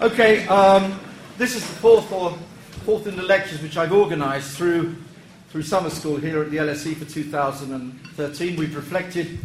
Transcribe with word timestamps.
Okay, 0.00 0.46
um, 0.46 0.96
this 1.38 1.56
is 1.56 1.62
the 1.62 1.74
fourth 1.74 2.12
or 2.12 2.30
fourth 2.84 3.08
in 3.08 3.16
the 3.16 3.22
lectures 3.24 3.60
which 3.60 3.76
I've 3.76 3.92
organised 3.92 4.56
through 4.56 4.94
through 5.48 5.62
summer 5.62 5.90
school 5.90 6.16
here 6.16 6.40
at 6.40 6.52
the 6.52 6.58
LSE 6.58 6.94
for 6.94 7.04
2013. 7.04 8.54
We've 8.54 8.76
reflected 8.76 9.40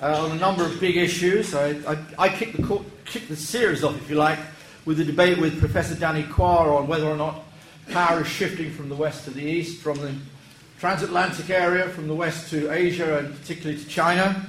uh, 0.00 0.24
on 0.24 0.30
a 0.30 0.36
number 0.36 0.64
of 0.64 0.78
big 0.78 0.96
issues. 0.96 1.56
I, 1.56 1.70
I, 1.90 1.98
I 2.20 2.28
kicked, 2.28 2.56
the 2.56 2.84
kicked 3.04 3.28
the 3.28 3.34
series 3.34 3.82
off, 3.82 3.96
if 3.96 4.08
you 4.08 4.14
like, 4.14 4.38
with 4.84 4.98
the 4.98 5.04
debate 5.04 5.38
with 5.38 5.58
Professor 5.58 5.96
Danny 5.96 6.22
Quah 6.22 6.76
on 6.76 6.86
whether 6.86 7.06
or 7.06 7.16
not 7.16 7.42
power 7.90 8.20
is 8.20 8.28
shifting 8.28 8.70
from 8.70 8.88
the 8.88 8.94
west 8.94 9.24
to 9.24 9.30
the 9.30 9.42
east, 9.42 9.82
from 9.82 9.98
the 9.98 10.14
transatlantic 10.78 11.50
area, 11.50 11.88
from 11.88 12.06
the 12.06 12.14
west 12.14 12.48
to 12.50 12.70
Asia, 12.70 13.18
and 13.18 13.36
particularly 13.40 13.82
to 13.82 13.88
China. 13.88 14.46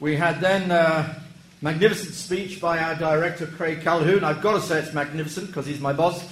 We 0.00 0.16
had 0.16 0.40
then 0.40 0.70
a 0.70 1.20
magnificent 1.62 2.14
speech 2.14 2.60
by 2.60 2.78
our 2.78 2.94
director, 2.94 3.46
Craig 3.46 3.80
Calhoun. 3.80 4.24
I've 4.24 4.42
got 4.42 4.52
to 4.52 4.60
say 4.60 4.78
it's 4.78 4.92
magnificent 4.92 5.46
because 5.46 5.66
he's 5.66 5.80
my 5.80 5.92
boss. 5.92 6.22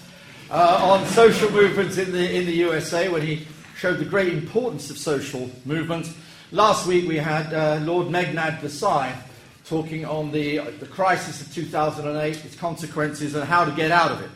Uh, 0.50 0.78
on 0.82 1.06
social 1.06 1.50
movements 1.50 1.96
in 1.96 2.12
the, 2.12 2.36
in 2.36 2.44
the 2.44 2.52
USA 2.52 3.08
when 3.08 3.22
he 3.22 3.46
showed 3.76 3.98
the 3.98 4.04
great 4.04 4.32
importance 4.32 4.90
of 4.90 4.98
social 4.98 5.50
movements. 5.64 6.14
Last 6.52 6.86
week 6.86 7.08
we 7.08 7.16
had 7.16 7.52
uh, 7.54 7.82
Lord 7.82 8.08
Meghnad 8.08 8.60
Desai 8.60 9.16
talking 9.64 10.04
on 10.04 10.30
the, 10.30 10.58
the 10.78 10.86
crisis 10.86 11.40
of 11.40 11.52
2008, 11.54 12.44
its 12.44 12.54
consequences, 12.56 13.34
and 13.34 13.44
how 13.44 13.64
to 13.64 13.72
get 13.72 13.90
out 13.90 14.12
of 14.12 14.20
it. 14.20 14.30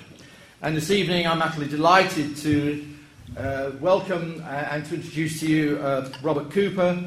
And 0.62 0.74
this 0.74 0.90
evening 0.90 1.26
I'm 1.26 1.42
actually 1.42 1.68
delighted 1.68 2.36
to 2.38 2.84
uh, 3.36 3.72
welcome 3.78 4.42
uh, 4.44 4.48
and 4.48 4.84
to 4.86 4.94
introduce 4.94 5.40
to 5.40 5.46
you 5.46 5.78
uh, 5.78 6.10
Robert 6.22 6.50
Cooper, 6.50 6.98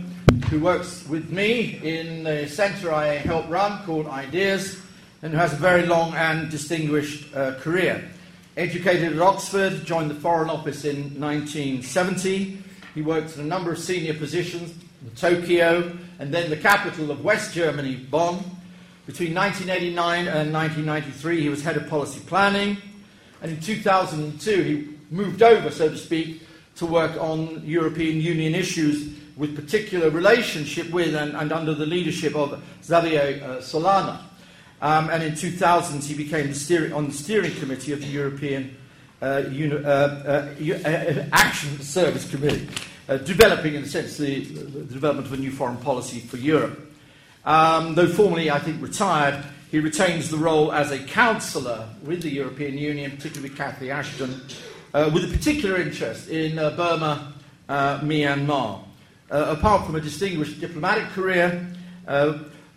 who 0.50 0.60
works 0.60 1.08
with 1.08 1.30
me 1.30 1.80
in 1.84 2.24
the 2.24 2.48
centre 2.48 2.92
I 2.92 3.16
help 3.16 3.50
run 3.50 3.84
called 3.86 4.08
Ideas, 4.08 4.80
and 5.22 5.32
who 5.32 5.38
has 5.38 5.54
a 5.54 5.58
very 5.58 5.86
long 5.86 6.14
and 6.14 6.50
distinguished 6.50 7.36
uh, 7.36 7.56
career. 7.56 8.10
Educated 8.58 9.14
at 9.14 9.22
Oxford, 9.22 9.86
joined 9.86 10.10
the 10.12 10.16
Foreign 10.16 10.50
Office 10.50 10.84
in 10.84 11.20
1970. 11.20 12.62
He 12.94 13.02
worked 13.02 13.36
in 13.36 13.42
a 13.42 13.46
number 13.46 13.72
of 13.72 13.80
senior 13.80 14.14
positions 14.14 14.74
in 15.02 15.12
Tokyo 15.16 15.98
and 16.20 16.34
then 16.34 16.50
the 16.50 16.58
capital 16.58 17.12
of 17.12 17.24
West 17.24 17.54
Germany, 17.54 17.96
Bonn. 17.96 18.44
Between 19.06 19.34
1989 19.34 20.28
and 20.28 20.54
1993, 20.54 21.42
he 21.42 21.50
was 21.50 21.64
head 21.64 21.78
of 21.78 21.88
policy 21.88 22.20
planning. 22.28 22.78
And 23.42 23.52
in 23.52 23.60
2002, 23.60 24.64
he 24.64 24.88
moved 25.10 25.42
over, 25.42 25.72
so 25.72 25.90
to 25.90 25.98
speak, 25.98 26.44
to 26.76 26.86
work 26.86 27.16
on 27.20 27.64
European 27.66 28.22
Union 28.22 28.54
issues 28.54 29.21
with 29.38 29.56
particular 29.56 30.10
relationship 30.10 30.90
with 30.92 31.16
and, 31.16 31.36
and 31.36 31.52
under 31.52 31.74
the 31.74 31.86
leadership 31.86 32.36
of 32.36 32.62
Xavier 32.84 33.42
uh, 33.44 33.48
Solana. 33.58 34.22
Um, 34.82 35.10
and 35.12 35.22
in 35.22 35.36
2000, 35.36 36.04
he 36.04 36.16
became 36.16 36.48
the 36.48 36.56
steering, 36.56 36.92
on 36.92 37.08
the 37.08 37.14
steering 37.14 37.54
committee 37.56 37.94
of 37.94 38.02
the 38.02 38.08
European 38.08 38.76
uh, 39.22 39.44
Uni- 39.52 39.76
uh, 39.76 39.90
uh, 39.90 40.54
uh 40.60 41.26
Action 41.32 41.80
Service 41.82 42.30
Committee, 42.30 42.68
uh, 43.08 43.18
developing, 43.18 43.76
in 43.76 43.84
a 43.84 43.88
sense, 43.88 44.18
the, 44.18 44.44
the, 44.44 44.82
development 44.86 45.28
of 45.28 45.34
a 45.34 45.38
new 45.38 45.52
foreign 45.52 45.78
policy 45.78 46.20
for 46.20 46.38
Europe. 46.38 46.80
Um, 47.46 47.94
though 47.94 48.08
formally, 48.08 48.50
I 48.50 48.58
think, 48.58 48.82
retired, 48.82 49.44
he 49.70 49.80
retains 49.80 50.32
the 50.32 50.38
role 50.38 50.72
as 50.72 50.92
a 50.92 50.98
councillor 50.98 51.88
with 52.04 52.24
the 52.24 52.30
European 52.30 52.78
Union, 52.78 53.12
particularly 53.12 53.50
with 53.50 53.58
Cathy 53.58 53.92
Ashton, 53.92 54.42
uh, 54.96 55.12
with 55.14 55.24
a 55.24 55.38
particular 55.38 55.80
interest 55.80 56.28
in 56.28 56.56
Burma, 56.56 57.34
Myanmar. 57.70 58.84
Apart 59.32 59.86
from 59.86 59.96
a 59.96 60.02
distinguished 60.02 60.60
diplomatic 60.60 61.10
career, 61.10 61.68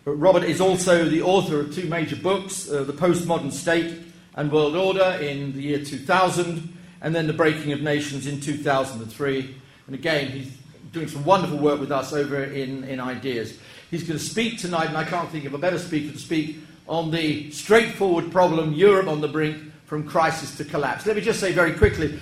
Robert 0.05 0.43
is 0.43 0.61
also 0.61 1.05
the 1.09 1.23
author 1.23 1.59
of 1.59 1.73
two 1.73 1.87
major 1.87 2.15
books 2.15 2.69
uh, 2.69 2.83
The 2.83 2.93
Postmodern 2.93 3.51
State 3.51 4.03
and 4.35 4.51
World 4.51 4.75
Order 4.75 5.17
in 5.19 5.53
the 5.53 5.61
year 5.61 5.83
2000, 5.83 6.77
and 7.01 7.15
then 7.15 7.25
The 7.25 7.33
Breaking 7.33 7.71
of 7.71 7.81
Nations 7.81 8.27
in 8.27 8.39
2003. 8.39 9.55
And 9.87 9.95
again, 9.95 10.29
he's 10.29 10.55
doing 10.91 11.07
some 11.07 11.25
wonderful 11.25 11.57
work 11.57 11.79
with 11.79 11.91
us 11.91 12.13
over 12.13 12.43
in, 12.43 12.83
in 12.83 12.99
Ideas. 12.99 13.57
He's 13.89 14.03
going 14.03 14.19
to 14.19 14.23
speak 14.23 14.59
tonight, 14.59 14.89
and 14.89 14.97
I 14.97 15.05
can't 15.05 15.29
think 15.29 15.45
of 15.45 15.55
a 15.55 15.57
better 15.57 15.79
speaker 15.79 16.13
to 16.13 16.19
speak 16.19 16.57
on 16.87 17.09
the 17.09 17.49
straightforward 17.49 18.31
problem 18.31 18.73
Europe 18.73 19.07
on 19.07 19.21
the 19.21 19.27
brink 19.27 19.57
from 19.85 20.07
crisis 20.07 20.55
to 20.57 20.65
collapse. 20.65 21.07
Let 21.07 21.15
me 21.15 21.21
just 21.23 21.39
say 21.39 21.51
very 21.51 21.73
quickly 21.73 22.19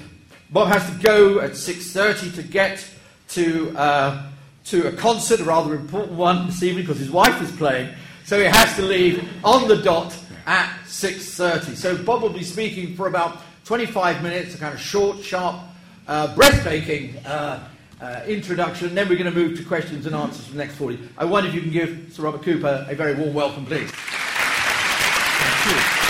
Bob 0.51 0.69
has 0.69 0.89
to 0.89 1.03
go 1.03 1.39
at 1.41 1.51
6.30 1.51 2.35
to 2.35 2.43
get 2.43 2.85
to 3.29 3.77
uh, 3.77 4.29
to 4.65 4.87
a 4.87 4.91
concert, 4.93 5.39
a 5.39 5.43
rather 5.43 5.75
important 5.75 6.13
one 6.13 6.45
this 6.45 6.63
evening 6.63 6.85
because 6.85 6.99
his 6.99 7.11
wife 7.11 7.41
is 7.41 7.51
playing. 7.51 7.93
So 8.25 8.39
he 8.39 8.45
has 8.45 8.75
to 8.77 8.81
leave 8.81 9.27
on 9.43 9.67
the 9.67 9.77
dot 9.77 10.17
at 10.45 10.69
6.30. 10.85 11.75
So 11.75 11.97
Bob 11.97 12.21
will 12.21 12.29
be 12.29 12.43
speaking 12.43 12.95
for 12.95 13.07
about 13.07 13.41
25 13.65 14.23
minutes, 14.23 14.55
a 14.55 14.57
kind 14.57 14.73
of 14.73 14.79
short, 14.79 15.19
sharp, 15.19 15.59
uh, 16.07 16.33
breathtaking 16.35 17.17
uh, 17.25 17.67
uh, 18.01 18.21
introduction. 18.25 18.95
Then 18.95 19.09
we're 19.09 19.17
going 19.17 19.33
to 19.33 19.37
move 19.37 19.57
to 19.57 19.65
questions 19.65 20.05
and 20.05 20.15
answers 20.15 20.45
for 20.45 20.53
the 20.53 20.59
next 20.59 20.75
40. 20.75 20.99
I 21.17 21.25
wonder 21.25 21.49
if 21.49 21.55
you 21.55 21.61
can 21.61 21.71
give 21.71 22.07
Sir 22.11 22.23
Robert 22.23 22.43
Cooper 22.43 22.85
a 22.89 22.95
very 22.95 23.15
warm 23.15 23.33
welcome, 23.33 23.65
please. 23.65 23.89
Thank 23.91 25.87
you. 25.87 26.03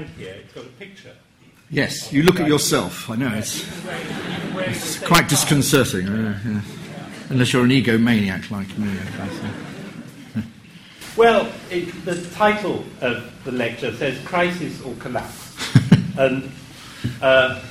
Stand 0.00 0.18
here, 0.18 0.36
it's 0.40 0.52
got 0.52 0.64
a 0.64 0.68
picture. 0.68 1.14
Yes, 1.70 2.12
you 2.12 2.22
look 2.24 2.40
at 2.40 2.48
yourself. 2.48 3.08
I 3.08 3.16
know 3.16 3.32
it's, 3.32 3.64
it's 4.56 4.98
quite 4.98 5.28
disconcerting, 5.28 6.08
uh, 6.08 6.40
yeah. 6.44 6.60
unless 7.28 7.52
you're 7.52 7.64
an 7.64 7.70
egomaniac 7.70 8.50
like 8.50 8.76
me. 8.76 8.92
Well, 11.16 11.52
it, 11.70 12.04
the 12.04 12.24
title 12.30 12.84
of 13.00 13.44
the 13.44 13.52
lecture 13.52 13.92
says 13.94 14.18
"Crisis 14.24 14.80
or 14.82 14.94
Collapse," 14.94 15.76
and 16.18 16.50
uh, 17.22 17.62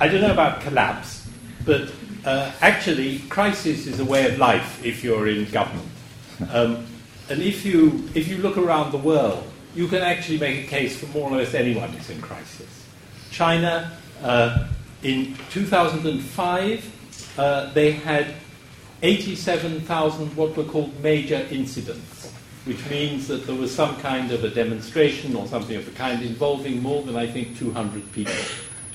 I 0.00 0.08
don't 0.08 0.20
know 0.22 0.32
about 0.32 0.60
collapse, 0.60 1.28
but 1.66 1.90
uh, 2.24 2.52
actually, 2.60 3.18
crisis 3.28 3.86
is 3.86 4.00
a 4.00 4.04
way 4.04 4.26
of 4.30 4.38
life 4.38 4.84
if 4.84 5.04
you're 5.04 5.28
in 5.28 5.44
government. 5.50 5.88
Um, 6.50 6.86
and 7.30 7.40
if 7.40 7.64
you 7.64 8.08
if 8.14 8.26
you 8.26 8.38
look 8.38 8.58
around 8.58 8.90
the 8.90 8.98
world, 8.98 9.46
you 9.74 9.88
can 9.88 10.02
actually 10.02 10.38
make 10.38 10.64
a 10.64 10.68
case 10.68 10.98
for 10.98 11.06
more 11.06 11.30
or 11.30 11.38
less 11.38 11.54
anyone 11.54 11.88
who's 11.90 12.10
in 12.10 12.20
crisis. 12.20 12.86
China, 13.30 13.92
uh, 14.22 14.68
in 15.02 15.34
2005, 15.50 17.38
uh, 17.38 17.72
they 17.72 17.92
had 17.92 18.34
87,000 19.02 20.36
what 20.36 20.56
were 20.56 20.64
called 20.64 20.98
major 21.02 21.46
incidents, 21.50 22.32
which 22.66 22.88
means 22.88 23.26
that 23.28 23.46
there 23.46 23.56
was 23.56 23.74
some 23.74 23.96
kind 23.96 24.30
of 24.30 24.44
a 24.44 24.50
demonstration 24.50 25.34
or 25.34 25.46
something 25.46 25.76
of 25.76 25.84
the 25.86 25.90
kind 25.92 26.22
involving 26.22 26.80
more 26.82 27.02
than, 27.02 27.16
I 27.16 27.26
think, 27.26 27.58
200 27.58 28.12
people. 28.12 28.34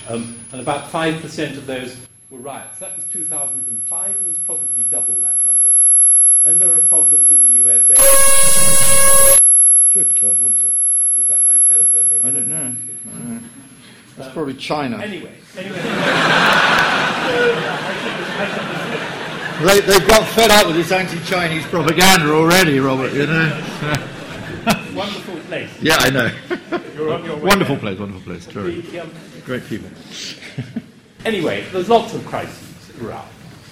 Um, 0.08 0.38
and 0.52 0.62
about 0.62 0.90
5% 0.90 1.58
of 1.58 1.66
those 1.66 1.98
were 2.30 2.38
riots. 2.38 2.80
That 2.80 2.96
was 2.96 3.06
2005, 3.06 4.08
and 4.08 4.28
it's 4.30 4.40
probably 4.40 4.86
double 4.90 5.16
that 5.16 5.38
number 5.44 5.68
now. 5.78 6.50
And 6.50 6.60
there 6.60 6.74
are 6.74 6.82
problems 6.84 7.32
in 7.32 7.42
the 7.42 7.50
USA. 7.50 7.96
Good 9.94 10.20
God, 10.20 10.40
what 10.40 10.52
is 10.52 10.64
it? 10.64 10.74
Is 11.20 11.28
that 11.28 11.38
my 11.46 11.54
telephone 11.68 12.06
maybe? 12.10 12.24
I 12.24 12.30
don't 12.30 12.48
know. 12.48 12.56
I 12.56 13.12
don't 13.12 13.42
know. 13.42 13.50
That's 14.18 14.28
um, 14.30 14.34
probably 14.34 14.54
China. 14.56 14.98
Anyway, 14.98 15.32
anyway. 15.56 15.78
they, 19.64 19.80
they've 19.82 20.08
got 20.08 20.28
fed 20.28 20.52
up 20.52 20.68
with 20.68 20.76
this 20.76 20.92
anti-Chinese 20.92 21.66
propaganda 21.68 22.34
already, 22.34 22.80
Robert. 22.80 23.14
You 23.14 23.28
know. 23.28 23.50
wonderful 24.94 25.38
place. 25.48 25.70
Yeah, 25.82 25.96
I 26.00 26.10
know. 26.10 26.32
wonderful 27.42 27.78
place, 27.78 28.00
wonderful 28.00 28.24
place. 28.24 28.46
True. 28.46 28.84
Um, 29.00 29.12
Great 29.46 29.66
people. 29.66 29.90
anyway, 31.26 31.64
there's 31.72 31.90
lots 31.90 32.14
of 32.14 32.26
crises 32.26 32.92
around, 33.02 33.30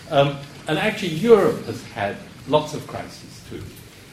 um, 0.09 0.37
and 0.67 0.79
actually 0.79 1.09
Europe 1.09 1.65
has 1.65 1.83
had 1.87 2.15
lots 2.47 2.73
of 2.73 2.87
crises. 2.87 3.34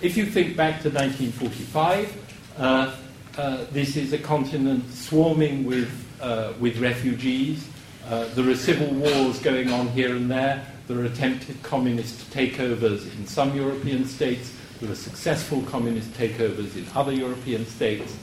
If 0.03 0.17
you 0.17 0.27
think 0.27 0.57
back 0.57 0.83
to 0.83 0.91
1945, 0.91 2.59
uh, 2.59 2.97
uh, 3.39 3.65
this 3.71 3.97
is 3.97 4.13
a 4.13 4.19
continent 4.19 4.93
swarming 4.93 5.65
with, 5.65 5.89
uh, 6.21 6.55
with 6.59 6.81
refugees. 6.81 7.69
Uh, 8.09 8.25
there 8.35 8.51
are 8.51 8.57
civil 8.57 8.89
wars 8.89 9.39
going 9.39 9.71
on 9.71 9.87
here 9.91 10.17
and 10.17 10.29
there. 10.29 10.67
There 10.89 10.99
are 10.99 11.05
attempted 11.05 11.63
communist 11.63 12.29
takeovers 12.33 13.17
in 13.17 13.29
some 13.29 13.55
European 13.55 14.05
states. 14.05 14.53
There 14.81 14.91
are 14.91 14.97
successful 14.97 15.63
communist 15.63 16.13
takeovers 16.15 16.77
in 16.77 16.85
other 16.97 17.13
European 17.13 17.65
states. 17.65 18.17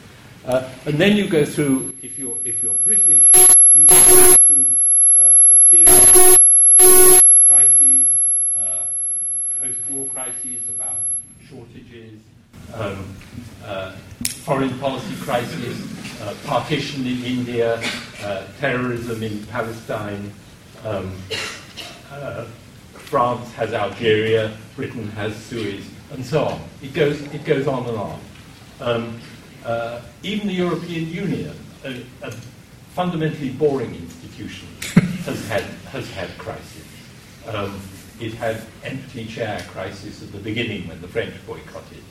Uh, 0.43 0.67
and 0.85 0.97
then 0.97 1.15
you 1.15 1.29
go 1.29 1.45
through, 1.45 1.95
if 2.01 2.19
you're, 2.19 2.35
if 2.43 2.61
you're 2.61 2.73
British, 2.83 3.31
you 3.71 3.85
go 3.85 4.33
through 4.33 4.65
uh, 5.17 5.31
a 5.53 5.57
series 5.57 5.87
of 5.87 7.23
crises, 7.47 8.05
post 9.61 9.79
war 9.91 10.07
crises 10.07 10.67
about 10.75 10.97
shortages, 11.49 12.19
um, 12.75 13.15
uh, 13.65 13.91
foreign 14.45 14.77
policy 14.79 15.15
crisis, 15.21 16.21
uh, 16.21 16.35
partition 16.45 17.05
in 17.05 17.23
India, 17.23 17.81
uh, 18.23 18.45
terrorism 18.59 19.23
in 19.23 19.43
Palestine. 19.47 20.31
Um, 20.85 21.15
uh, 22.11 22.45
France 22.93 23.51
has 23.53 23.73
Algeria, 23.73 24.55
Britain 24.75 25.07
has 25.11 25.35
Suez, 25.35 25.89
and 26.11 26.23
so 26.23 26.45
on. 26.45 26.61
It 26.81 26.93
goes, 26.93 27.21
it 27.33 27.43
goes 27.43 27.67
on 27.67 27.87
and 27.87 27.97
on. 27.97 28.19
Um, 28.81 29.19
uh, 29.65 30.01
even 30.23 30.47
the 30.47 30.53
European 30.53 31.09
Union, 31.09 31.55
a, 31.83 32.03
a, 32.21 32.31
fundamentally 32.93 33.49
boring 33.49 33.93
institution, 33.95 34.67
has 35.25 35.47
had, 35.47 35.63
has 35.91 36.09
had 36.11 36.29
crises. 36.37 36.85
It 38.19 38.33
had 38.33 38.61
empty 38.83 39.25
chair 39.25 39.65
crises 39.69 40.21
at 40.21 40.33
the 40.33 40.39
beginning 40.39 40.87
when 40.89 40.99
the 40.99 41.07
French 41.07 41.33
boycotted. 41.47 42.03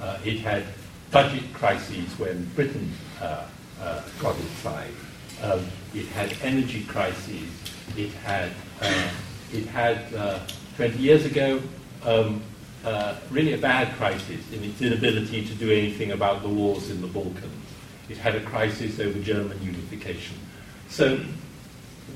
Uh, 0.00 0.18
it 0.24 0.38
had 0.38 0.64
budget 1.10 1.52
crises 1.54 2.08
when 2.18 2.44
Britain 2.54 2.92
uh, 3.20 3.46
uh, 3.80 4.02
got 4.20 4.38
its 4.38 4.50
side. 4.58 4.92
Um, 5.42 5.66
it 5.92 6.06
had 6.06 6.36
energy 6.42 6.84
crises. 6.84 7.50
It 7.96 8.12
had, 8.12 8.52
uh, 8.80 9.08
it 9.52 9.66
had 9.66 10.14
uh, 10.14 10.40
20 10.76 10.98
years 10.98 11.24
ago, 11.24 11.60
um, 12.04 12.42
uh, 12.84 13.16
really 13.30 13.54
a 13.54 13.58
bad 13.58 13.92
crisis 13.96 14.52
in 14.52 14.62
its 14.62 14.80
inability 14.80 15.44
to 15.46 15.54
do 15.54 15.72
anything 15.72 16.12
about 16.12 16.42
the 16.42 16.48
wars 16.48 16.90
in 16.90 17.00
the 17.00 17.08
Balkans. 17.08 17.66
It 18.08 18.18
had 18.18 18.36
a 18.36 18.40
crisis 18.44 19.00
over 19.00 19.18
German 19.18 19.60
unification. 19.64 20.36
So, 20.88 21.18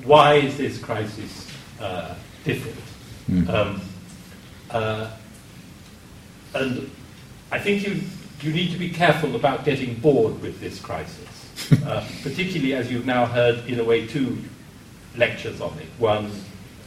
why 0.05 0.35
is 0.35 0.57
this 0.57 0.79
crisis 0.79 1.51
different? 2.45 2.90
Mm. 3.31 3.49
Um, 3.49 3.81
uh, 4.71 5.11
and 6.55 6.91
I 7.53 7.61
think 7.61 7.87
you, 7.87 8.01
you 8.41 8.53
need 8.53 8.73
to 8.73 8.79
be 8.79 8.91
careful 8.91 9.37
about 9.37 9.65
getting 9.65 9.95
bored 10.01 10.41
with 10.43 10.59
this 10.59 10.81
crisis, 10.81 11.73
uh, 11.87 12.05
particularly 12.23 12.75
as 12.75 12.91
you've 12.91 13.07
now 13.07 13.27
heard, 13.27 13.65
in 13.67 13.79
a 13.79 13.85
way, 13.85 14.07
two 14.07 14.39
lectures 15.17 15.61
on 15.61 15.79
it. 15.79 15.87
One 15.99 16.33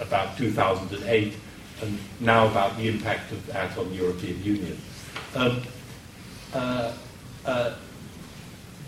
about 0.02 0.38
2008, 0.38 1.34
and 1.82 1.98
now 2.20 2.48
about 2.48 2.76
the 2.76 2.90
impact 2.90 3.32
of 3.32 3.46
that 3.48 3.78
on 3.78 3.90
the 3.90 3.96
European 3.96 4.44
Union. 4.44 4.78
Um, 5.36 5.62
uh, 6.54 6.94
uh, 7.46 7.76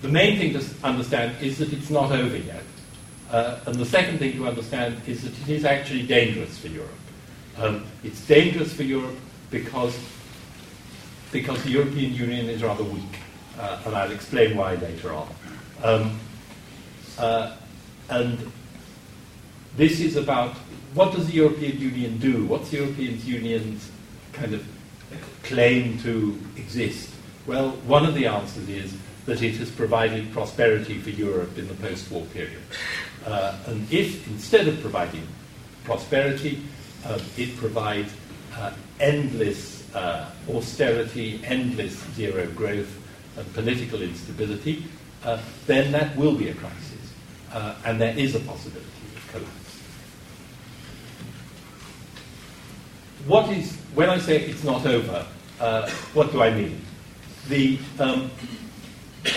the 0.02 0.10
main 0.10 0.38
thing 0.38 0.54
to 0.54 0.64
understand 0.86 1.42
is 1.42 1.58
that 1.60 1.72
it's 1.72 1.90
not 1.90 2.12
over 2.12 2.36
yet. 2.36 2.64
Uh, 3.32 3.60
and 3.66 3.76
the 3.76 3.86
second 3.86 4.20
thing 4.20 4.34
to 4.34 4.46
understand 4.46 5.02
is 5.08 5.24
that 5.24 5.32
it 5.42 5.50
is 5.50 5.66
actually 5.66 6.04
dangerous 6.04 6.58
for 6.58 6.68
Europe. 6.68 6.92
Um, 7.58 7.86
it's 8.04 8.26
dangerous 8.28 8.74
for 8.74 8.84
Europe 8.84 9.16
because, 9.50 9.98
because 11.32 11.64
the 11.64 11.72
European 11.72 12.14
Union 12.14 12.50
is 12.50 12.64
rather 12.64 12.84
weak. 12.84 13.20
Uh, 13.58 13.82
and 13.86 13.96
I'll 13.96 14.12
explain 14.12 14.58
why 14.58 14.76
later 14.76 15.14
on. 15.14 15.28
Um, 15.82 16.20
uh, 17.18 17.56
and 18.10 18.52
this 19.78 20.02
is 20.02 20.18
about 20.18 20.56
what 20.94 21.14
does 21.14 21.28
the 21.28 21.34
European 21.34 21.80
Union 21.80 22.18
do? 22.18 22.46
What's 22.46 22.70
the 22.72 22.78
European 22.78 23.20
Union's 23.26 23.90
kind 24.34 24.54
of 24.54 24.66
claim 25.44 25.98
to 26.00 26.40
exist? 26.58 27.10
Well, 27.48 27.72
one 27.88 28.06
of 28.06 28.16
the 28.16 28.28
answers 28.28 28.68
is 28.68 28.96
that 29.26 29.42
it 29.42 29.56
has 29.58 29.72
provided 29.72 30.32
prosperity 30.32 31.00
for 31.00 31.10
Europe 31.10 31.58
in 31.58 31.68
the 31.68 31.74
post 31.76 32.12
war 32.12 32.26
period. 32.28 32.62
Uh, 33.26 33.58
and 33.68 33.92
if 33.92 34.28
instead 34.28 34.68
of 34.68 34.80
providing 34.82 35.28
prosperity, 35.84 36.62
uh, 37.06 37.20
it 37.38 37.56
provides 37.58 38.14
uh, 38.58 38.72
endless 39.00 39.94
uh, 39.96 40.30
austerity, 40.50 41.42
endless 41.46 41.94
zero 42.14 42.48
growth, 42.52 43.02
and 43.38 43.54
political 43.54 44.02
instability, 44.02 44.86
uh, 45.24 45.40
then 45.68 45.92
that 45.92 46.16
will 46.16 46.36
be 46.36 46.50
a 46.50 46.54
crisis. 46.54 47.14
Uh, 47.52 47.76
and 47.86 48.00
there 48.00 48.18
is 48.18 48.36
a 48.36 48.40
possibility 48.42 48.86
of 49.16 49.32
collapse. 49.32 49.52
what 53.28 53.50
is, 53.50 53.76
when 53.96 54.10
I 54.10 54.20
say 54.20 54.42
it's 54.42 54.64
not 54.64 54.86
over, 54.86 55.26
uh, 55.60 55.90
what 56.14 56.32
do 56.32 56.44
I 56.44 56.54
mean? 56.54 56.80
The, 57.48 57.80
um, 57.98 58.30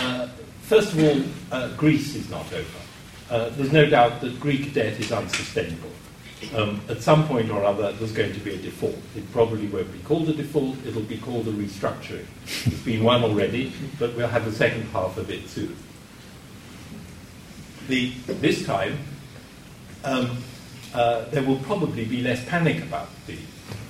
uh, 0.01 0.29
first 0.63 0.93
of 0.93 1.03
all, 1.03 1.69
Greece 1.77 2.15
is 2.15 2.29
not 2.29 2.53
over. 2.53 3.51
There's 3.57 3.73
no 3.73 3.87
doubt 3.87 4.21
that 4.21 4.39
Greek 4.41 4.75
debt 4.75 5.01
is 5.01 5.11
unsustainable. 5.11 5.91
Um, 6.55 6.81
at 6.89 7.03
some 7.03 7.27
point 7.27 7.51
or 7.51 7.65
other, 7.65 7.93
there's 7.93 8.13
going 8.13 8.33
to 8.33 8.41
be 8.41 8.55
a 8.55 8.59
default. 8.59 8.97
It 9.17 9.31
probably 9.33 9.67
won't 9.67 9.93
be 9.93 9.99
called 10.01 10.29
a 10.29 10.33
default, 10.33 10.77
it'll 10.87 11.03
be 11.03 11.19
called 11.19 11.49
a 11.49 11.53
restructuring. 11.53 12.27
There's 12.65 12.83
been 12.83 13.03
one 13.03 13.25
already, 13.25 13.73
but 13.99 14.15
we'll 14.15 14.29
have 14.29 14.45
the 14.45 14.53
second 14.53 14.83
half 14.85 15.17
of 15.17 15.31
it 15.31 15.49
soon. 15.49 15.77
The, 17.89 18.13
this 18.27 18.65
time, 18.65 18.99
um, 20.05 20.39
uh, 20.95 21.25
there 21.31 21.43
will 21.43 21.59
probably 21.59 22.05
be 22.05 22.23
less 22.23 22.45
panic 22.45 22.83
about 22.83 23.09
the 23.27 23.37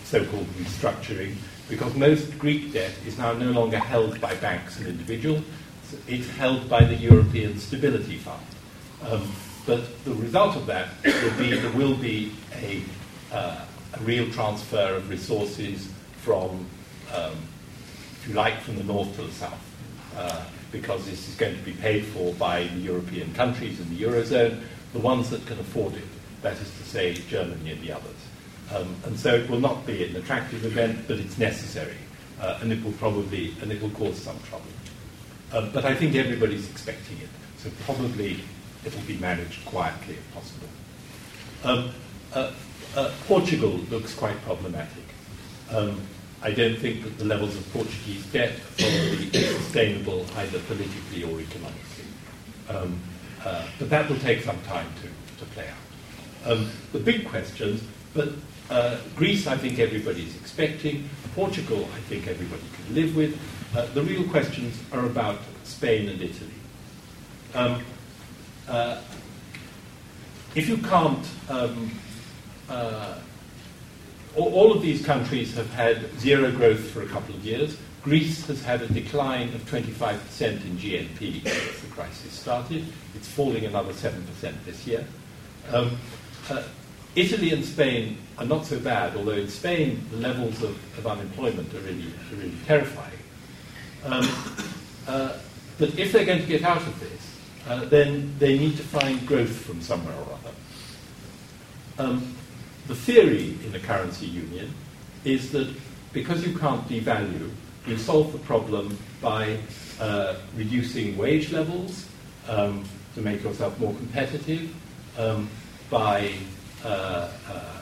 so-called 0.05 0.47
restructuring, 0.59 1.35
because 1.69 1.95
most 1.97 2.39
Greek 2.39 2.73
debt 2.73 2.93
is 3.07 3.19
now 3.19 3.35
no 3.35 3.51
longer 3.51 3.79
held 3.79 4.21
by 4.23 4.35
banks 4.37 4.79
and 4.79 4.87
individuals, 4.87 5.45
it's 6.07 6.29
held 6.31 6.69
by 6.69 6.83
the 6.83 6.95
European 6.95 7.59
Stability 7.59 8.17
Fund. 8.17 8.43
Um, 9.07 9.31
but 9.69 9.85
the 10.07 10.15
result 10.15 10.57
of 10.57 10.65
that 10.65 10.89
will 11.05 11.39
be 11.39 11.55
there 11.55 11.71
will 11.73 11.95
be 11.95 12.33
a, 12.55 12.83
uh, 13.31 13.61
a 13.93 14.01
real 14.01 14.29
transfer 14.33 14.95
of 14.95 15.11
resources 15.11 15.93
from, 16.23 16.67
um, 17.15 17.37
if 18.15 18.29
you 18.29 18.35
like, 18.35 18.59
from 18.63 18.77
the 18.77 18.85
north 18.85 19.15
to 19.17 19.23
the 19.25 19.33
south, 19.33 19.61
uh, 20.17 20.43
because 20.73 21.05
this 21.05 21.29
is 21.29 21.35
going 21.35 21.55
to 21.55 21.63
be 21.63 21.73
paid 21.73 22.07
for 22.07 22.33
by 22.35 22.65
the 22.65 22.81
European 22.81 23.33
countries 23.35 23.79
in 23.79 23.91
the 23.91 24.03
Eurozone, 24.03 24.59
the 24.95 24.99
ones 24.99 25.29
that 25.29 25.47
can 25.47 25.59
afford 25.59 25.95
it, 25.95 26.09
that 26.41 26.55
is 26.55 26.71
to 26.79 26.85
say, 26.85 27.13
Germany 27.29 27.73
and 27.73 27.83
the 27.83 27.93
others. 27.93 28.17
Um, 28.75 28.97
and 29.05 29.21
so 29.21 29.35
it 29.35 29.51
will 29.51 29.61
not 29.61 29.85
be 29.85 30.03
an 30.03 30.17
attractive 30.17 30.65
event, 30.65 31.07
but 31.07 31.19
it's 31.19 31.37
necessary, 31.37 31.99
uh, 32.41 32.59
and 32.63 32.73
it 32.73 32.83
will 32.83 32.93
probably 32.93 33.55
and 33.61 33.71
it 33.71 33.83
will 33.83 33.91
cause 33.91 34.17
some 34.17 34.39
trouble. 34.49 34.65
Um, 35.53 35.71
but 35.73 35.85
I 35.85 35.95
think 35.95 36.15
everybody's 36.15 36.71
expecting 36.71 37.19
it, 37.19 37.29
so 37.59 37.71
probably 37.85 38.41
it 38.89 38.95
will 38.95 39.07
be 39.07 39.19
managed 39.19 39.65
quietly 39.67 40.15
if 40.15 40.35
possible. 40.35 40.69
Um, 41.65 41.91
uh, 42.33 42.53
uh, 42.97 43.13
Portugal 43.27 43.73
looks 43.91 44.15
quite 44.15 44.41
problematic. 44.43 45.05
Um, 45.71 46.01
I 46.43 46.53
don't 46.53 46.79
think 46.79 47.03
that 47.05 47.19
the 47.19 47.25
levels 47.25 47.57
of 47.57 47.71
Portuguese 47.73 48.25
debt 48.27 48.53
are 48.81 49.33
sustainable 49.33 50.25
either 50.37 50.61
politically 50.61 51.25
or 51.25 51.41
economically. 51.41 52.05
Um, 52.69 53.01
uh, 53.45 53.67
but 53.79 53.91
that 53.91 54.09
will 54.09 54.19
take 54.19 54.43
some 54.43 54.61
time 54.63 54.87
to, 55.03 55.45
to 55.45 55.51
play 55.53 55.67
out. 55.69 56.51
Um, 56.51 56.71
the 56.93 57.01
big 57.01 57.29
questions, 57.29 57.83
but 58.15 58.31
uh, 58.71 58.99
Greece, 59.17 59.47
I 59.47 59.57
think 59.57 59.79
everybody's 59.79 60.37
expecting. 60.37 61.09
Portugal, 61.35 61.89
I 61.95 62.01
think 62.01 62.27
everybody 62.27 62.63
can 62.77 62.95
live 62.95 63.17
with. 63.17 63.39
Uh, 63.77 63.87
the 63.95 64.03
real 64.03 64.25
questions 64.29 64.81
are 64.93 65.05
about 65.05 65.41
Spain 65.65 66.09
and 66.09 66.23
Italy. 66.23 66.51
Uh, 68.69 69.01
if 70.55 70.69
you 70.69 70.79
can't, 70.79 71.27
um, 71.49 71.91
uh, 72.69 73.19
all, 74.37 74.53
all 74.53 74.73
of 74.73 74.83
these 74.83 75.05
countries 75.05 75.55
have 75.55 75.71
had 75.71 76.19
zero 76.19 76.51
growth 76.53 76.91
for 76.91 77.03
a 77.03 77.07
couple 77.07 77.35
of 77.35 77.45
years. 77.45 77.77
Greece 78.03 78.47
has 78.47 78.63
had 78.63 78.83
a 78.83 78.89
decline 78.89 79.49
of 79.55 79.63
25% 79.71 80.43
in 80.65 80.77
GNP 80.77 81.43
since 81.43 81.81
the 81.81 81.87
crisis 81.89 82.33
started. 82.33 82.85
It's 83.15 83.29
falling 83.29 83.65
another 83.65 83.93
7% 83.93 84.13
this 84.65 84.87
year. 84.87 85.05
Um, 85.73 85.99
uh, 86.51 86.63
Italy 87.15 87.53
and 87.53 87.65
Spain 87.65 88.19
are 88.39 88.45
not 88.45 88.65
so 88.65 88.79
bad, 88.79 89.17
although 89.17 89.33
in 89.33 89.49
Spain 89.49 90.05
the 90.11 90.19
levels 90.19 90.63
of, 90.63 90.71
of 90.99 91.07
unemployment 91.07 91.73
are 91.75 91.81
really, 91.81 92.07
are 92.07 92.37
really 92.37 92.57
terrifying. 92.67 93.19
Um, 94.05 94.29
uh, 95.07 95.39
but 95.79 95.99
if 95.99 96.13
they're 96.13 96.25
going 96.25 96.41
to 96.41 96.47
get 96.47 96.63
out 96.63 96.83
of 96.83 97.01
this, 97.01 97.28
uh, 97.67 97.85
then 97.87 98.35
they 98.39 98.59
need 98.59 98.77
to 98.77 98.83
find 98.83 99.27
growth 99.27 99.65
from 99.65 99.81
somewhere 99.81 100.15
or 100.15 100.35
other. 100.35 100.55
Um, 101.99 102.37
the 102.87 102.95
theory 102.95 103.59
in 103.65 103.73
the 103.73 103.81
currency 103.81 104.27
union 104.27 104.73
is 105.25 105.51
that 105.53 105.69
because 106.13 106.47
you 106.47 106.57
can't 106.57 106.87
devalue, 106.89 107.51
you 107.87 107.97
solve 107.97 108.33
the 108.33 108.39
problem 108.39 108.97
by 109.21 109.59
uh, 110.01 110.37
reducing 110.57 111.17
wage 111.17 111.53
levels 111.53 112.07
um, 112.49 112.85
to 113.15 113.21
make 113.21 113.43
yourself 113.43 113.79
more 113.81 113.95
competitive, 113.95 114.75
um, 115.19 115.49
by 115.91 116.33
uh, 116.85 117.29
uh, 117.51 117.79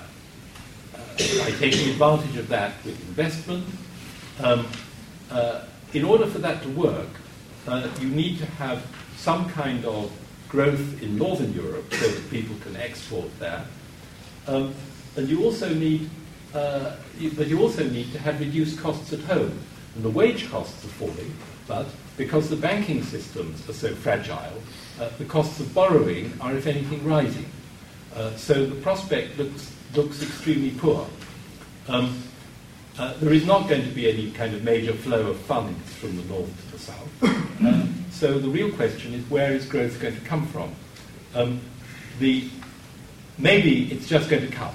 by 1.39 1.51
taking 1.59 1.91
advantage 1.91 2.37
of 2.37 2.49
that 2.49 2.73
with 2.85 2.99
investment. 3.09 3.67
Um, 4.43 4.67
uh, 5.31 5.65
in 5.93 6.05
order 6.05 6.27
for 6.27 6.39
that 6.39 6.63
to 6.63 6.69
work, 6.71 7.09
you 8.01 8.09
need 8.09 8.39
to 8.39 8.47
have 8.47 8.87
some 9.17 9.49
kind 9.51 9.85
of 9.85 10.13
growth 10.49 11.03
in 11.03 11.17
Northern 11.17 11.53
Europe 11.53 11.93
so 11.93 12.09
that 12.09 12.31
people 12.31 12.57
can 12.63 12.77
export 12.77 13.27
there. 13.39 13.65
Um, 14.47 14.75
and 15.17 15.29
you 15.29 15.45
also 15.45 15.73
need, 15.75 16.09
uh, 16.55 16.97
but 17.37 17.49
you 17.49 17.61
also 17.61 17.85
need 17.89 18.13
to 18.13 18.19
have 18.19 18.39
reduced 18.41 18.79
costs 18.79 19.13
at 19.13 19.21
home. 19.21 19.59
and 19.95 20.05
the 20.05 20.11
wage 20.11 20.49
costs 20.51 20.85
are 20.85 20.89
falling, 20.89 21.35
but 21.67 21.87
because 22.17 22.49
the 22.49 22.57
banking 22.57 23.03
systems 23.03 23.69
are 23.69 23.73
so 23.73 23.95
fragile, 23.95 24.63
uh, 25.01 25.09
the 25.19 25.25
costs 25.25 25.59
of 25.59 25.73
borrowing 25.75 26.33
are, 26.41 26.55
if 26.55 26.67
anything, 26.67 27.03
rising. 27.05 27.47
Uh, 28.15 28.35
so 28.37 28.67
the 28.67 28.81
prospect 28.83 29.37
looks, 29.39 29.75
looks 29.95 30.23
extremely 30.23 30.71
poor. 30.71 31.07
Um, 31.89 32.23
uh, 32.99 33.15
there 33.21 33.33
is 33.33 33.45
not 33.45 33.69
going 33.69 33.83
to 33.83 33.91
be 33.91 34.09
any 34.09 34.31
kind 34.31 34.55
of 34.55 34.63
major 34.65 34.93
flow 34.93 35.29
of 35.29 35.39
funds 35.41 35.93
from 35.95 36.17
the 36.17 36.23
north 36.25 36.67
to 36.67 36.73
the 36.73 36.79
south. 36.79 37.09
Uh, 37.65 37.87
so 38.17 38.39
the 38.39 38.49
real 38.49 38.73
question 38.73 39.13
is 39.13 39.29
where 39.29 39.53
is 39.53 39.67
growth 39.67 40.01
going 40.01 40.15
to 40.15 40.21
come 40.23 40.47
from? 40.47 40.75
Um, 41.35 41.61
the, 42.19 42.49
maybe 43.37 43.93
it's 43.93 44.09
just 44.09 44.31
going 44.31 44.47
to 44.47 44.53
come. 44.53 44.75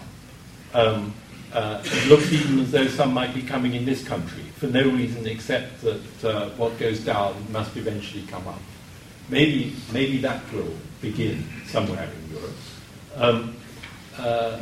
Um, 0.76 1.14
uh, 1.52 1.82
it 1.84 2.08
looks 2.08 2.32
even 2.32 2.60
as 2.60 2.72
though 2.72 2.88
some 2.88 3.14
might 3.14 3.34
be 3.34 3.42
coming 3.42 3.74
in 3.74 3.84
this 3.84 4.08
country 4.08 4.44
for 4.56 4.68
no 4.68 4.84
reason 4.84 5.26
except 5.26 5.82
that 5.82 6.24
uh, 6.24 6.50
what 6.52 6.78
goes 6.78 7.00
down 7.00 7.36
must 7.52 7.76
eventually 7.76 8.24
come 8.28 8.48
up. 8.48 8.62
Maybe, 9.28 9.76
maybe 9.92 10.20
that 10.20 10.42
will 10.54 10.74
begin 11.02 11.44
somewhere 11.66 12.08
in 12.08 12.36
Europe. 12.36 12.56
Um, 13.16 13.56
uh, 14.20 14.62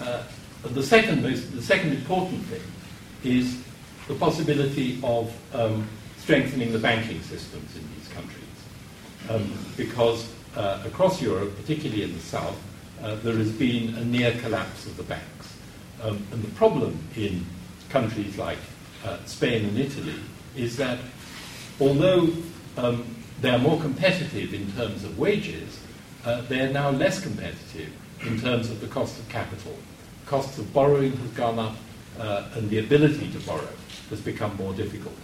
uh, 0.00 0.22
the 0.62 0.82
second 0.82 1.22
most, 1.22 1.52
the 1.52 1.62
second 1.62 1.92
important 1.92 2.44
thing 2.44 2.62
is 3.24 3.60
the 4.06 4.14
possibility 4.14 5.00
of 5.02 5.34
um, 5.52 5.86
strengthening 6.28 6.72
the 6.72 6.78
banking 6.78 7.22
systems 7.22 7.74
in 7.74 7.82
these 7.96 8.06
countries, 8.08 8.44
um, 9.30 9.50
because 9.78 10.30
uh, 10.56 10.78
across 10.84 11.22
Europe, 11.22 11.56
particularly 11.56 12.02
in 12.02 12.12
the 12.12 12.20
south, 12.20 12.62
uh, 13.02 13.14
there 13.22 13.32
has 13.32 13.50
been 13.50 13.94
a 13.94 14.04
near 14.04 14.32
collapse 14.32 14.84
of 14.84 14.94
the 14.98 15.02
banks, 15.04 15.56
um, 16.02 16.22
and 16.30 16.42
the 16.42 16.50
problem 16.50 16.98
in 17.16 17.46
countries 17.88 18.36
like 18.36 18.58
uh, 19.06 19.16
Spain 19.24 19.64
and 19.64 19.78
Italy 19.78 20.16
is 20.54 20.76
that 20.76 20.98
although 21.80 22.28
um, 22.76 23.06
they 23.40 23.48
are 23.48 23.58
more 23.58 23.80
competitive 23.80 24.52
in 24.52 24.70
terms 24.72 25.04
of 25.04 25.18
wages, 25.18 25.80
uh, 26.26 26.42
they 26.42 26.60
are 26.60 26.70
now 26.70 26.90
less 26.90 27.22
competitive 27.22 27.90
in 28.20 28.38
terms 28.38 28.68
of 28.68 28.82
the 28.82 28.88
cost 28.88 29.18
of 29.18 29.26
capital. 29.30 29.74
Costs 30.26 30.58
of 30.58 30.74
borrowing 30.74 31.12
have 31.12 31.34
gone 31.34 31.58
up, 31.58 31.76
uh, 32.20 32.50
and 32.54 32.68
the 32.68 32.80
ability 32.80 33.32
to 33.32 33.38
borrow 33.46 33.72
has 34.10 34.20
become 34.20 34.54
more 34.56 34.74
difficult. 34.74 35.14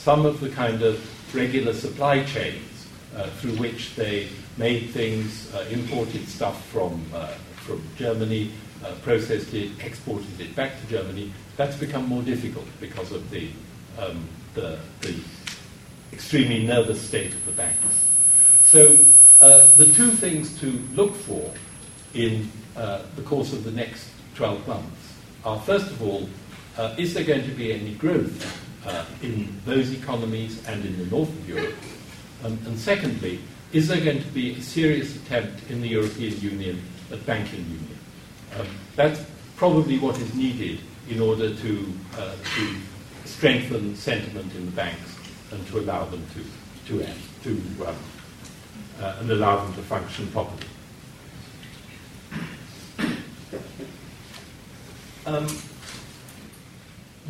Some 0.00 0.24
of 0.24 0.40
the 0.40 0.48
kind 0.48 0.82
of 0.82 0.98
regular 1.34 1.74
supply 1.74 2.24
chains 2.24 2.88
uh, 3.14 3.26
through 3.36 3.56
which 3.56 3.94
they 3.96 4.28
made 4.56 4.88
things, 4.90 5.54
uh, 5.54 5.66
imported 5.70 6.26
stuff 6.26 6.64
from, 6.68 7.04
uh, 7.12 7.26
from 7.66 7.82
Germany, 7.98 8.50
processed 9.02 9.52
it, 9.52 9.72
exported 9.84 10.40
it 10.40 10.56
back 10.56 10.80
to 10.80 10.86
Germany, 10.86 11.30
that's 11.58 11.76
become 11.76 12.06
more 12.06 12.22
difficult 12.22 12.64
because 12.80 13.12
of 13.12 13.28
the, 13.30 13.50
um, 13.98 14.26
the, 14.54 14.78
the 15.02 15.14
extremely 16.14 16.66
nervous 16.66 16.98
state 16.98 17.34
of 17.34 17.44
the 17.44 17.52
banks. 17.52 18.06
So 18.64 18.96
uh, 19.42 19.66
the 19.76 19.84
two 19.84 20.12
things 20.12 20.58
to 20.60 20.82
look 20.94 21.14
for 21.14 21.52
in 22.14 22.50
uh, 22.74 23.02
the 23.16 23.22
course 23.22 23.52
of 23.52 23.64
the 23.64 23.72
next 23.72 24.08
12 24.36 24.66
months 24.66 25.14
are, 25.44 25.60
first 25.60 25.90
of 25.90 26.02
all, 26.02 26.26
uh, 26.78 26.94
is 26.96 27.12
there 27.12 27.24
going 27.24 27.44
to 27.44 27.50
be 27.50 27.74
any 27.74 27.92
growth 27.96 28.69
uh, 28.86 29.04
in 29.22 29.60
those 29.64 29.92
economies 29.92 30.66
and 30.66 30.84
in 30.84 30.98
the 30.98 31.06
north 31.06 31.28
of 31.28 31.48
Europe? 31.48 31.74
Um, 32.44 32.58
and 32.66 32.78
secondly, 32.78 33.40
is 33.72 33.88
there 33.88 34.02
going 34.02 34.22
to 34.22 34.28
be 34.28 34.54
a 34.54 34.62
serious 34.62 35.16
attempt 35.16 35.70
in 35.70 35.80
the 35.80 35.88
European 35.88 36.40
Union 36.40 36.82
at 37.12 37.24
banking 37.26 37.60
union? 37.60 37.98
Um, 38.58 38.66
that's 38.96 39.24
probably 39.56 39.98
what 39.98 40.18
is 40.18 40.34
needed 40.34 40.80
in 41.08 41.20
order 41.20 41.54
to, 41.54 41.94
uh, 42.16 42.34
to 42.56 42.76
strengthen 43.24 43.94
sentiment 43.94 44.54
in 44.54 44.66
the 44.66 44.72
banks 44.72 45.16
and 45.52 45.66
to 45.68 45.78
allow 45.78 46.04
them 46.06 46.24
to, 46.34 46.98
to, 46.98 47.06
to 47.44 47.86
um, 47.86 47.96
uh, 49.00 49.16
and 49.20 49.30
allow 49.30 49.64
them 49.64 49.74
to 49.74 49.82
function 49.82 50.26
properly. 50.28 50.66
Um, 55.26 55.46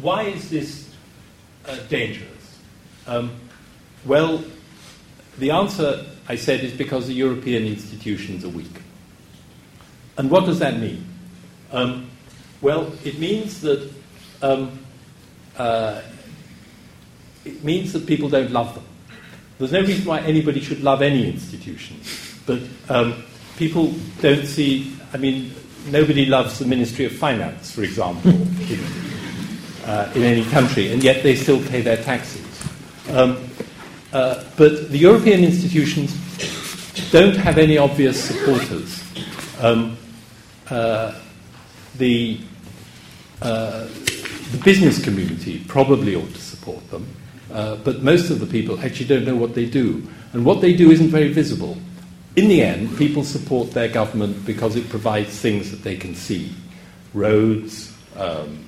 why 0.01 0.23
is 0.23 0.49
this 0.49 0.90
uh, 1.71 1.83
dangerous? 1.89 2.59
Um, 3.07 3.33
well, 4.05 4.43
the 5.39 5.51
answer, 5.51 6.05
I 6.29 6.37
said, 6.37 6.61
is 6.61 6.73
because 6.73 7.07
the 7.07 7.15
European 7.15 7.67
institutions 7.67 8.45
are 8.45 8.49
weak. 8.51 8.83
And 10.17 10.31
what 10.31 10.45
does 10.45 10.59
that 10.59 10.79
mean? 10.79 11.07
Um, 11.73 12.11
well, 12.61 12.93
it 13.05 13.19
means 13.19 13.61
that 13.63 13.91
um, 14.43 14.79
uh, 15.57 16.03
it 17.45 17.65
means 17.65 17.93
that 17.93 18.07
people 18.07 18.29
don't 18.29 18.51
love 18.51 18.75
them. 18.75 18.85
There's 19.59 19.73
no 19.73 19.81
reason 19.81 20.05
why 20.05 20.21
anybody 20.21 20.61
should 20.61 20.83
love 20.83 21.03
any 21.03 21.29
institution, 21.29 22.01
but 22.47 22.61
um, 22.89 23.23
people 23.57 23.95
don't 24.21 24.47
see. 24.47 24.97
I 25.13 25.19
mean, 25.19 25.55
nobody 25.89 26.27
loves 26.27 26.59
the 26.59 26.65
Ministry 26.65 27.05
of 27.05 27.13
Finance, 27.13 27.71
for 27.71 27.83
example, 27.83 28.31
uh, 29.85 30.11
in 30.15 30.23
any 30.23 30.45
country, 30.45 30.93
and 30.93 31.03
yet 31.03 31.23
they 31.23 31.35
still 31.35 31.63
pay 31.69 31.81
their 31.81 31.97
taxes. 32.03 32.45
Um, 33.11 33.49
uh, 34.13 34.45
but 34.57 34.91
the 34.91 34.99
European 34.99 35.45
institutions 35.45 36.13
don't 37.11 37.37
have 37.37 37.59
any 37.59 37.79
obvious 37.79 38.23
supporters. 38.23 39.03
Um, 39.61 39.97
uh, 40.69 41.19
the, 41.97 42.41
uh, 43.43 43.87
the 44.53 44.61
business 44.65 45.03
community 45.03 45.65
probably 45.69 46.15
ought 46.15 46.33
to 46.33 46.41
support 46.41 46.89
them, 46.91 47.07
uh, 47.53 47.77
but 47.77 48.03
most 48.03 48.31
of 48.31 48.41
the 48.41 48.47
people 48.47 48.81
actually 48.81 49.07
don't 49.07 49.25
know 49.25 49.37
what 49.37 49.55
they 49.55 49.67
do. 49.67 50.07
And 50.33 50.45
what 50.45 50.61
they 50.61 50.73
do 50.73 50.91
isn't 50.91 51.09
very 51.09 51.33
visible 51.33 51.77
in 52.37 52.49
the 52.49 52.63
end, 52.63 52.97
people 52.97 53.25
support 53.25 53.73
their 53.73 53.89
government 53.89 54.47
because 54.47 54.77
it 54.77 54.89
provides 54.89 55.39
things 55.39 55.71
that 55.73 55.83
they 55.83 55.97
can 55.97 56.15
see 56.15 56.53
roads, 57.13 57.93
um, 58.17 58.65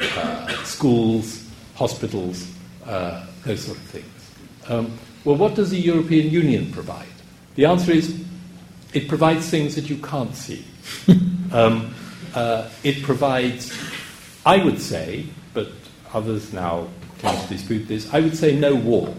uh, 0.00 0.64
schools, 0.64 1.48
hospitals, 1.74 2.50
uh, 2.84 3.26
those 3.44 3.64
sort 3.64 3.78
of 3.78 3.84
things. 3.84 4.30
Um, 4.68 4.98
well, 5.24 5.36
what 5.36 5.54
does 5.54 5.70
the 5.70 5.78
European 5.78 6.30
Union 6.30 6.72
provide? 6.72 7.06
The 7.54 7.64
answer 7.64 7.92
is 7.92 8.24
it 8.92 9.08
provides 9.08 9.48
things 9.48 9.74
that 9.74 9.88
you 9.88 9.96
can't 9.98 10.34
see. 10.34 10.64
um, 11.52 11.94
uh, 12.34 12.68
it 12.82 13.02
provides, 13.02 13.76
I 14.44 14.62
would 14.62 14.80
say, 14.80 15.26
but 15.54 15.68
others 16.12 16.52
now 16.52 16.88
tend 17.18 17.40
to 17.40 17.48
dispute 17.48 17.88
this, 17.88 18.12
I 18.12 18.20
would 18.20 18.36
say 18.36 18.54
no 18.54 18.74
wall. 18.74 19.16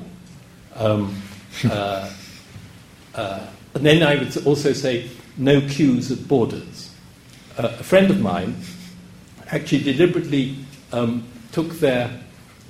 Um, 0.75 1.21
uh, 1.69 2.11
uh, 3.15 3.47
and 3.73 3.85
then 3.85 4.03
I 4.03 4.15
would 4.15 4.45
also 4.45 4.73
say 4.73 5.09
no 5.37 5.61
queues 5.61 6.11
at 6.11 6.27
borders. 6.27 6.91
Uh, 7.57 7.75
a 7.79 7.83
friend 7.83 8.09
of 8.11 8.19
mine 8.19 8.55
actually 9.49 9.83
deliberately 9.83 10.57
um, 10.91 11.25
took 11.51 11.73
their 11.79 12.19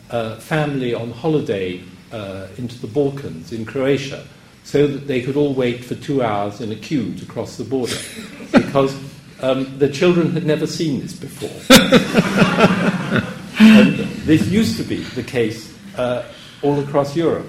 uh, 0.09 0.37
family 0.37 0.93
on 0.93 1.11
holiday 1.11 1.83
uh, 2.11 2.47
into 2.57 2.79
the 2.79 2.87
Balkans 2.87 3.51
in 3.51 3.65
Croatia 3.65 4.25
so 4.63 4.87
that 4.87 5.07
they 5.07 5.21
could 5.21 5.35
all 5.35 5.53
wait 5.53 5.83
for 5.83 5.95
two 5.95 6.21
hours 6.21 6.61
in 6.61 6.71
a 6.71 6.75
queue 6.75 7.13
to 7.15 7.25
cross 7.25 7.57
the 7.57 7.63
border 7.63 7.95
because 8.51 8.95
um, 9.41 9.77
the 9.77 9.89
children 9.89 10.31
had 10.31 10.45
never 10.45 10.67
seen 10.67 10.99
this 10.99 11.13
before. 11.13 11.49
and 13.59 13.95
this 14.25 14.47
used 14.47 14.77
to 14.77 14.83
be 14.83 14.97
the 14.97 15.23
case 15.23 15.73
uh, 15.97 16.23
all 16.61 16.79
across 16.79 17.15
Europe. 17.15 17.47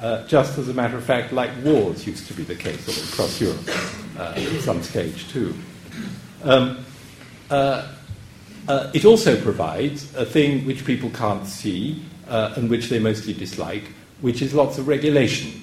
Uh, 0.00 0.26
just 0.26 0.58
as 0.58 0.68
a 0.68 0.74
matter 0.74 0.96
of 0.96 1.04
fact, 1.04 1.32
like 1.32 1.50
wars 1.62 2.06
used 2.06 2.26
to 2.26 2.34
be 2.34 2.42
the 2.42 2.54
case 2.54 2.88
all 2.88 3.12
across 3.12 3.40
Europe 3.40 3.68
uh, 4.18 4.34
at 4.36 4.60
some 4.62 4.82
stage 4.82 5.28
too. 5.28 5.54
Um, 6.42 6.84
uh, 7.50 7.86
uh 8.68 8.90
it 8.94 9.04
also 9.04 9.40
provides 9.40 10.14
a 10.14 10.24
thing 10.24 10.66
which 10.66 10.84
people 10.84 11.10
can't 11.10 11.46
see 11.46 12.02
uh, 12.28 12.54
and 12.56 12.70
which 12.70 12.88
they 12.88 12.98
mostly 12.98 13.32
dislike, 13.32 13.84
which 14.20 14.40
is 14.40 14.54
lots 14.54 14.78
of 14.78 14.88
regulation. 14.88 15.52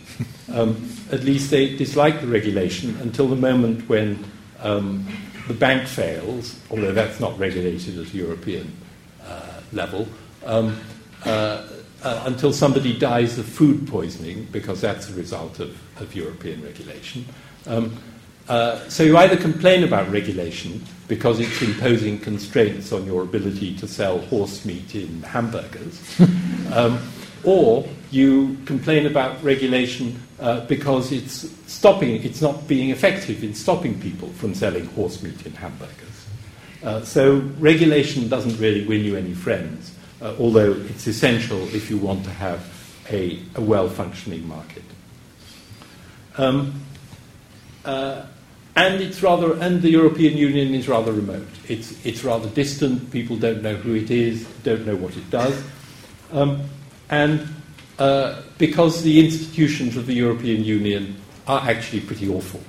Um, 0.50 0.90
at 1.12 1.26
least 1.26 1.52
they 1.52 1.76
dislike 1.76 2.22
the 2.22 2.28
regulation 2.28 2.98
until 3.02 3.28
the 3.28 3.36
moment 3.36 3.88
when 3.90 4.24
um, 4.62 5.06
the 5.50 5.54
bank 5.54 5.88
fails, 5.88 6.58
although 6.72 6.94
that's 6.94 7.20
not 7.20 7.38
regulated 7.38 8.00
at 8.00 8.14
a 8.14 8.18
European 8.18 8.72
uh, 9.26 9.60
level. 9.74 10.08
Um, 10.46 10.80
uh, 11.26 11.68
until 12.02 12.54
somebody 12.54 12.98
dies 12.98 13.38
of 13.38 13.46
food 13.46 13.88
poisoning, 13.88 14.48
because 14.52 14.80
that's 14.80 15.10
a 15.10 15.14
result 15.14 15.60
of, 15.60 15.78
of 16.02 16.16
European 16.16 16.64
regulation. 16.64 17.26
Uh, 18.50 18.80
so 18.90 19.04
you 19.04 19.18
either 19.18 19.36
complain 19.36 19.84
about 19.84 20.10
regulation 20.10 20.84
because 21.08 21.40
it's 21.40 21.62
imposing 21.62 22.20
constraints 22.20 22.92
on 22.92 23.06
your 23.06 23.24
ability 23.24 23.76
to 23.76 23.88
sell 23.88 24.20
horse 24.20 24.66
meat 24.66 24.96
in 24.96 25.22
hamburgers, 25.24 26.20
um, 26.74 27.00
or 27.44 27.88
you 28.12 28.58
complain 28.66 29.06
about 29.06 29.42
regulation 29.44 30.22
uh, 30.40 30.62
because 30.68 31.12
it's 31.12 31.50
stopping, 31.72 32.24
it's 32.24 32.42
not 32.42 32.68
being 32.68 32.90
effective 32.90 33.44
in 33.44 33.54
stopping 33.54 34.00
people 34.00 34.30
from 34.30 34.54
selling 34.54 34.86
horse 34.88 35.22
meat 35.22 35.46
in 35.46 35.52
hamburgers. 35.54 35.94
Uh, 36.84 37.02
so 37.02 37.38
regulation 37.60 38.30
doesn't 38.30 38.58
really 38.60 38.86
win 38.86 39.04
you 39.04 39.16
any 39.16 39.34
friends 39.34 39.98
uh, 40.22 40.36
although 40.40 40.74
it's 40.74 41.08
essential 41.08 41.62
if 41.76 41.90
you 41.90 41.98
want 41.98 42.24
to 42.24 42.32
have 42.32 42.66
a, 43.10 43.40
a 43.56 43.62
well 43.62 43.90
functioning 43.90 44.48
market. 44.48 44.84
Um, 46.38 46.82
uh, 47.86 48.26
and 48.78 49.02
it's 49.02 49.24
rather, 49.24 49.60
and 49.60 49.82
the 49.82 49.90
European 49.90 50.38
Union 50.38 50.76
is 50.76 50.88
rather 50.88 51.12
remote. 51.12 51.48
It's, 51.68 52.06
it's 52.06 52.24
rather 52.24 52.48
distant. 52.50 53.12
People 53.12 53.36
don't 53.36 53.64
know 53.64 53.76
who 53.76 53.96
it 53.96 54.12
is, 54.12 54.46
don't 54.62 54.86
know 54.86 54.96
what 54.96 55.18
it 55.18 55.28
does. 55.32 55.60
Um, 56.32 56.62
and 57.10 57.48
uh, 57.98 58.44
because 58.60 59.02
the 59.02 59.26
institutions 59.26 59.98
of 59.98 60.06
the 60.06 60.14
European 60.14 60.64
Union 60.64 61.16
are 61.48 61.68
actually 61.68 62.02
pretty 62.02 62.30
awful. 62.30 62.62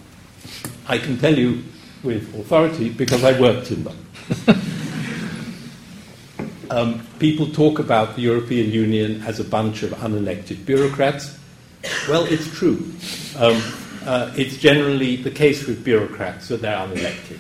I 0.89 0.97
can 0.97 1.19
tell 1.19 1.37
you 1.37 1.63
with 2.03 2.35
authority 2.35 2.89
because 2.89 3.23
I 3.23 3.39
worked 3.39 3.71
in 3.71 3.85
them. 3.85 4.07
um, 6.71 7.07
people 7.19 7.49
talk 7.49 7.81
about 7.81 8.17
the 8.17 8.23
European 8.23 8.71
Union 8.71 9.21
as 9.25 9.41
a 9.41 9.45
bunch 9.45 9.83
of 9.83 9.91
unelected 9.91 10.65
bureaucrats. 10.65 11.39
Well, 12.09 12.25
it's 12.25 12.51
true. 12.57 12.91
Um, 13.37 13.63
uh, 14.09 14.33
it's 14.39 14.57
generally 14.57 15.17
the 15.17 15.31
case 15.31 15.67
with 15.67 15.85
bureaucrats 15.85 16.49
that 16.49 16.63
they're 16.63 16.79
unelected. 16.79 17.39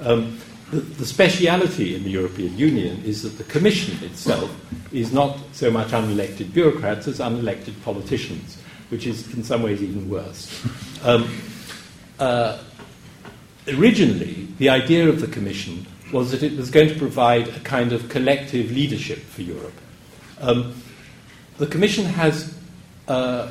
Um, 0.00 0.38
the, 0.70 0.76
the, 0.78 1.04
speciality 1.04 1.96
in 1.96 2.04
the 2.04 2.10
European 2.10 2.56
Union 2.56 3.02
is 3.04 3.22
that 3.24 3.36
the 3.36 3.42
Commission 3.42 3.98
itself 4.04 4.48
is 4.92 5.12
not 5.12 5.36
so 5.52 5.72
much 5.72 5.88
unelected 5.88 6.52
bureaucrats 6.52 7.08
as 7.08 7.18
unelected 7.18 7.74
politicians, 7.82 8.58
which 8.90 9.08
is 9.08 9.34
in 9.34 9.42
some 9.42 9.64
ways 9.64 9.82
even 9.82 10.08
worse. 10.08 10.64
Um, 11.02 11.36
uh, 12.20 12.62
originally, 13.66 14.46
the 14.58 14.68
idea 14.68 15.08
of 15.08 15.20
the 15.20 15.26
Commission 15.26 15.84
was 16.12 16.30
that 16.30 16.44
it 16.44 16.56
was 16.56 16.70
going 16.70 16.88
to 16.90 16.94
provide 16.94 17.48
a 17.48 17.60
kind 17.60 17.92
of 17.92 18.08
collective 18.08 18.70
leadership 18.70 19.18
for 19.18 19.42
Europe. 19.42 19.74
Um, 20.40 20.80
the 21.56 21.66
Commission 21.66 22.04
has 22.04 22.56
uh, 23.08 23.50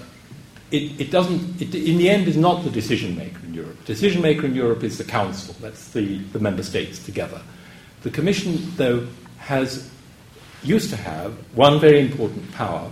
it, 0.71 0.99
it 0.99 1.11
doesn't, 1.11 1.61
it, 1.61 1.73
in 1.73 1.97
the 1.97 2.09
end, 2.09 2.27
is 2.27 2.37
not 2.37 2.63
the 2.63 2.69
decision 2.69 3.15
maker 3.17 3.39
in 3.45 3.53
Europe. 3.53 3.83
Decision 3.85 4.21
maker 4.21 4.45
in 4.45 4.55
Europe 4.55 4.83
is 4.83 4.97
the 4.97 5.03
Council, 5.03 5.55
that's 5.61 5.89
the, 5.91 6.17
the 6.33 6.39
member 6.39 6.63
states 6.63 7.03
together. 7.03 7.41
The 8.03 8.09
Commission, 8.09 8.73
though, 8.75 9.07
has 9.37 9.89
used 10.63 10.89
to 10.89 10.97
have 10.97 11.33
one 11.55 11.79
very 11.79 12.01
important 12.01 12.51
power, 12.53 12.91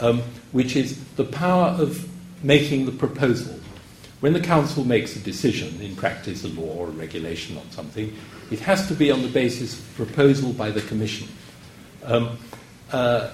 um, 0.00 0.22
which 0.52 0.76
is 0.76 1.02
the 1.16 1.24
power 1.24 1.68
of 1.68 2.08
making 2.42 2.86
the 2.86 2.92
proposal. 2.92 3.58
When 4.20 4.32
the 4.32 4.40
Council 4.40 4.84
makes 4.84 5.16
a 5.16 5.18
decision, 5.18 5.80
in 5.80 5.96
practice 5.96 6.44
a 6.44 6.48
law 6.48 6.76
or 6.76 6.88
a 6.88 6.92
regulation 6.92 7.58
on 7.58 7.70
something, 7.70 8.16
it 8.50 8.60
has 8.60 8.86
to 8.88 8.94
be 8.94 9.10
on 9.10 9.22
the 9.22 9.28
basis 9.28 9.78
of 9.78 9.94
proposal 9.96 10.52
by 10.52 10.70
the 10.70 10.80
Commission. 10.82 11.28
Um, 12.04 12.38
uh, 12.90 13.30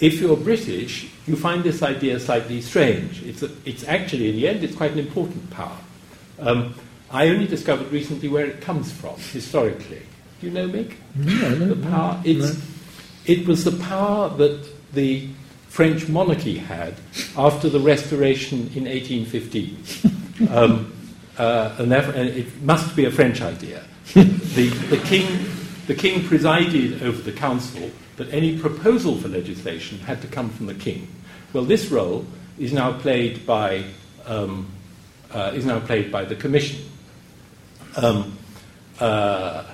if 0.00 0.20
you're 0.20 0.36
British, 0.36 1.08
you 1.26 1.36
find 1.36 1.62
this 1.62 1.82
idea 1.82 2.18
slightly 2.18 2.60
strange. 2.62 3.22
It's, 3.22 3.42
a, 3.42 3.50
it's 3.64 3.84
actually, 3.86 4.30
in 4.30 4.36
the 4.36 4.48
end, 4.48 4.64
it's 4.64 4.74
quite 4.74 4.92
an 4.92 4.98
important 4.98 5.50
power. 5.50 5.76
Um, 6.38 6.74
I 7.10 7.28
only 7.28 7.46
discovered 7.46 7.92
recently 7.92 8.28
where 8.28 8.46
it 8.46 8.60
comes 8.60 8.90
from, 8.90 9.16
historically. 9.16 10.02
Do 10.40 10.46
you 10.46 10.52
know, 10.52 10.68
Mick? 10.68 10.94
No, 11.16 11.54
no, 11.54 11.74
the 11.74 11.88
power, 11.88 12.14
no, 12.14 12.22
it's, 12.24 12.56
no. 12.56 12.62
It 13.26 13.46
was 13.46 13.64
the 13.64 13.72
power 13.72 14.30
that 14.30 14.66
the 14.94 15.28
French 15.68 16.08
monarchy 16.08 16.56
had 16.56 16.94
after 17.36 17.68
the 17.68 17.78
Restoration 17.78 18.70
in 18.74 18.84
1815. 18.84 20.48
um, 20.50 20.92
uh, 21.36 21.76
and, 21.78 21.92
and 21.92 22.28
it 22.28 22.62
must 22.62 22.96
be 22.96 23.04
a 23.04 23.10
French 23.10 23.42
idea. 23.42 23.84
the, 24.14 24.68
the, 24.88 25.00
king, 25.04 25.26
the 25.86 25.94
king 25.94 26.26
presided 26.26 27.02
over 27.02 27.20
the 27.20 27.32
council 27.32 27.90
but 28.20 28.34
any 28.34 28.58
proposal 28.58 29.16
for 29.16 29.28
legislation 29.28 29.98
had 30.00 30.20
to 30.20 30.28
come 30.28 30.50
from 30.50 30.66
the 30.66 30.74
king. 30.74 31.08
Well, 31.54 31.64
this 31.64 31.86
role 31.86 32.26
is 32.58 32.70
now 32.70 32.92
played 32.92 33.46
by, 33.46 33.84
um, 34.26 34.68
uh, 35.32 35.52
is 35.54 35.64
now 35.64 35.80
played 35.80 36.12
by 36.12 36.26
the 36.26 36.36
commission. 36.36 36.84
Um, 37.96 38.36
uh, 39.00 39.64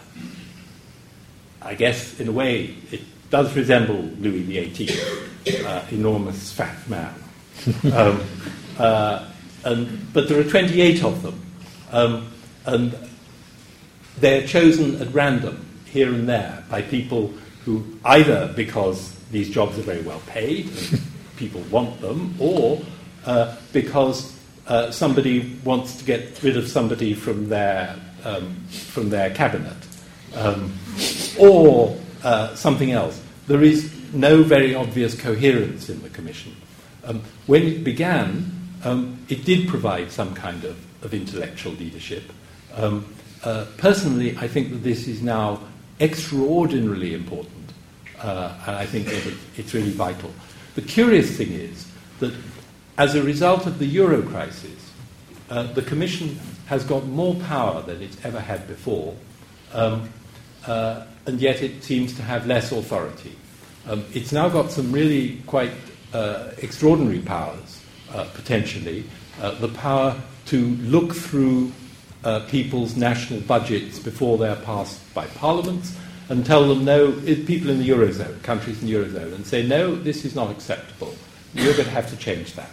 I 1.61 1.75
guess, 1.75 2.21
in 2.21 2.29
a 2.29 2.33
way, 2.33 2.77
it 2.93 3.01
does 3.31 3.53
resemble 3.57 4.01
Louis 4.21 4.45
XVIII, 4.45 5.67
uh, 5.67 5.85
enormous 5.91 6.53
fat 6.53 6.89
man. 6.89 7.15
Um, 7.93 8.23
uh, 8.79 9.29
and, 9.65 10.13
but 10.13 10.29
there 10.29 10.39
are 10.39 10.45
28 10.45 11.03
of 11.03 11.21
them, 11.25 11.45
um, 11.91 12.31
and 12.65 12.97
they're 14.21 14.47
chosen 14.47 15.03
at 15.03 15.13
random 15.13 15.67
here 15.87 16.15
and 16.15 16.29
there 16.29 16.63
by 16.71 16.83
people 16.83 17.35
who 17.67 17.85
either 18.05 18.53
because 18.57 19.13
these 19.33 19.51
jobs 19.51 19.77
are 19.79 19.83
very 19.83 20.03
well 20.03 20.23
paid 20.29 20.69
and 20.69 21.03
people 21.37 21.61
want 21.63 22.01
them, 22.01 22.35
or 22.39 22.81
uh, 23.27 23.55
because 23.73 24.39
uh, 24.69 24.91
somebody 24.91 25.59
wants 25.65 25.97
to 25.97 26.05
get 26.05 26.43
rid 26.43 26.57
of 26.57 26.69
somebody 26.69 27.13
from 27.13 27.49
their, 27.49 27.95
um, 28.25 28.57
from 28.69 29.11
their 29.11 29.31
cabinet, 29.31 29.77
um, 30.37 30.73
or 31.39 31.99
uh, 32.23 32.55
something 32.55 32.93
else. 32.93 33.21
There 33.49 33.63
is 33.63 33.93
no 34.15 34.43
very 34.43 34.75
obvious 34.75 35.21
coherence 35.21 35.89
in 35.89 36.01
the 36.03 36.09
Commission. 36.09 36.57
Um, 37.05 37.23
when 37.47 37.63
it 37.63 37.85
began, 37.85 38.51
um, 38.85 39.19
it 39.29 39.45
did 39.45 39.69
provide 39.69 40.11
some 40.11 40.35
kind 40.35 40.65
of, 40.65 40.77
of 41.05 41.13
intellectual 41.13 41.73
leadership. 41.73 42.25
Um, 42.75 43.13
uh, 43.43 43.67
personally, 43.77 44.37
I 44.39 44.49
think 44.49 44.71
that 44.71 44.83
this 44.83 45.09
is 45.09 45.21
now 45.21 45.61
extraordinarily 46.01 47.15
important 47.15 47.56
uh, 48.23 48.55
and 48.67 48.77
I 48.77 48.87
think 48.87 49.07
that 49.07 49.35
it's 49.57 49.75
really 49.75 49.91
vital. 49.91 50.33
The 50.75 50.83
curious 50.83 51.37
thing 51.37 51.53
is 51.53 51.87
that 52.21 52.33
as 52.99 53.15
a 53.15 53.23
result 53.23 53.67
of 53.67 53.79
the 53.79 53.87
euro 53.87 54.23
crisis, 54.23 54.93
uh, 55.51 55.65
the 55.73 55.83
Commission 55.83 56.39
has 56.67 56.85
got 56.85 57.07
more 57.07 57.35
power 57.35 57.83
than 57.83 58.03
it's 58.03 58.23
ever 58.25 58.41
had 58.41 58.67
before, 58.67 59.15
um, 59.73 60.09
uh, 60.67 61.05
and 61.27 61.41
yet 61.41 61.63
it 61.63 61.85
seems 61.85 62.15
to 62.15 62.23
have 62.23 62.47
less 62.47 62.73
authority. 62.73 63.37
Um, 63.87 64.05
it's 64.13 64.33
now 64.33 64.49
got 64.49 64.73
some 64.73 64.91
really 64.91 65.41
quite 65.47 65.73
uh, 66.13 66.51
extraordinary 66.59 67.21
powers, 67.21 67.81
uh, 68.13 68.25
potentially. 68.35 69.05
Uh, 69.41 69.53
the 69.53 69.69
power 69.69 70.17
to 70.47 70.69
look 70.77 71.15
through 71.15 71.73
people's 72.49 72.97
national 72.97 73.39
budgets 73.43 74.01
before 74.01 74.37
they're 74.37 74.57
passed 74.57 74.99
by 75.15 75.25
parliaments 75.27 75.97
and 76.29 76.45
tell 76.45 76.67
them 76.69 76.85
no, 76.85 77.12
people 77.12 77.71
in 77.71 77.79
the 77.79 77.89
Eurozone, 77.89 78.43
countries 78.43 78.83
in 78.83 78.89
the 78.89 78.95
Eurozone, 78.95 79.35
and 79.35 79.47
say, 79.47 79.65
no, 79.67 79.95
this 79.95 80.25
is 80.25 80.35
not 80.35 80.51
acceptable. 80.51 81.15
You're 81.55 81.73
going 81.75 81.85
to 81.85 81.91
have 81.91 82.11
to 82.11 82.17
change 82.17 82.55
that. 82.55 82.71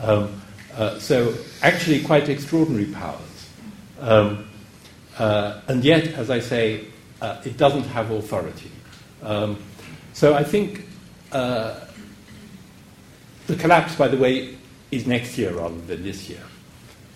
Um, 0.00 0.42
uh, 0.74 0.98
so, 0.98 1.34
actually, 1.62 2.02
quite 2.02 2.28
extraordinary 2.28 2.86
powers. 2.86 3.48
Um, 4.00 4.46
uh, 5.18 5.60
and 5.68 5.84
yet, 5.84 6.08
as 6.08 6.30
I 6.30 6.40
say, 6.40 6.86
uh, 7.22 7.40
it 7.44 7.56
doesn't 7.56 7.84
have 7.84 8.10
authority. 8.10 8.70
Um, 9.22 9.62
so, 10.12 10.34
I 10.34 10.44
think 10.44 10.86
uh, 11.32 11.80
the 13.46 13.56
collapse, 13.56 13.94
by 13.96 14.08
the 14.08 14.18
way, 14.18 14.56
is 14.90 15.06
next 15.06 15.38
year 15.38 15.52
rather 15.54 15.80
than 15.82 16.02
this 16.02 16.28
year. 16.28 16.42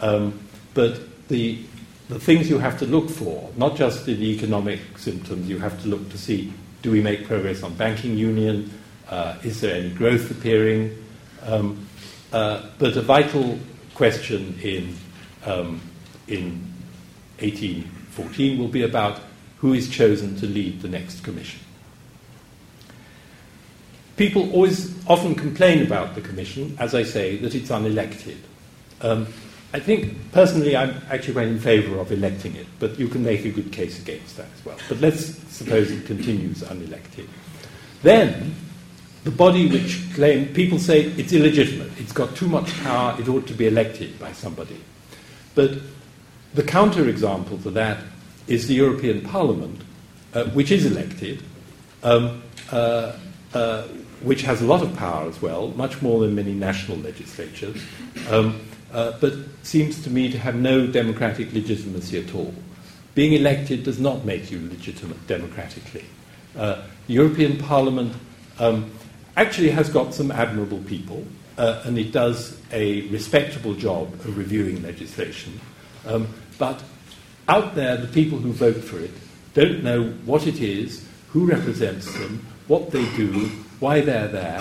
Um, 0.00 0.38
but 0.74 1.00
the 1.28 1.64
the 2.09 2.18
things 2.18 2.49
you 2.49 2.59
have 2.59 2.79
to 2.79 2.87
look 2.87 3.11
for, 3.11 3.51
not 3.57 3.77
just 3.77 4.09
in 4.09 4.18
the 4.18 4.31
economic 4.35 4.81
symptoms, 4.97 5.49
you 5.49 5.59
have 5.59 5.81
to 5.83 5.88
look 5.88 6.11
to 6.11 6.18
see 6.18 6.53
do 6.81 6.92
we 6.92 7.01
make 7.01 7.27
progress 7.27 7.62
on 7.62 7.75
banking 7.75 8.16
union? 8.16 8.71
Uh, 9.09 9.37
is 9.42 9.61
there 9.61 9.75
any 9.75 9.90
growth 9.90 10.31
appearing? 10.31 10.97
Um, 11.42 11.87
uh, 12.33 12.66
but 12.79 12.97
a 12.97 13.03
vital 13.03 13.59
question 13.94 14.59
in, 14.62 14.97
um, 15.44 15.81
in 16.29 16.73
1814 17.40 18.59
will 18.59 18.68
be 18.68 18.83
about 18.83 19.21
who 19.59 19.73
is 19.73 19.88
chosen 19.88 20.37
to 20.37 20.47
lead 20.47 20.83
the 20.83 20.88
next 20.88 21.25
commission. 21.25 21.61
People 24.16 24.53
always 24.53 24.94
often 25.07 25.35
complain 25.35 25.83
about 25.83 26.14
the 26.14 26.21
commission, 26.21 26.77
as 26.79 26.94
I 26.94 27.03
say, 27.03 27.37
that 27.38 27.55
it's 27.55 27.71
unelected. 27.71 28.37
Um, 29.01 29.27
I 29.72 29.81
think 29.81 30.33
personally 30.33 30.76
I'm 30.76 30.94
actually 31.11 31.35
quite 31.35 31.48
in 31.48 31.59
favour 31.59 31.98
of 31.98 32.11
electing 32.11 32.57
it, 32.57 32.66
but 32.78 32.98
you 32.98 33.09
can 33.09 33.22
make 33.22 33.44
a 33.44 33.50
good 33.50 33.70
case 33.70 34.00
against 34.00 34.37
that 34.38 34.46
as 34.57 34.64
well. 34.64 34.78
But 34.88 35.00
let's 35.00 35.26
suppose 35.54 35.90
it 35.90 36.07
continues 36.07 36.62
unelected. 36.62 37.28
Then 38.02 38.54
the 39.24 39.31
body 39.31 39.68
which 39.68 40.00
claim 40.14 40.46
people 40.54 40.78
say 40.78 41.02
it's 41.02 41.33
illegitimate, 41.35 41.90
it's 41.98 42.12
got 42.12 42.35
too 42.35 42.48
much 42.48 42.72
power, 42.83 43.14
it 43.20 43.28
ought 43.28 43.46
to 43.46 43.52
be 43.52 43.66
elected 43.66 44.18
by 44.18 44.33
somebody. 44.33 44.81
But 45.54 45.72
the 46.54 46.62
counterexample 46.62 47.62
to 47.64 47.70
that 47.72 47.98
is 48.46 48.68
the 48.68 48.74
European 48.74 49.20
Parliament, 49.20 49.83
uh, 50.33 50.44
which 50.44 50.70
is 50.70 50.87
elected, 50.87 51.42
um, 52.02 52.42
uh, 52.72 53.18
uh, 53.52 53.83
which 54.22 54.42
has 54.42 54.62
a 54.62 54.64
lot 54.64 54.83
of 54.83 54.96
power 54.96 55.28
as 55.28 55.42
well, 55.42 55.68
much 55.76 56.00
more 56.00 56.20
than 56.20 56.35
many 56.35 56.54
national 56.54 56.96
legislatures. 56.98 57.83
Um, 58.31 58.61
uh, 58.92 59.12
but 59.20 59.35
seems 59.62 60.03
to 60.03 60.11
me 60.11 60.31
to 60.31 60.38
have 60.38 60.55
no 60.55 60.87
democratic 60.87 61.53
legitimacy 61.53 62.18
at 62.18 62.35
all. 62.35 62.55
Being 63.14 63.33
elected 63.33 63.83
does 63.83 63.98
not 63.98 64.24
make 64.24 64.51
you 64.51 64.61
legitimate 64.68 65.27
democratically. 65.27 66.05
Uh, 66.57 66.83
the 67.07 67.14
European 67.14 67.59
Parliament 67.59 68.14
um, 68.59 68.90
actually 69.37 69.70
has 69.70 69.88
got 69.88 70.14
some 70.14 70.31
admirable 70.31 70.79
people, 70.85 71.24
uh, 71.57 71.83
and 71.85 71.98
it 71.98 72.12
does 72.12 72.61
a 72.72 73.03
respectable 73.09 73.74
job 73.74 74.12
of 74.14 74.37
reviewing 74.38 74.83
legislation. 74.83 75.61
Um, 76.07 76.29
but 76.59 76.83
out 77.48 77.74
there, 77.74 77.96
the 77.96 78.09
people 78.09 78.38
who 78.38 78.53
vote 78.53 78.77
for 78.77 78.98
it 79.01 79.11
don't 79.55 79.83
know 79.83 80.05
what 80.24 80.46
it 80.46 80.61
is, 80.61 81.07
who 81.31 81.46
represents 81.46 82.12
them, 82.18 82.44
what 82.68 82.90
they 82.90 83.05
do, 83.16 83.51
why 83.81 84.01
they're 84.01 84.29
there, 84.29 84.61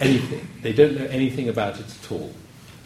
anything. 0.00 0.46
They 0.62 0.72
don't 0.72 0.96
know 0.96 1.06
anything 1.06 1.48
about 1.48 1.78
it 1.80 1.86
at 1.86 2.12
all. 2.12 2.32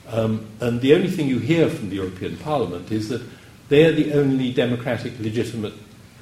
Um, 0.09 0.47
and 0.61 0.81
the 0.81 0.95
only 0.95 1.09
thing 1.09 1.29
you 1.29 1.39
hear 1.39 1.69
from 1.69 1.91
the 1.91 1.97
European 1.97 2.37
Parliament 2.39 2.91
is 2.91 3.09
that 3.09 3.23
they're 3.69 3.93
the 3.93 4.13
only 4.13 4.53
democratic, 4.53 5.19
legitimate 5.21 5.75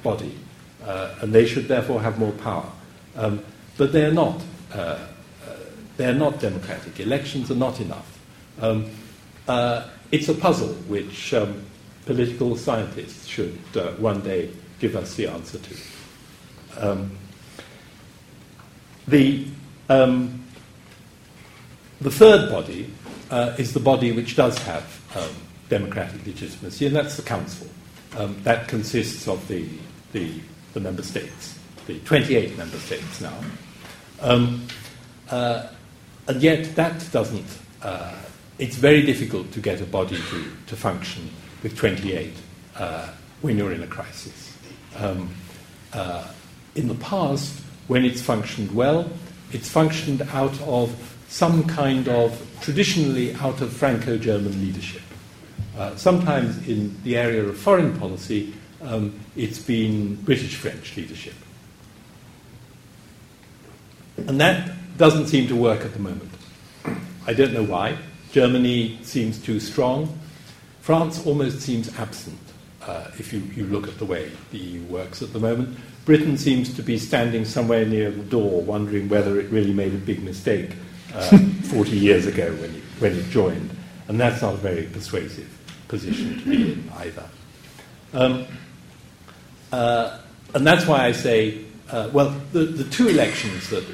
body, 0.03 0.37
uh, 0.85 1.15
and 1.21 1.33
they 1.33 1.45
should 1.45 1.67
therefore 1.67 2.01
have 2.01 2.17
more 2.17 2.31
power. 2.33 2.69
Um, 3.15 3.43
but 3.77 3.91
they're 3.91 4.13
not. 4.13 4.41
Uh, 4.73 4.77
uh, 4.77 5.07
they're 5.97 6.13
not 6.13 6.39
democratic. 6.39 6.99
Elections 6.99 7.51
are 7.51 7.55
not 7.55 7.79
enough. 7.79 8.19
Um, 8.61 8.89
uh, 9.47 9.89
it's 10.11 10.29
a 10.29 10.33
puzzle 10.33 10.73
which 10.87 11.33
um, 11.33 11.63
political 12.05 12.55
scientists 12.55 13.27
should 13.27 13.59
uh, 13.75 13.91
one 13.93 14.21
day 14.21 14.49
give 14.79 14.95
us 14.95 15.15
the 15.15 15.27
answer 15.27 15.59
to. 15.59 15.75
Um, 16.77 17.11
the, 19.07 19.45
um, 19.89 20.43
the 21.99 22.11
third 22.11 22.49
body 22.49 22.91
uh, 23.31 23.55
is 23.57 23.73
the 23.73 23.79
body 23.79 24.11
which 24.11 24.35
does 24.35 24.57
have 24.59 25.01
um, 25.15 25.33
democratic 25.69 26.25
legitimacy, 26.25 26.85
and 26.85 26.95
that's 26.95 27.15
the 27.15 27.23
Council. 27.23 27.67
Um, 28.17 28.37
that 28.43 28.67
consists 28.67 29.27
of 29.27 29.47
the, 29.47 29.67
the, 30.11 30.41
the, 30.73 30.81
member 30.81 31.01
states, 31.01 31.57
the 31.87 31.97
28 31.99 32.57
member 32.57 32.77
states 32.77 33.21
now. 33.21 33.39
Um, 34.19 34.67
uh, 35.29 35.67
and 36.27 36.43
yet, 36.43 36.75
that 36.75 37.09
doesn't, 37.13 37.47
uh, 37.81 38.13
it's 38.59 38.75
very 38.75 39.01
difficult 39.01 39.51
to 39.53 39.61
get 39.61 39.79
a 39.79 39.85
body 39.85 40.17
to, 40.17 40.51
to 40.67 40.75
function 40.75 41.29
with 41.63 41.77
28 41.77 42.33
uh, 42.75 43.09
when 43.39 43.57
you're 43.57 43.71
in 43.71 43.81
a 43.81 43.87
crisis. 43.87 44.57
Um, 44.97 45.33
uh, 45.93 46.27
in 46.75 46.89
the 46.89 46.95
past, 46.95 47.61
when 47.87 48.03
it's 48.03 48.21
functioned 48.21 48.75
well, 48.75 49.09
it's 49.53 49.69
functioned 49.69 50.21
out 50.33 50.59
of 50.61 50.93
some 51.31 51.63
kind 51.63 52.09
of, 52.09 52.45
traditionally, 52.59 53.33
out 53.35 53.61
of 53.61 53.71
Franco 53.71 54.17
German 54.17 54.51
leadership. 54.59 55.01
Uh, 55.77 55.95
sometimes 55.95 56.67
in 56.67 56.93
the 57.03 57.17
area 57.17 57.41
of 57.41 57.57
foreign 57.57 57.97
policy, 57.97 58.53
um, 58.81 59.17
it's 59.37 59.57
been 59.57 60.15
British 60.15 60.55
French 60.55 60.97
leadership. 60.97 61.33
And 64.17 64.41
that 64.41 64.71
doesn't 64.97 65.27
seem 65.27 65.47
to 65.47 65.55
work 65.55 65.85
at 65.85 65.93
the 65.93 65.99
moment. 65.99 66.29
I 67.25 67.33
don't 67.33 67.53
know 67.53 67.63
why. 67.63 67.97
Germany 68.33 68.99
seems 69.01 69.39
too 69.39 69.61
strong. 69.61 70.19
France 70.81 71.25
almost 71.25 71.61
seems 71.61 71.97
absent 71.97 72.39
uh, 72.81 73.09
if 73.17 73.31
you, 73.31 73.39
you 73.55 73.65
look 73.67 73.87
at 73.87 73.97
the 73.99 74.05
way 74.05 74.29
the 74.51 74.57
EU 74.57 74.83
works 74.83 75.21
at 75.21 75.31
the 75.31 75.39
moment. 75.39 75.77
Britain 76.03 76.37
seems 76.37 76.73
to 76.75 76.83
be 76.83 76.97
standing 76.97 77.45
somewhere 77.45 77.85
near 77.85 78.11
the 78.11 78.23
door, 78.23 78.61
wondering 78.63 79.07
whether 79.07 79.39
it 79.39 79.49
really 79.49 79.73
made 79.73 79.93
a 79.93 79.97
big 79.97 80.21
mistake 80.21 80.71
uh, 81.13 81.37
40 81.63 81.91
years 81.91 82.27
ago 82.27 82.51
when 82.55 82.75
it, 82.75 82.83
when 82.99 83.13
it 83.13 83.29
joined. 83.29 83.69
And 84.07 84.19
that's 84.19 84.41
not 84.41 84.55
a 84.55 84.57
very 84.57 84.83
persuasive 84.83 85.49
position 85.87 86.39
to 86.39 86.49
be 86.49 86.71
in 86.73 86.91
either. 86.97 87.25
Um, 88.13 88.45
uh, 89.71 90.19
and 90.53 90.67
that's 90.67 90.85
why 90.85 91.05
I 91.05 91.11
say, 91.11 91.63
uh, 91.89 92.09
well, 92.11 92.35
the, 92.51 92.65
the 92.65 92.83
two 92.85 93.07
elections 93.07 93.69
that, 93.69 93.85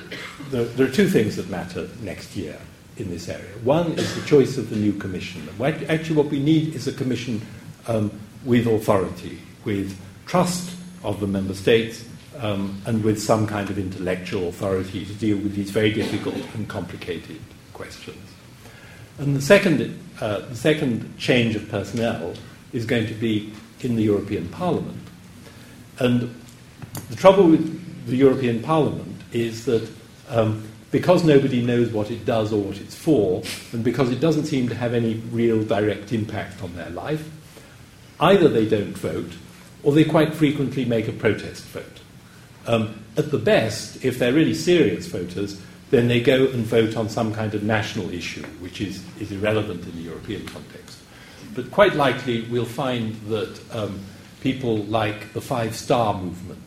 the, 0.52 0.64
there 0.64 0.88
are 0.88 0.92
two 0.92 1.10
things 1.10 1.36
that 1.36 1.50
matter 1.50 1.88
next 2.02 2.36
year 2.36 2.58
in 2.98 3.10
this 3.10 3.30
area. 3.30 3.50
One 3.64 3.92
is 3.94 4.16
the 4.16 4.26
choice 4.28 4.58
of 4.58 4.70
the 4.70 4.76
new 4.76 4.94
commission. 4.94 5.48
Actually, 5.62 6.16
what 6.16 6.28
we 6.28 6.40
need 6.40 6.76
is 6.76 6.88
a 6.88 6.94
commission 6.94 7.42
um, 7.88 8.12
with 8.44 8.68
authority, 8.68 9.40
with 9.66 9.98
trust 10.26 10.76
of 11.04 11.20
the 11.20 11.28
member 11.28 11.54
states, 11.54 12.04
um, 12.40 12.82
and 12.86 13.04
with 13.04 13.22
some 13.22 13.48
kind 13.48 13.70
of 13.70 13.78
intellectual 13.78 14.50
authority 14.50 15.06
to 15.06 15.14
deal 15.14 15.38
with 15.38 15.56
these 15.56 15.72
very 15.72 15.92
difficult 15.92 16.36
and 16.56 16.68
complicated 16.68 17.40
questions. 17.74 18.18
And 19.18 19.36
the 19.36 19.42
second, 19.42 20.00
uh, 20.22 20.40
the 20.40 20.56
second 20.56 21.18
change 21.18 21.56
of 21.56 21.68
personnel 21.70 22.34
is 22.74 22.86
going 22.86 23.08
to 23.08 23.14
be 23.14 23.52
in 23.82 23.96
the 23.96 24.04
European 24.04 24.48
Parliament. 24.50 25.02
And 26.00 26.34
the 27.10 27.16
trouble 27.16 27.48
with 27.48 28.06
the 28.08 28.16
European 28.16 28.62
Parliament 28.62 29.22
is 29.32 29.66
that 29.66 29.90
um, 30.30 30.68
because 30.92 31.24
nobody 31.24 31.62
knows 31.62 31.92
what 31.92 32.12
it 32.12 32.26
does 32.26 32.54
or 32.54 32.62
what 32.62 32.78
it's 32.80 32.96
for, 32.96 33.44
and 33.74 33.84
because 33.84 34.10
it 34.10 34.20
doesn't 34.20 34.46
seem 34.46 34.70
to 34.70 34.76
have 34.76 34.94
any 34.94 35.16
real 35.32 35.64
direct 35.64 36.14
impact 36.14 36.64
on 36.64 36.76
their 36.76 36.90
life, 36.92 37.30
either 38.20 38.48
they 38.48 38.68
don't 38.68 38.98
vote 38.98 39.34
or 39.84 39.92
they 39.92 40.04
quite 40.04 40.34
frequently 40.34 40.86
make 40.86 41.08
a 41.08 41.12
protest 41.12 41.64
vote. 41.66 42.00
Um, 42.68 43.04
at 43.16 43.32
the 43.32 43.38
best, 43.38 44.04
if 44.04 44.20
they're 44.20 44.34
really 44.34 44.54
serious 44.54 45.08
voters, 45.08 45.60
then 45.90 46.08
they 46.08 46.20
go 46.20 46.46
and 46.48 46.66
vote 46.66 46.98
on 46.98 47.10
some 47.10 47.34
kind 47.34 47.54
of 47.54 47.64
national 47.64 48.10
issue, 48.14 48.44
which 48.60 48.82
is, 48.82 49.04
is 49.20 49.32
irrelevant 49.32 49.86
in 49.86 49.96
the 49.96 50.02
European 50.02 50.46
context. 50.46 51.00
But 51.56 51.72
quite 51.72 51.96
likely, 51.96 52.42
we'll 52.44 52.66
find 52.66 53.16
that 53.30 53.60
um, 53.74 54.00
people 54.42 54.78
like 54.86 55.34
the 55.34 55.42
Five 55.42 55.76
Star 55.76 56.14
Movement, 56.14 56.62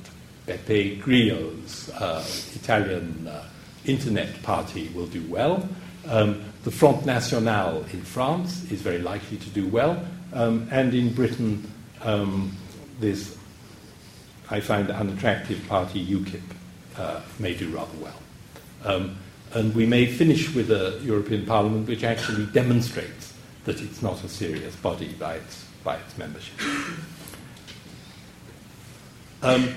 Beppe 0.46 1.00
Grillo's 1.00 1.90
uh, 1.90 2.26
Italian 2.54 3.28
uh, 3.28 3.44
internet 3.84 4.42
party, 4.42 4.90
will 4.94 5.06
do 5.06 5.22
well. 5.28 5.68
Um, 6.08 6.42
the 6.64 6.70
Front 6.70 7.06
National 7.06 7.84
in 7.92 8.02
France 8.02 8.70
is 8.70 8.80
very 8.80 8.98
likely 8.98 9.36
to 9.36 9.50
do 9.50 9.68
well. 9.68 10.02
Um, 10.32 10.68
and 10.70 10.94
in 10.94 11.12
Britain, 11.12 11.70
um, 12.02 12.56
this, 13.00 13.36
I 14.50 14.60
find, 14.60 14.88
the 14.88 14.96
unattractive 14.96 15.66
party, 15.68 16.04
UKIP, 16.04 16.42
uh, 16.96 17.20
may 17.38 17.54
do 17.54 17.68
rather 17.70 17.96
well. 17.98 18.20
Um, 18.84 19.16
and 19.52 19.74
we 19.74 19.86
may 19.86 20.06
finish 20.06 20.54
with 20.54 20.70
a 20.70 21.00
European 21.02 21.46
Parliament 21.46 21.88
which 21.88 22.04
actually 22.04 22.46
demonstrates 22.46 23.34
that 23.64 23.80
it's 23.80 24.02
not 24.02 24.22
a 24.24 24.28
serious 24.28 24.74
body 24.76 25.12
by 25.18 25.34
its, 25.34 25.64
by 25.84 25.96
its 25.96 26.16
membership. 26.16 26.54
Um, 29.42 29.74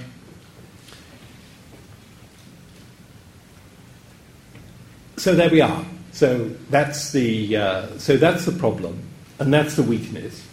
so 5.18 5.36
there 5.36 5.50
we 5.50 5.62
are. 5.62 5.86
So 6.12 6.50
that's 6.70 7.12
the 7.12 7.58
uh, 7.58 7.98
so 7.98 8.18
that's 8.18 8.46
the 8.46 8.52
problem, 8.52 9.02
and 9.40 9.52
that's 9.52 9.76
the 9.76 9.84
weakness. 9.84 10.46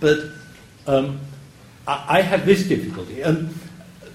But 0.00 0.20
um, 0.86 1.20
I, 1.86 2.22
have 2.22 2.46
this 2.46 2.66
difficulty, 2.68 3.22
and 3.22 3.52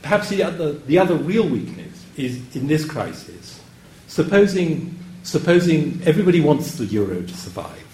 perhaps 0.02 0.30
the 0.30 0.44
other, 0.44 0.74
the 0.74 0.98
other 1.00 1.16
real 1.16 1.48
weakness 1.48 2.06
is 2.16 2.56
in 2.56 2.68
this 2.68 2.86
crisis. 2.86 3.62
Supposing, 4.08 4.98
supposing 5.24 6.02
everybody 6.06 6.40
wants 6.40 6.78
the 6.78 6.86
euro 6.86 7.22
to 7.22 7.34
survive, 7.34 7.86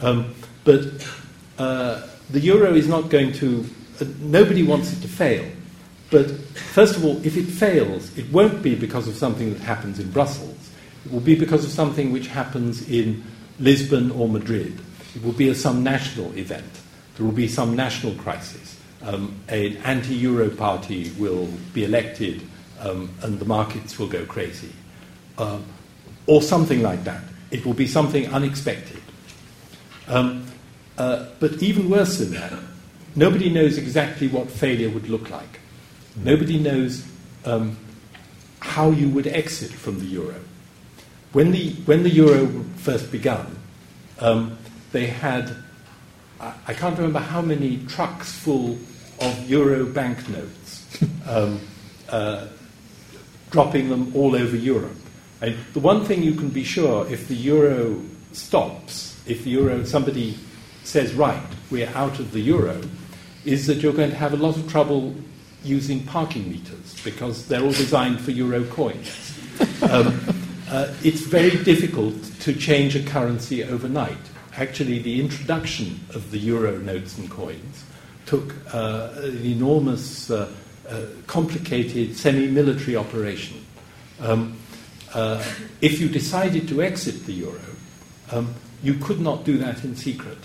um, 0.00 0.34
but 0.64 0.80
uh, 1.58 2.06
the 2.30 2.40
euro 2.40 2.74
is 2.74 2.88
not 2.88 3.08
going 3.08 3.32
to, 3.34 3.64
uh, 4.00 4.04
nobody 4.20 4.64
wants 4.64 4.92
it 4.92 5.00
to 5.02 5.08
fail. 5.08 5.44
But 6.10 6.30
first 6.30 6.96
of 6.96 7.04
all, 7.04 7.24
if 7.24 7.36
it 7.36 7.44
fails, 7.46 8.16
it 8.18 8.30
won't 8.32 8.62
be 8.62 8.74
because 8.74 9.08
of 9.08 9.16
something 9.16 9.52
that 9.52 9.62
happens 9.62 9.98
in 9.98 10.10
Brussels. 10.10 10.70
It 11.04 11.12
will 11.12 11.20
be 11.20 11.36
because 11.36 11.64
of 11.64 11.70
something 11.70 12.12
which 12.12 12.26
happens 12.26 12.88
in 12.88 13.24
Lisbon 13.60 14.10
or 14.10 14.28
Madrid. 14.28 14.78
It 15.14 15.22
will 15.24 15.32
be 15.32 15.48
a, 15.48 15.54
some 15.54 15.82
national 15.82 16.36
event. 16.36 16.70
There 17.16 17.24
will 17.24 17.32
be 17.32 17.48
some 17.48 17.74
national 17.74 18.14
crisis 18.14 18.76
um, 19.02 19.38
an 19.48 19.76
anti 19.78 20.14
Euro 20.16 20.50
party 20.50 21.10
will 21.18 21.48
be 21.72 21.84
elected 21.84 22.42
um, 22.80 23.10
and 23.22 23.38
the 23.38 23.44
markets 23.44 23.98
will 23.98 24.08
go 24.08 24.24
crazy. 24.24 24.72
Um, 25.38 25.64
or 26.26 26.42
something 26.42 26.82
like 26.82 27.04
that. 27.04 27.22
It 27.50 27.64
will 27.64 27.74
be 27.74 27.86
something 27.86 28.32
unexpected. 28.32 29.00
Um, 30.08 30.46
uh, 30.98 31.26
but 31.40 31.62
even 31.62 31.90
worse 31.90 32.18
than 32.18 32.32
that, 32.32 32.52
nobody 33.14 33.50
knows 33.50 33.78
exactly 33.78 34.28
what 34.28 34.50
failure 34.50 34.90
would 34.90 35.08
look 35.08 35.30
like. 35.30 35.60
Nobody 36.16 36.58
knows 36.58 37.06
um, 37.44 37.76
how 38.60 38.90
you 38.90 39.08
would 39.10 39.26
exit 39.26 39.70
from 39.70 40.00
the 40.00 40.06
euro. 40.06 40.34
When 41.32 41.52
the, 41.52 41.72
when 41.84 42.02
the 42.02 42.10
euro 42.10 42.64
first 42.76 43.12
began, 43.12 43.58
um, 44.18 44.58
they 44.92 45.06
had, 45.06 45.54
I, 46.40 46.54
I 46.68 46.74
can't 46.74 46.96
remember 46.96 47.20
how 47.20 47.42
many 47.42 47.78
trucks 47.86 48.32
full 48.32 48.78
of 49.20 49.50
euro 49.50 49.86
banknotes, 49.86 51.02
um, 51.26 51.60
uh, 52.08 52.46
dropping 53.50 53.88
them 53.88 54.14
all 54.14 54.34
over 54.34 54.56
Europe. 54.56 54.96
And 55.40 55.56
the 55.72 55.80
one 55.80 56.04
thing 56.04 56.22
you 56.22 56.34
can 56.34 56.48
be 56.48 56.64
sure 56.64 57.06
if 57.08 57.28
the 57.28 57.34
euro 57.34 58.00
stops, 58.32 59.20
if 59.26 59.44
the 59.44 59.50
euro, 59.50 59.84
somebody 59.84 60.38
says, 60.84 61.14
right, 61.14 61.42
we're 61.70 61.90
out 61.90 62.18
of 62.18 62.32
the 62.32 62.40
euro, 62.40 62.80
is 63.44 63.66
that 63.66 63.78
you're 63.78 63.92
going 63.92 64.10
to 64.10 64.16
have 64.16 64.32
a 64.32 64.36
lot 64.36 64.56
of 64.56 64.70
trouble 64.70 65.14
using 65.62 66.04
parking 66.04 66.48
meters 66.50 66.96
because 67.04 67.48
they're 67.48 67.62
all 67.62 67.70
designed 67.70 68.20
for 68.20 68.30
euro 68.30 68.64
coins. 68.64 69.32
Um, 69.82 70.20
uh, 70.68 70.92
it's 71.02 71.20
very 71.20 71.62
difficult 71.64 72.14
to 72.40 72.52
change 72.52 72.94
a 72.94 73.02
currency 73.02 73.64
overnight. 73.64 74.18
Actually, 74.56 74.98
the 75.00 75.20
introduction 75.20 76.00
of 76.14 76.30
the 76.30 76.38
euro 76.38 76.78
notes 76.78 77.18
and 77.18 77.30
coins 77.30 77.84
took 78.24 78.54
uh, 78.74 79.10
an 79.16 79.44
enormous, 79.44 80.30
uh, 80.30 80.50
uh 80.88 81.02
complicated 81.26 82.16
semi 82.16 82.46
military 82.46 82.96
operation. 82.96 83.64
Um, 84.20 84.56
uh, 85.12 85.44
if 85.80 86.00
you 86.00 86.08
decided 86.08 86.68
to 86.68 86.82
exit 86.82 87.26
the 87.26 87.32
euro, 87.32 87.60
um, 88.32 88.54
you 88.82 88.94
could 88.94 89.20
not 89.20 89.44
do 89.44 89.58
that 89.58 89.84
in 89.84 89.94
secret. 89.94 90.38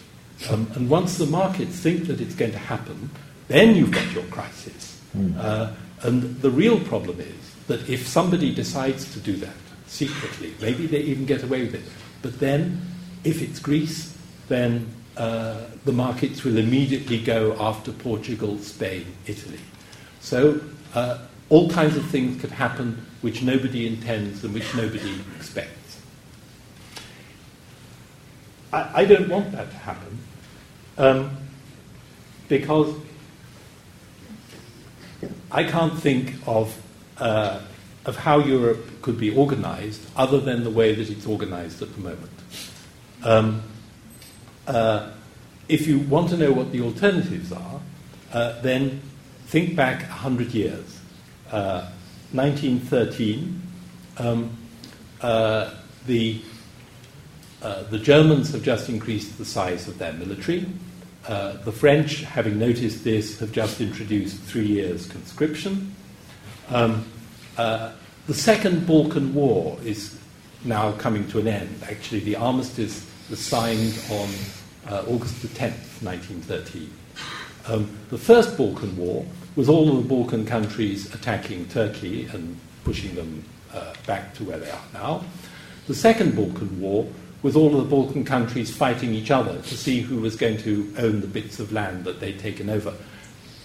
Um, 0.49 0.71
and 0.75 0.89
once 0.89 1.17
the 1.17 1.25
markets 1.25 1.79
think 1.79 2.07
that 2.07 2.19
it's 2.19 2.35
going 2.35 2.51
to 2.51 2.57
happen, 2.57 3.09
then 3.47 3.75
you've 3.75 3.91
got 3.91 4.11
your 4.11 4.23
crisis. 4.25 4.99
Mm. 5.15 5.37
Uh, 5.37 5.71
and 6.03 6.41
the 6.41 6.49
real 6.49 6.79
problem 6.79 7.19
is 7.19 7.55
that 7.67 7.87
if 7.89 8.07
somebody 8.07 8.53
decides 8.53 9.11
to 9.13 9.19
do 9.19 9.33
that 9.37 9.55
secretly, 9.87 10.53
maybe 10.59 10.87
they 10.87 10.99
even 10.99 11.25
get 11.25 11.43
away 11.43 11.61
with 11.61 11.75
it, 11.75 11.83
but 12.21 12.39
then 12.39 12.81
if 13.23 13.41
it's 13.41 13.59
Greece, 13.59 14.17
then 14.47 14.87
uh, 15.17 15.65
the 15.85 15.91
markets 15.91 16.43
will 16.43 16.57
immediately 16.57 17.21
go 17.21 17.55
after 17.59 17.91
Portugal, 17.91 18.57
Spain, 18.57 19.05
Italy. 19.27 19.59
So 20.19 20.59
uh, 20.93 21.19
all 21.49 21.69
kinds 21.69 21.97
of 21.97 22.05
things 22.05 22.39
could 22.41 22.51
happen 22.51 23.05
which 23.21 23.43
nobody 23.43 23.87
intends 23.87 24.43
and 24.43 24.53
which 24.53 24.73
nobody 24.75 25.19
expects. 25.37 25.99
I, 28.73 29.01
I 29.01 29.05
don't 29.05 29.29
want 29.29 29.51
that 29.51 29.69
to 29.69 29.77
happen 29.77 30.17
um, 30.97 31.37
because 32.47 32.95
I 35.51 35.63
can't 35.63 35.97
think 35.99 36.35
of, 36.47 36.81
uh, 37.17 37.61
of 38.05 38.15
how 38.15 38.39
Europe 38.39 39.01
could 39.01 39.19
be 39.19 39.35
organized 39.35 40.01
other 40.15 40.39
than 40.39 40.63
the 40.63 40.69
way 40.69 40.95
that 40.95 41.09
it's 41.09 41.25
organized 41.25 41.81
at 41.81 41.93
the 41.93 41.99
moment. 41.99 42.31
Um, 43.23 43.61
uh, 44.67 45.11
if 45.67 45.87
you 45.87 45.99
want 45.99 46.29
to 46.29 46.37
know 46.37 46.51
what 46.51 46.71
the 46.71 46.81
alternatives 46.81 47.51
are, 47.51 47.79
uh, 48.33 48.61
then 48.61 49.01
think 49.47 49.75
back 49.75 50.01
100 50.01 50.53
years. 50.53 50.99
1913, 51.51 53.61
uh, 54.17 54.23
um, 54.23 54.57
uh, 55.21 55.73
the, 56.07 56.41
uh, 57.61 57.83
the 57.83 57.99
Germans 57.99 58.51
have 58.51 58.63
just 58.63 58.89
increased 58.89 59.37
the 59.37 59.45
size 59.45 59.87
of 59.87 59.97
their 59.97 60.13
military. 60.13 60.65
Uh, 61.27 61.53
the 61.63 61.71
French, 61.71 62.21
having 62.21 62.57
noticed 62.57 63.03
this, 63.03 63.39
have 63.39 63.51
just 63.51 63.81
introduced 63.81 64.41
three 64.43 64.65
years 64.65 65.07
conscription. 65.07 65.93
Um, 66.69 67.05
the 67.57 68.33
Second 68.33 68.87
Balkan 68.87 69.33
War 69.33 69.77
is 69.83 70.17
now 70.63 70.93
coming 70.93 71.27
to 71.29 71.39
an 71.39 71.47
end. 71.47 71.83
Actually, 71.83 72.21
the 72.21 72.37
armistice 72.37 73.10
was 73.31 73.39
signed 73.39 73.97
on 74.11 74.29
uh, 74.89 75.05
August 75.07 75.41
the 75.41 75.47
10th, 75.47 76.03
1913. 76.03 76.91
Um, 77.65 77.89
the 78.09 78.17
First 78.17 78.57
Balkan 78.57 78.95
War 78.97 79.25
was 79.55 79.69
all 79.69 79.89
of 79.89 80.03
the 80.03 80.09
Balkan 80.09 80.45
countries 80.45 81.13
attacking 81.15 81.69
Turkey 81.69 82.25
and 82.25 82.59
pushing 82.83 83.15
them 83.15 83.45
uh, 83.73 83.93
back 84.05 84.33
to 84.35 84.43
where 84.43 84.59
they 84.59 84.69
are 84.69 84.83
now. 84.93 85.23
The 85.87 85.95
Second 85.95 86.35
Balkan 86.35 86.81
War 86.81 87.07
was 87.41 87.55
all 87.55 87.73
of 87.73 87.89
the 87.89 87.95
Balkan 87.95 88.25
countries 88.25 88.75
fighting 88.75 89.13
each 89.13 89.31
other 89.31 89.61
to 89.61 89.77
see 89.77 90.01
who 90.01 90.19
was 90.19 90.35
going 90.35 90.57
to 90.59 90.93
own 90.97 91.21
the 91.21 91.27
bits 91.27 91.59
of 91.59 91.71
land 91.71 92.03
that 92.03 92.19
they'd 92.19 92.37
taken 92.37 92.69
over. 92.69 92.93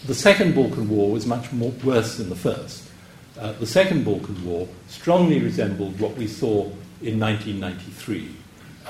The 0.06 0.14
Second 0.14 0.54
Balkan 0.54 0.88
War 0.88 1.10
was 1.10 1.26
much 1.26 1.50
more, 1.50 1.72
worse 1.82 2.18
than 2.18 2.28
the 2.28 2.36
first. 2.36 2.88
Uh, 3.36 3.50
the 3.52 3.66
Second 3.66 4.04
Balkan 4.04 4.44
War 4.44 4.68
strongly 4.86 5.40
resembled 5.40 5.98
what 5.98 6.16
we 6.16 6.28
saw 6.28 6.66
in 7.02 7.18
1993 7.18 8.36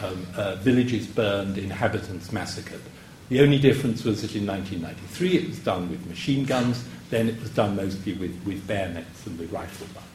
um, 0.03 0.27
uh, 0.37 0.57
villages 0.57 1.07
burned, 1.07 1.59
inhabitants 1.59 2.33
massacred. 2.33 2.81
The 3.29 3.41
only 3.41 3.59
difference 3.59 4.05
was 4.05 4.23
that 4.23 4.35
in 4.37 4.47
1993 4.47 5.37
it 5.37 5.49
was 5.49 5.59
done 5.59 5.91
with 5.91 6.07
machine 6.07 6.45
guns, 6.45 6.85
then 7.11 7.29
it 7.29 7.41
was 7.41 7.51
done 7.51 7.77
mostly 7.77 8.13
with, 8.13 8.41
with 8.45 8.67
bayonets 8.67 9.27
and 9.27 9.39
with 9.39 9.51
rifle 9.53 9.87
butts. 9.95 10.07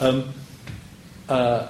Um, 0.00 0.32
uh, 1.28 1.68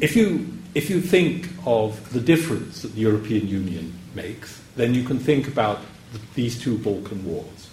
if 0.00 0.16
you, 0.16 0.52
if 0.74 0.90
you 0.90 1.00
think 1.00 1.48
of 1.64 2.12
the 2.12 2.20
difference 2.20 2.82
that 2.82 2.94
the 2.94 3.00
European 3.00 3.46
Union 3.46 3.92
makes, 4.14 4.60
then 4.76 4.94
you 4.94 5.04
can 5.04 5.18
think 5.18 5.46
about 5.46 5.80
the, 6.12 6.20
these 6.34 6.60
two 6.60 6.78
Balkan 6.78 7.24
wars. 7.24 7.70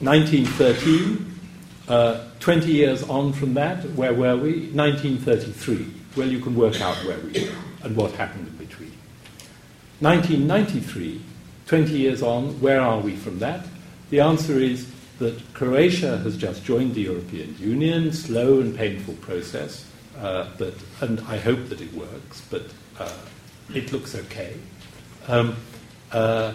1913, 0.00 1.38
uh, 1.88 2.24
20 2.42 2.72
years 2.72 3.04
on 3.04 3.32
from 3.32 3.54
that, 3.54 3.84
where 3.92 4.12
were 4.12 4.36
we? 4.36 4.68
1933. 4.72 5.86
Well, 6.16 6.26
you 6.26 6.40
can 6.40 6.56
work 6.56 6.80
out 6.80 6.96
where 7.04 7.16
we 7.20 7.44
were 7.44 7.54
and 7.84 7.96
what 7.96 8.10
happened 8.12 8.48
in 8.48 8.56
between. 8.56 8.90
1993, 10.00 11.22
20 11.66 11.92
years 11.92 12.20
on, 12.20 12.60
where 12.60 12.80
are 12.80 12.98
we 12.98 13.14
from 13.14 13.38
that? 13.38 13.64
The 14.10 14.18
answer 14.18 14.58
is 14.58 14.90
that 15.20 15.40
Croatia 15.54 16.18
has 16.18 16.36
just 16.36 16.64
joined 16.64 16.96
the 16.96 17.02
European 17.02 17.56
Union, 17.60 18.12
slow 18.12 18.58
and 18.58 18.76
painful 18.76 19.14
process, 19.14 19.86
uh, 20.18 20.48
but, 20.58 20.74
and 21.00 21.20
I 21.28 21.38
hope 21.38 21.68
that 21.68 21.80
it 21.80 21.94
works, 21.94 22.42
but 22.50 22.64
uh, 22.98 23.12
it 23.72 23.92
looks 23.92 24.16
okay. 24.16 24.56
Um, 25.28 25.54
uh, 26.10 26.54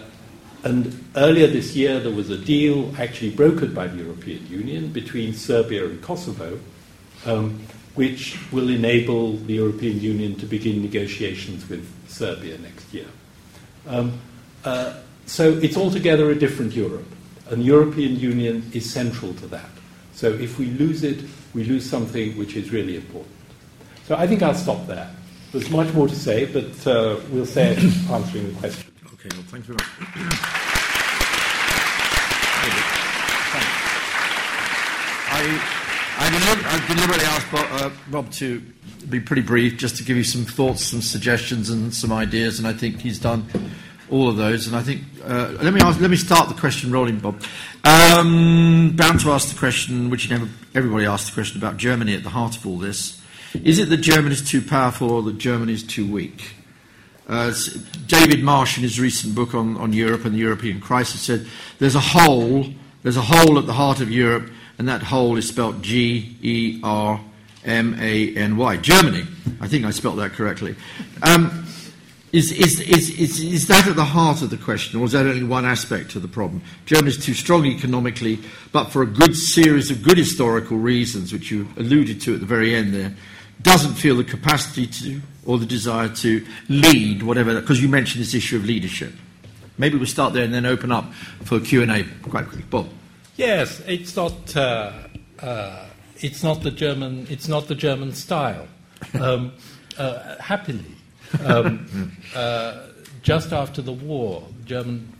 and 0.68 1.02
earlier 1.16 1.46
this 1.46 1.74
year, 1.74 1.98
there 1.98 2.12
was 2.12 2.28
a 2.28 2.36
deal 2.36 2.94
actually 2.98 3.30
brokered 3.30 3.74
by 3.74 3.86
the 3.86 3.96
European 3.96 4.46
Union 4.48 4.92
between 4.92 5.32
Serbia 5.32 5.86
and 5.86 6.02
Kosovo, 6.02 6.60
um, 7.24 7.58
which 7.94 8.38
will 8.52 8.68
enable 8.68 9.32
the 9.38 9.54
European 9.54 9.98
Union 9.98 10.34
to 10.36 10.44
begin 10.44 10.82
negotiations 10.82 11.66
with 11.70 11.88
Serbia 12.06 12.58
next 12.58 12.92
year. 12.92 13.06
Um, 13.86 14.20
uh, 14.62 14.98
so 15.24 15.54
it's 15.54 15.78
altogether 15.78 16.30
a 16.30 16.34
different 16.34 16.74
Europe. 16.74 17.06
And 17.50 17.62
the 17.62 17.66
European 17.66 18.16
Union 18.16 18.70
is 18.74 18.92
central 18.92 19.32
to 19.34 19.46
that. 19.46 19.70
So 20.12 20.28
if 20.28 20.58
we 20.58 20.66
lose 20.66 21.02
it, 21.02 21.24
we 21.54 21.64
lose 21.64 21.88
something 21.88 22.36
which 22.36 22.56
is 22.56 22.72
really 22.72 22.96
important. 22.96 23.34
So 24.06 24.16
I 24.16 24.26
think 24.26 24.42
I'll 24.42 24.54
stop 24.54 24.86
there. 24.86 25.10
There's 25.50 25.70
much 25.70 25.94
more 25.94 26.08
to 26.08 26.14
say, 26.14 26.44
but 26.44 26.86
uh, 26.86 27.20
we'll 27.30 27.46
say 27.46 27.72
it 27.72 28.10
answering 28.10 28.52
the 28.52 28.58
question. 28.60 28.92
Okay, 29.18 29.34
well, 29.34 29.44
thanks 29.48 29.66
very 29.66 29.74
much. 29.74 29.88
I, 35.30 35.60
I, 36.20 36.94
deliberately 36.94 37.26
asked 37.26 37.50
Bob, 37.50 37.66
uh, 37.70 37.90
Rob 38.10 38.30
to 38.34 38.60
be 39.08 39.18
pretty 39.18 39.42
brief, 39.42 39.76
just 39.76 39.96
to 39.96 40.04
give 40.04 40.16
you 40.16 40.22
some 40.22 40.44
thoughts, 40.44 40.84
some 40.84 41.02
suggestions, 41.02 41.68
and 41.68 41.92
some 41.92 42.12
ideas, 42.12 42.60
and 42.60 42.68
I 42.68 42.72
think 42.72 43.00
he's 43.00 43.18
done 43.18 43.46
all 44.08 44.28
of 44.28 44.36
those. 44.36 44.68
And 44.68 44.76
I 44.76 44.82
think 44.82 45.02
uh, 45.24 45.56
let 45.60 45.74
me 45.74 45.80
ask, 45.80 46.00
let 46.00 46.10
me 46.10 46.16
start 46.16 46.48
the 46.48 46.54
question 46.54 46.92
rolling, 46.92 47.18
Bob. 47.18 47.42
Um, 47.82 48.94
bound 48.94 49.20
to 49.20 49.32
ask 49.32 49.48
the 49.52 49.58
question, 49.58 50.10
which 50.10 50.30
everybody 50.30 51.06
asks 51.06 51.30
the 51.30 51.34
question 51.34 51.60
about 51.60 51.76
Germany 51.76 52.14
at 52.14 52.22
the 52.22 52.30
heart 52.30 52.56
of 52.56 52.64
all 52.66 52.78
this: 52.78 53.20
Is 53.64 53.80
it 53.80 53.88
that 53.90 53.98
Germany 53.98 54.34
is 54.34 54.48
too 54.48 54.62
powerful 54.62 55.10
or 55.10 55.22
that 55.22 55.38
Germany 55.38 55.72
is 55.72 55.82
too 55.82 56.06
weak? 56.06 56.54
Uh, 57.28 57.52
David 58.06 58.42
Marsh, 58.42 58.78
in 58.78 58.82
his 58.82 58.98
recent 58.98 59.34
book 59.34 59.54
on, 59.54 59.76
on 59.76 59.92
Europe 59.92 60.24
and 60.24 60.34
the 60.34 60.38
European 60.38 60.80
crisis, 60.80 61.20
said 61.20 61.46
there's 61.78 61.94
a 61.94 62.00
hole, 62.00 62.64
there's 63.02 63.18
a 63.18 63.22
hole 63.22 63.58
at 63.58 63.66
the 63.66 63.74
heart 63.74 64.00
of 64.00 64.10
Europe, 64.10 64.50
and 64.78 64.88
that 64.88 65.02
hole 65.02 65.36
is 65.36 65.46
spelt 65.46 65.82
G 65.82 66.36
E 66.40 66.80
R 66.82 67.20
M 67.64 67.96
A 68.00 68.34
N 68.34 68.56
Y. 68.56 68.76
Germany. 68.78 69.26
I 69.60 69.68
think 69.68 69.84
I 69.84 69.90
spelt 69.90 70.16
that 70.16 70.32
correctly. 70.32 70.74
Um, 71.22 71.66
is, 72.32 72.52
is, 72.52 72.80
is, 72.80 73.10
is, 73.18 73.40
is 73.40 73.68
that 73.68 73.86
at 73.86 73.96
the 73.96 74.04
heart 74.04 74.42
of 74.42 74.50
the 74.50 74.58
question, 74.58 75.00
or 75.00 75.04
is 75.04 75.12
that 75.12 75.26
only 75.26 75.44
one 75.44 75.64
aspect 75.64 76.14
of 76.14 76.22
the 76.22 76.28
problem? 76.28 76.62
Germany 76.84 77.08
is 77.08 77.24
too 77.24 77.32
strong 77.32 77.64
economically, 77.64 78.38
but 78.70 78.84
for 78.86 79.02
a 79.02 79.06
good 79.06 79.34
series 79.34 79.90
of 79.90 80.02
good 80.02 80.18
historical 80.18 80.76
reasons, 80.76 81.32
which 81.32 81.50
you 81.50 81.68
alluded 81.78 82.20
to 82.22 82.34
at 82.34 82.40
the 82.40 82.46
very 82.46 82.74
end 82.74 82.92
there, 82.92 83.14
doesn't 83.62 83.94
feel 83.94 84.16
the 84.16 84.24
capacity 84.24 84.86
to 84.86 85.20
or 85.44 85.58
the 85.58 85.66
desire 85.66 86.08
to 86.08 86.46
lead, 86.68 87.22
whatever, 87.22 87.58
because 87.60 87.82
you 87.82 87.88
mentioned 87.88 88.22
this 88.22 88.34
issue 88.34 88.56
of 88.56 88.64
leadership. 88.64 89.12
Maybe 89.78 89.96
we'll 89.96 90.06
start 90.06 90.34
there 90.34 90.44
and 90.44 90.52
then 90.52 90.66
open 90.66 90.92
up 90.92 91.12
for 91.44 91.60
Q&A 91.60 92.04
quite 92.22 92.46
quickly. 92.46 92.64
Bob. 92.68 92.88
Yes, 93.36 93.80
it's 93.86 94.16
not, 94.16 94.56
uh, 94.56 94.92
uh, 95.40 95.86
it's 96.16 96.42
not, 96.42 96.62
the, 96.62 96.70
German, 96.70 97.26
it's 97.30 97.48
not 97.48 97.68
the 97.68 97.74
German 97.74 98.12
style, 98.12 98.66
um, 99.20 99.52
uh, 99.96 100.36
happily. 100.38 100.96
Um, 101.44 102.16
uh, 102.34 102.88
just 103.22 103.52
after 103.52 103.80
the 103.80 103.92
war, 103.92 104.42
the 104.58 104.64
German 104.64 105.12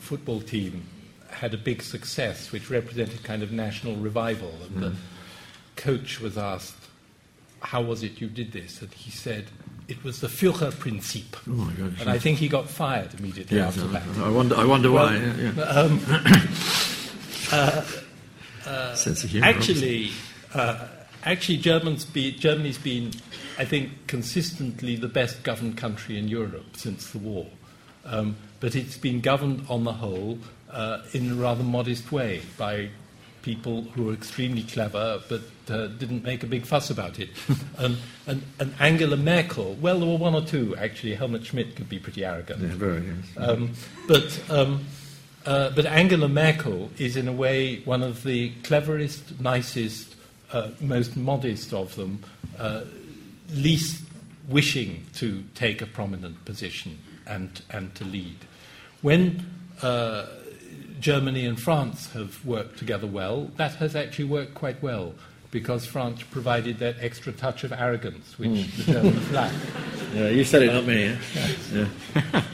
football 0.00 0.40
team 0.40 0.82
had 1.30 1.52
a 1.52 1.58
big 1.58 1.82
success, 1.82 2.50
which 2.50 2.70
represented 2.70 3.22
kind 3.22 3.42
of 3.42 3.52
national 3.52 3.96
revival. 3.96 4.52
And 4.64 4.76
mm. 4.76 4.80
the 4.80 4.96
coach 5.76 6.20
was 6.20 6.38
asked, 6.38 6.85
"How 7.72 7.82
was 7.82 8.02
it 8.02 8.20
you 8.20 8.28
did 8.28 8.52
this?" 8.52 8.80
And 8.82 8.92
he 8.94 9.10
said, 9.10 9.44
it 9.88 10.02
was 10.02 10.18
the 10.20 10.26
Führerprinzip. 10.28 11.36
Oh 11.46 11.50
my 11.52 11.72
God. 11.74 11.94
And 12.00 12.10
I 12.10 12.18
think 12.18 12.38
he 12.38 12.48
got 12.48 12.68
fired 12.68 13.14
immediately 13.18 13.58
Yeah, 13.58 13.68
after 13.68 13.86
that. 13.94 14.02
I 14.18 14.28
wonder. 14.30 14.56
I 14.56 14.64
wonder 14.64 14.90
Well, 14.90 15.06
why. 15.06 15.16
Yeah, 15.16 15.52
yeah. 15.56 15.62
Um, 15.62 16.00
Sense 18.96 19.22
of 19.24 19.30
humour. 19.30 19.46
actually, 19.46 20.10
uh, 20.54 20.86
actually, 21.24 21.58
Germans 21.58 22.04
be, 22.04 22.32
Germany's 22.32 22.78
been, 22.78 23.12
I 23.58 23.64
think, 23.64 23.90
consistently 24.08 24.96
the 24.96 25.06
best 25.08 25.42
governed 25.44 25.76
country 25.76 26.18
in 26.18 26.26
Europe 26.28 26.76
since 26.76 27.10
the 27.10 27.18
war. 27.18 27.46
Um, 28.04 28.36
but 28.60 28.74
it's 28.74 28.96
been 28.98 29.20
governed 29.20 29.64
on 29.68 29.84
the 29.84 29.92
whole 29.92 30.38
uh, 30.70 31.02
in 31.12 31.30
a 31.30 31.34
rather 31.34 31.62
modest 31.62 32.10
way 32.10 32.42
by 32.58 32.88
people 33.46 33.82
who 33.94 34.02
were 34.06 34.12
extremely 34.12 34.64
clever 34.64 35.22
but 35.28 35.42
uh, 35.70 35.86
didn't 35.86 36.24
make 36.24 36.42
a 36.42 36.46
big 36.48 36.66
fuss 36.66 36.90
about 36.90 37.20
it. 37.20 37.30
and, 37.78 37.96
and, 38.26 38.42
and 38.58 38.74
Angela 38.80 39.16
Merkel, 39.16 39.74
well, 39.74 40.00
there 40.00 40.08
were 40.08 40.16
one 40.16 40.34
or 40.34 40.42
two 40.42 40.74
actually. 40.76 41.14
Helmut 41.14 41.46
Schmidt 41.46 41.76
could 41.76 41.88
be 41.88 42.00
pretty 42.00 42.24
arrogant. 42.24 42.60
Yeah, 42.60 42.68
very. 42.70 43.04
Yes. 43.06 43.48
Um, 43.48 43.70
but, 44.08 44.42
um, 44.50 44.84
uh, 45.46 45.70
but 45.70 45.86
Angela 45.86 46.28
Merkel 46.28 46.90
is, 46.98 47.16
in 47.16 47.28
a 47.28 47.32
way, 47.32 47.82
one 47.84 48.02
of 48.02 48.24
the 48.24 48.50
cleverest, 48.64 49.40
nicest, 49.40 50.16
uh, 50.52 50.70
most 50.80 51.16
modest 51.16 51.72
of 51.72 51.94
them, 51.94 52.24
uh, 52.58 52.80
least 53.54 54.02
wishing 54.48 55.06
to 55.14 55.44
take 55.54 55.80
a 55.80 55.86
prominent 55.86 56.44
position 56.44 56.98
and, 57.28 57.62
and 57.70 57.94
to 57.94 58.04
lead. 58.04 58.38
When 59.02 59.46
uh, 59.82 60.26
Germany 61.00 61.46
and 61.46 61.60
France 61.60 62.12
have 62.12 62.44
worked 62.44 62.78
together 62.78 63.06
well, 63.06 63.50
that 63.56 63.76
has 63.76 63.94
actually 63.94 64.26
worked 64.26 64.54
quite 64.54 64.82
well 64.82 65.14
because 65.50 65.86
France 65.86 66.22
provided 66.30 66.78
that 66.80 66.96
extra 67.00 67.32
touch 67.32 67.64
of 67.64 67.72
arrogance 67.72 68.38
which 68.38 68.50
hmm. 68.50 68.82
the 68.82 68.92
Germans 68.92 69.30
lack. 69.30 69.52
Yeah, 70.14 70.28
you 70.28 70.44
said 70.44 70.62
it, 70.62 70.72
not 70.72 70.86
me. 70.86 71.16
Yeah. 71.34 71.88
yeah. 72.14 72.42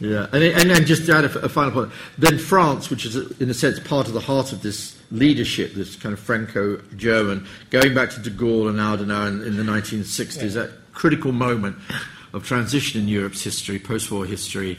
Yeah, 0.00 0.28
and, 0.32 0.44
and 0.44 0.70
then 0.70 0.86
just 0.86 1.06
to 1.06 1.16
add 1.16 1.24
a, 1.24 1.38
a 1.40 1.48
final 1.48 1.72
point, 1.72 1.92
then 2.18 2.38
France, 2.38 2.88
which 2.88 3.04
is 3.04 3.16
in 3.40 3.50
a 3.50 3.54
sense 3.54 3.80
part 3.80 4.06
of 4.06 4.12
the 4.12 4.20
heart 4.20 4.52
of 4.52 4.62
this 4.62 4.96
leadership, 5.10 5.74
this 5.74 5.96
kind 5.96 6.12
of 6.12 6.20
Franco-German, 6.20 7.46
going 7.70 7.94
back 7.94 8.10
to 8.10 8.20
de 8.20 8.30
Gaulle 8.30 8.68
and 8.68 8.78
Adenauer 8.78 9.28
in, 9.28 9.42
in 9.42 9.56
the 9.56 9.64
1960s, 9.64 10.54
that 10.54 10.70
critical 10.92 11.32
moment 11.32 11.76
of 12.32 12.46
transition 12.46 13.00
in 13.00 13.08
Europe's 13.08 13.42
history, 13.42 13.78
post-war 13.78 14.24
history. 14.24 14.78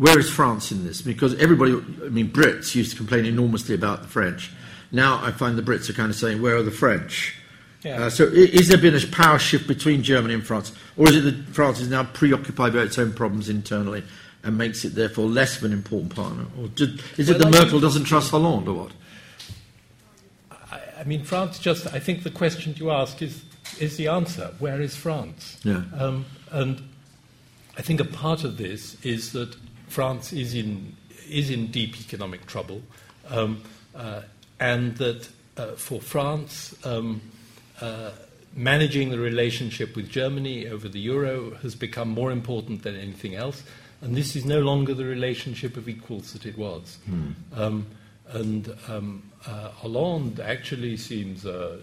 Where 0.00 0.18
is 0.18 0.30
France 0.30 0.72
in 0.72 0.86
this? 0.86 1.02
Because 1.02 1.34
everybody, 1.34 1.72
I 1.72 2.08
mean, 2.08 2.30
Brits 2.30 2.74
used 2.74 2.92
to 2.92 2.96
complain 2.96 3.26
enormously 3.26 3.74
about 3.74 4.00
the 4.00 4.08
French. 4.08 4.50
Now 4.90 5.22
I 5.22 5.30
find 5.30 5.58
the 5.58 5.62
Brits 5.62 5.90
are 5.90 5.92
kind 5.92 6.08
of 6.08 6.16
saying, 6.16 6.40
"Where 6.40 6.56
are 6.56 6.62
the 6.62 6.70
French?" 6.70 7.34
Yeah. 7.82 8.04
Uh, 8.04 8.10
so, 8.10 8.24
is 8.24 8.68
there 8.68 8.78
been 8.78 8.94
a 8.94 9.06
power 9.08 9.38
shift 9.38 9.68
between 9.68 10.02
Germany 10.02 10.32
and 10.32 10.42
France, 10.42 10.72
or 10.96 11.10
is 11.10 11.16
it 11.16 11.20
that 11.20 11.54
France 11.54 11.80
is 11.80 11.90
now 11.90 12.04
preoccupied 12.04 12.72
by 12.72 12.78
its 12.78 12.98
own 12.98 13.12
problems 13.12 13.50
internally 13.50 14.02
and 14.42 14.56
makes 14.56 14.86
it 14.86 14.94
therefore 14.94 15.26
less 15.26 15.58
of 15.58 15.64
an 15.64 15.72
important 15.74 16.14
partner, 16.14 16.46
or 16.58 16.68
did, 16.68 17.02
is 17.18 17.28
it 17.28 17.36
that 17.36 17.48
I 17.48 17.50
Merkel 17.50 17.78
doesn't 17.78 18.04
trust 18.04 18.30
Hollande, 18.30 18.68
or 18.68 18.74
what? 18.74 18.92
I, 20.72 20.80
I 21.00 21.04
mean, 21.04 21.24
France 21.24 21.58
just, 21.58 21.86
I 21.88 21.98
think 21.98 22.22
the 22.22 22.30
question 22.30 22.74
you 22.78 22.90
ask 22.90 23.20
is, 23.20 23.44
is 23.78 23.98
the 23.98 24.08
answer. 24.08 24.54
Where 24.60 24.80
is 24.80 24.96
France? 24.96 25.60
Yeah. 25.62 25.82
Um, 25.94 26.24
and 26.50 26.80
I 27.76 27.82
think 27.82 28.00
a 28.00 28.06
part 28.06 28.44
of 28.44 28.56
this 28.56 28.96
is 29.04 29.32
that 29.32 29.54
France 29.90 30.32
is 30.32 30.54
in, 30.54 30.96
is 31.28 31.50
in 31.50 31.66
deep 31.66 32.00
economic 32.00 32.46
trouble, 32.46 32.80
um, 33.28 33.62
uh, 33.94 34.22
and 34.58 34.96
that 34.96 35.28
uh, 35.56 35.72
for 35.72 36.00
France, 36.00 36.74
um, 36.86 37.20
uh, 37.80 38.10
managing 38.54 39.10
the 39.10 39.18
relationship 39.18 39.96
with 39.96 40.08
Germany 40.08 40.68
over 40.68 40.88
the 40.88 41.00
euro 41.00 41.54
has 41.62 41.74
become 41.74 42.08
more 42.08 42.30
important 42.30 42.82
than 42.82 42.96
anything 42.96 43.34
else. 43.34 43.62
And 44.00 44.16
this 44.16 44.34
is 44.34 44.44
no 44.44 44.60
longer 44.60 44.94
the 44.94 45.04
relationship 45.04 45.76
of 45.76 45.88
equals 45.88 46.32
that 46.32 46.46
it 46.46 46.56
was. 46.56 46.98
Um, 47.60 47.86
and 48.28 48.74
um, 48.88 49.22
uh, 49.46 49.70
Hollande 49.70 50.40
actually 50.40 50.96
seems 50.96 51.44
a 51.44 51.78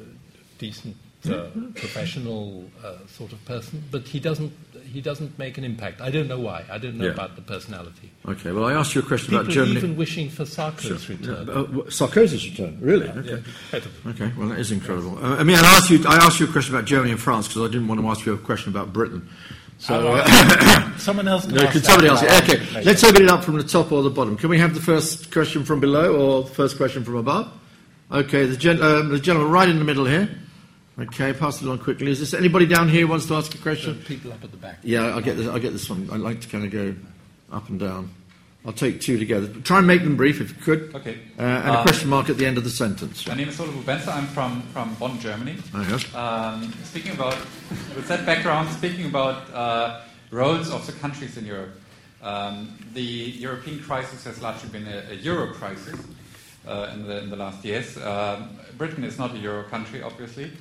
decent, 0.57 0.95
uh, 1.29 1.47
professional 1.75 2.65
uh, 2.83 3.05
sort 3.07 3.33
of 3.33 3.43
person, 3.45 3.83
but 3.91 4.07
he 4.07 4.19
doesn't, 4.19 4.51
he 4.91 5.01
doesn't 5.01 5.37
make 5.37 5.57
an 5.57 5.63
impact. 5.63 6.01
I 6.01 6.09
don't 6.09 6.27
know 6.27 6.39
why. 6.39 6.63
I 6.71 6.77
don't 6.77 6.95
know 6.97 7.05
Yeah. 7.05 7.11
about 7.11 7.35
the 7.35 7.41
personality. 7.41 8.11
Okay, 8.27 8.51
well, 8.51 8.65
I 8.65 8.73
asked 8.73 8.95
you 8.95 9.01
a 9.01 9.05
question 9.05 9.27
People 9.29 9.39
about 9.41 9.51
are 9.51 9.53
Germany. 9.53 9.77
even 9.77 9.95
wishing 9.97 10.29
for 10.29 10.43
Sarko's 10.45 11.07
return. 11.09 11.49
Uh, 11.49 11.53
uh, 11.53 11.65
Sarkozy's 11.89 12.45
return, 12.49 12.77
really? 12.81 13.07
Okay. 13.09 13.43
Yeah. 13.73 13.79
Okay, 14.11 14.31
well, 14.37 14.49
that 14.49 14.59
is 14.59 14.71
incredible. 14.71 15.17
Uh, 15.23 15.35
I 15.37 15.43
mean, 15.43 15.57
I 15.57 15.61
asked 15.75 15.89
you, 15.89 15.99
I 16.07 16.15
asked 16.17 16.39
you 16.39 16.47
a 16.47 16.51
question 16.51 16.73
about 16.75 16.85
Germany 16.85 17.11
and 17.11 17.19
France 17.21 17.47
because 17.47 17.63
I 17.69 17.71
didn't 17.71 17.87
want 17.87 18.01
to 18.01 18.07
ask 18.07 18.25
you 18.25 18.33
a 18.33 18.37
question 18.37 18.69
about 18.71 18.93
Britain. 18.93 19.27
So, 19.79 19.93
uh, 20.15 20.97
Someone 20.97 21.27
else 21.27 21.45
can 21.47 21.55
no, 21.55 21.61
ask 21.63 21.73
can 21.73 21.83
somebody 21.83 22.07
else? 22.07 22.23
I'll 22.23 22.41
Okay, 22.43 22.57
answer 22.59 22.81
let's 22.81 23.03
open 23.03 23.21
it 23.23 23.29
up 23.29 23.43
from 23.43 23.57
the 23.57 23.63
top 23.63 23.91
or 23.91 24.01
the 24.01 24.09
bottom. 24.09 24.35
Can 24.35 24.49
we 24.49 24.57
have 24.57 24.73
the 24.73 24.81
first 24.81 25.31
question 25.31 25.63
from 25.63 25.79
below 25.79 26.15
or 26.15 26.43
the 26.43 26.49
first 26.55 26.77
question 26.77 27.03
from 27.03 27.15
above? 27.15 27.51
Okay, 28.11 28.45
the, 28.45 28.57
gen- 28.57 28.81
um, 28.81 29.09
the 29.09 29.19
gentleman 29.19 29.51
right 29.51 29.69
in 29.69 29.77
the 29.79 29.85
middle 29.85 30.05
here. 30.05 30.29
Okay, 30.99 31.31
pass 31.33 31.61
it 31.61 31.67
on 31.67 31.77
quickly. 31.77 32.09
Is 32.09 32.19
this 32.19 32.33
anybody 32.33 32.65
down 32.65 32.89
here 32.89 33.01
who 33.01 33.07
wants 33.07 33.27
to 33.27 33.35
ask 33.35 33.53
a 33.53 33.57
question? 33.59 34.01
People 34.05 34.31
up 34.33 34.43
at 34.43 34.49
the 34.51 34.57
back. 34.57 34.79
Yeah, 34.83 35.05
I'll 35.05 35.21
get 35.21 35.37
this, 35.37 35.47
I'll 35.47 35.59
get 35.59 35.71
this 35.73 35.87
one. 35.89 36.09
I 36.11 36.15
like 36.15 36.41
to 36.41 36.47
kind 36.47 36.65
of 36.65 36.71
go 36.71 36.95
up 37.51 37.69
and 37.69 37.79
down. 37.79 38.09
I'll 38.65 38.73
take 38.73 38.99
two 38.99 39.17
together. 39.19 39.47
Try 39.61 39.77
and 39.77 39.85
make 39.87 40.03
them 40.03 40.17
brief 40.17 40.41
if 40.41 40.49
you 40.49 40.55
could. 40.55 40.95
Okay. 40.95 41.19
Uh, 41.37 41.41
and 41.43 41.69
a 41.69 41.77
Um, 41.79 41.83
question 41.83 42.09
mark 42.09 42.29
at 42.29 42.37
the 42.37 42.45
end 42.47 42.57
of 42.57 42.63
the 42.63 42.69
sentence. 42.71 43.25
My 43.27 43.35
name 43.35 43.47
is 43.47 43.59
Oliver 43.59 43.79
Benzer. 43.83 44.13
I'm 44.13 44.25
from, 44.27 44.61
from 44.73 44.95
Bonn, 44.95 45.19
Germany. 45.19 45.55
Oh, 45.73 45.85
yes. 45.87 46.15
Um, 46.15 46.73
speaking 46.83 47.11
about, 47.13 47.37
with 47.95 48.07
that 48.07 48.25
background, 48.25 48.69
speaking 48.71 49.05
about 49.05 49.53
uh, 49.53 50.01
roles 50.31 50.71
of 50.71 50.85
the 50.87 50.93
countries 50.93 51.37
in 51.37 51.45
Europe, 51.45 51.79
um, 52.23 52.75
the 52.93 53.01
European 53.01 53.79
crisis 53.79 54.23
has 54.25 54.41
largely 54.41 54.69
been 54.69 54.87
a, 54.87 55.11
a 55.11 55.13
euro 55.13 55.53
crisis 55.53 55.95
uh, 56.67 56.91
in, 56.93 57.07
the, 57.07 57.19
in 57.19 57.29
the 57.29 57.37
last 57.37 57.63
years. 57.63 57.95
Um, 57.97 58.49
Britain 58.77 59.03
is 59.03 59.17
not 59.19 59.33
a 59.33 59.37
euro 59.37 59.63
country, 59.63 60.01
obviously. 60.01 60.51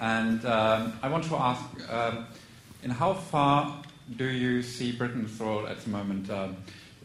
And 0.00 0.44
um, 0.44 0.98
I 1.02 1.08
want 1.08 1.24
to 1.24 1.36
ask, 1.36 1.62
um, 1.90 2.26
in 2.82 2.90
how 2.90 3.14
far 3.14 3.82
do 4.16 4.26
you 4.26 4.62
see 4.62 4.92
Britain's 4.92 5.38
role 5.40 5.66
at 5.66 5.80
the 5.80 5.90
moment? 5.90 6.30
Um, 6.30 6.56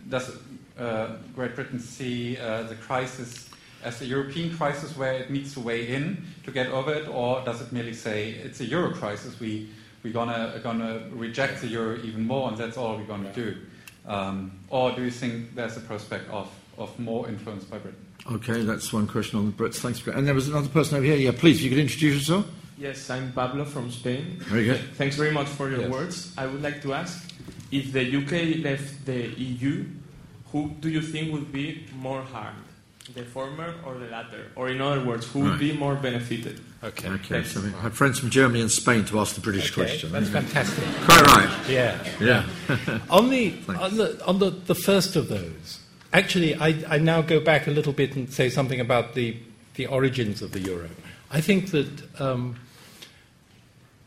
does 0.09 0.37
uh, 0.77 1.17
Great 1.35 1.55
Britain 1.55 1.79
see 1.79 2.37
uh, 2.37 2.63
the 2.63 2.75
crisis 2.75 3.49
as 3.83 4.01
a 4.01 4.05
European 4.05 4.55
crisis 4.55 4.95
where 4.97 5.13
it 5.13 5.29
needs 5.29 5.53
to 5.53 5.59
weigh 5.59 5.87
in 5.87 6.25
to 6.43 6.51
get 6.51 6.67
over 6.67 6.93
it, 6.93 7.07
or 7.07 7.43
does 7.45 7.61
it 7.61 7.71
merely 7.71 7.93
say 7.93 8.31
it's 8.31 8.59
a 8.59 8.65
euro 8.65 8.91
crisis? 8.91 9.39
We 9.39 9.69
we're 10.03 10.13
gonna 10.13 10.59
gonna 10.63 11.03
reject 11.11 11.61
the 11.61 11.67
euro 11.67 11.97
even 11.97 12.25
more, 12.25 12.49
and 12.49 12.57
that's 12.57 12.77
all 12.77 12.97
we're 12.97 13.03
gonna 13.03 13.33
do. 13.33 13.55
Um, 14.05 14.51
or 14.69 14.91
do 14.91 15.03
you 15.03 15.11
think 15.11 15.55
there's 15.55 15.77
a 15.77 15.81
prospect 15.81 16.29
of, 16.29 16.49
of 16.77 16.97
more 16.99 17.27
influence 17.27 17.63
by 17.65 17.77
Britain? 17.77 18.05
Okay, 18.31 18.63
that's 18.63 18.91
one 18.91 19.07
question 19.07 19.39
on 19.39 19.45
the 19.45 19.51
Brits. 19.51 19.75
Thanks. 19.75 19.99
For, 19.99 20.11
and 20.11 20.27
there 20.27 20.33
was 20.33 20.47
another 20.47 20.69
person 20.69 20.97
over 20.97 21.05
here. 21.05 21.15
Yeah, 21.15 21.31
please, 21.35 21.57
if 21.57 21.63
you 21.63 21.69
could 21.69 21.79
introduce 21.79 22.15
yourself. 22.15 22.47
Yes, 22.79 23.09
I'm 23.09 23.33
Pablo 23.33 23.65
from 23.65 23.91
Spain. 23.91 24.37
Very 24.47 24.63
good. 24.65 24.79
Thanks 24.95 25.17
very 25.17 25.31
much 25.31 25.47
for 25.47 25.69
your 25.69 25.81
Yes. 25.81 25.89
words. 25.91 26.33
I 26.37 26.45
would 26.47 26.61
like 26.63 26.81
to 26.83 26.93
ask 26.93 27.29
if 27.71 27.91
the 27.91 28.03
UK 28.17 28.63
left 28.63 29.05
the 29.05 29.27
EU, 29.37 29.83
who 30.53 30.71
do 30.79 30.87
you 30.89 31.01
think 31.01 31.33
would 31.33 31.51
be 31.51 31.85
more 31.93 32.21
harmed? 32.21 32.63
The 33.15 33.23
former 33.23 33.73
or 33.85 33.97
the 33.97 34.05
latter? 34.07 34.51
Or 34.55 34.69
in 34.69 34.79
other 34.79 35.03
words, 35.03 35.25
who 35.27 35.41
Right. 35.41 35.49
would 35.49 35.59
be 35.59 35.73
more 35.73 35.95
benefited? 35.95 36.61
Okay. 36.81 37.09
Okay, 37.09 37.43
so 37.43 37.59
we 37.59 37.71
had 37.81 37.93
friends 37.93 38.17
from 38.19 38.29
Germany 38.29 38.61
and 38.61 38.71
Spain 38.71 39.03
to 39.05 39.19
ask 39.19 39.35
the 39.35 39.41
British 39.41 39.71
Okay, 39.71 39.81
question. 39.81 40.11
That's 40.13 40.29
fantastic. 40.29 40.83
Quite 41.05 41.25
right. 41.35 41.49
Yeah. 41.67 41.97
Yeah. 42.21 42.45
On 43.09 43.29
the, 43.29 43.53
on 43.67 43.97
the, 43.97 44.25
on 44.25 44.39
the, 44.39 44.51
the 44.51 44.75
first 44.75 45.15
of 45.17 45.27
those, 45.27 45.79
actually, 46.13 46.55
I, 46.55 46.69
I 46.87 46.97
now 46.97 47.21
go 47.21 47.39
back 47.41 47.67
a 47.67 47.71
little 47.71 47.93
bit 47.93 48.15
and 48.15 48.31
say 48.31 48.49
something 48.49 48.79
about 48.79 49.15
the, 49.15 49.35
the 49.75 49.85
origins 49.87 50.41
of 50.41 50.51
the 50.53 50.59
euro. 50.61 50.89
I 51.29 51.41
think 51.41 51.71
that, 51.71 51.89
um, 52.21 52.55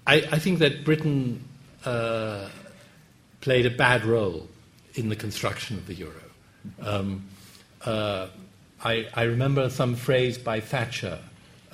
I, 0.06 0.16
I 0.16 0.38
think 0.38 0.58
that 0.60 0.84
Britain 0.84 1.44
uh, 1.84 2.48
played 3.40 3.66
a 3.66 3.70
bad 3.70 4.04
role 4.04 4.48
in 4.94 5.08
the 5.08 5.16
construction 5.16 5.76
of 5.76 5.86
the 5.86 5.94
euro. 5.94 6.12
Um, 6.80 7.24
uh, 7.84 8.28
I, 8.84 9.08
I 9.14 9.22
remember 9.24 9.70
some 9.70 9.96
phrase 9.96 10.38
by 10.38 10.60
Thatcher 10.60 11.18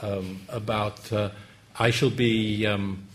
um, 0.03 0.41
about, 0.49 1.13
uh, 1.13 1.31
I 1.79 1.91
shall 1.91 2.11
be. 2.11 2.67
Um, 2.67 3.09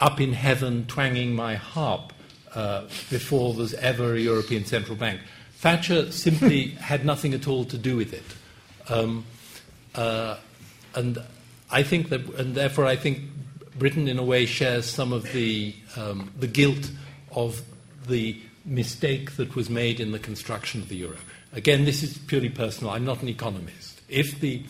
up 0.00 0.20
in 0.20 0.32
heaven 0.32 0.86
twanging 0.86 1.34
my 1.34 1.56
harp 1.56 2.12
uh, 2.54 2.82
before 3.10 3.54
there's 3.54 3.74
ever 3.74 4.14
a 4.14 4.18
European 4.18 4.64
Central 4.64 4.96
Bank. 4.96 5.20
Thatcher 5.54 6.12
simply 6.12 6.68
had 6.80 7.04
nothing 7.04 7.34
at 7.34 7.48
all 7.48 7.64
to 7.66 7.78
do 7.78 7.96
with 7.96 8.12
it. 8.12 8.92
Um, 8.92 9.24
uh, 9.94 10.38
and 10.94 11.18
I 11.70 11.82
think 11.82 12.08
that, 12.10 12.24
and 12.34 12.54
therefore 12.54 12.86
I 12.86 12.96
think 12.96 13.20
Britain 13.78 14.08
in 14.08 14.18
a 14.18 14.22
way 14.22 14.46
shares 14.46 14.86
some 14.86 15.12
of 15.12 15.32
the, 15.32 15.74
um, 15.96 16.32
the 16.38 16.46
guilt 16.46 16.90
of 17.32 17.62
the 18.06 18.40
mistake 18.64 19.36
that 19.36 19.54
was 19.54 19.70
made 19.70 20.00
in 20.00 20.12
the 20.12 20.18
construction 20.18 20.80
of 20.80 20.88
the 20.88 20.96
euro. 20.96 21.16
Again, 21.52 21.84
this 21.84 22.02
is 22.02 22.18
purely 22.18 22.50
personal. 22.50 22.92
I'm 22.92 23.04
not 23.04 23.22
an 23.22 23.28
economist. 23.28 24.00
If, 24.08 24.40
the, 24.40 24.62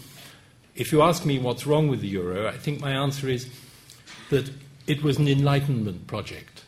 if 0.75 0.93
you 0.93 1.03
ask 1.03 1.25
me 1.25 1.39
what's 1.39 1.67
wrong 1.67 1.89
with 1.89 2.01
the 2.01 2.09
euro, 2.09 2.49
I 2.49 2.57
think 2.57 2.81
my 2.81 2.93
answer 2.93 3.29
is 3.29 3.49
that 4.31 4.51
it 4.87 5.03
was 5.03 5.19
an 5.19 5.29
enlightenment 5.29 6.07
project. 6.07 6.65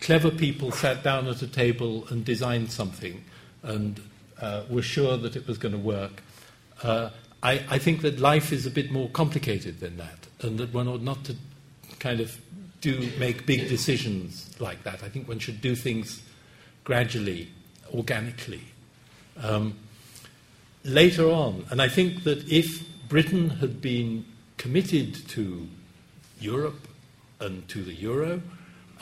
clever 0.00 0.30
people 0.30 0.70
sat 0.70 1.02
down 1.02 1.26
at 1.26 1.42
a 1.42 1.48
table 1.48 2.06
and 2.10 2.24
designed 2.24 2.70
something 2.70 3.24
and 3.62 4.00
uh, 4.40 4.62
were 4.70 4.82
sure 4.82 5.16
that 5.16 5.34
it 5.34 5.48
was 5.48 5.58
going 5.58 5.72
to 5.72 5.78
work. 5.78 6.22
Uh, 6.82 7.10
I, 7.42 7.64
I 7.68 7.78
think 7.78 8.02
that 8.02 8.20
life 8.20 8.52
is 8.52 8.66
a 8.66 8.70
bit 8.70 8.92
more 8.92 9.08
complicated 9.10 9.80
than 9.80 9.96
that, 9.96 10.26
and 10.42 10.58
that 10.58 10.72
one 10.72 10.86
ought 10.86 11.02
not 11.02 11.24
to 11.24 11.36
kind 11.98 12.20
of 12.20 12.38
do 12.80 13.10
make 13.18 13.46
big 13.46 13.68
decisions 13.68 14.54
like 14.60 14.82
that. 14.84 15.02
I 15.02 15.08
think 15.08 15.28
one 15.28 15.38
should 15.38 15.60
do 15.60 15.74
things 15.74 16.22
gradually, 16.84 17.48
organically. 17.92 18.62
Um, 19.42 19.74
later 20.84 21.28
on, 21.28 21.66
and 21.70 21.82
I 21.82 21.88
think 21.88 22.24
that 22.24 22.48
if 22.48 22.84
Britain 23.08 23.50
had 23.50 23.80
been 23.80 24.24
committed 24.56 25.14
to 25.28 25.68
Europe 26.40 26.88
and 27.40 27.66
to 27.68 27.82
the 27.82 27.92
euro, 27.92 28.40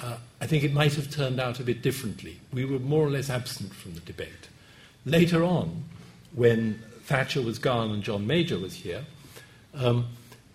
uh, 0.03 0.17
I 0.41 0.47
think 0.47 0.65
it 0.65 0.73
might 0.73 0.95
have 0.95 1.11
turned 1.11 1.39
out 1.39 1.61
a 1.61 1.63
bit 1.63 1.83
differently. 1.83 2.41
We 2.53 2.65
were 2.65 2.79
more 2.79 3.07
or 3.07 3.11
less 3.11 3.31
absent 3.31 3.73
from 3.75 3.95
the 3.95 4.01
debate. 4.01 4.49
Later 5.07 5.45
on, 5.45 5.85
when 6.35 6.83
Thatcher 7.05 7.43
was 7.43 7.59
gone 7.59 7.91
and 7.91 8.03
John 8.03 8.27
Major 8.27 8.59
was 8.59 8.75
here, 8.75 9.05
um, 9.75 10.07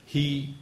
he 0.06 0.56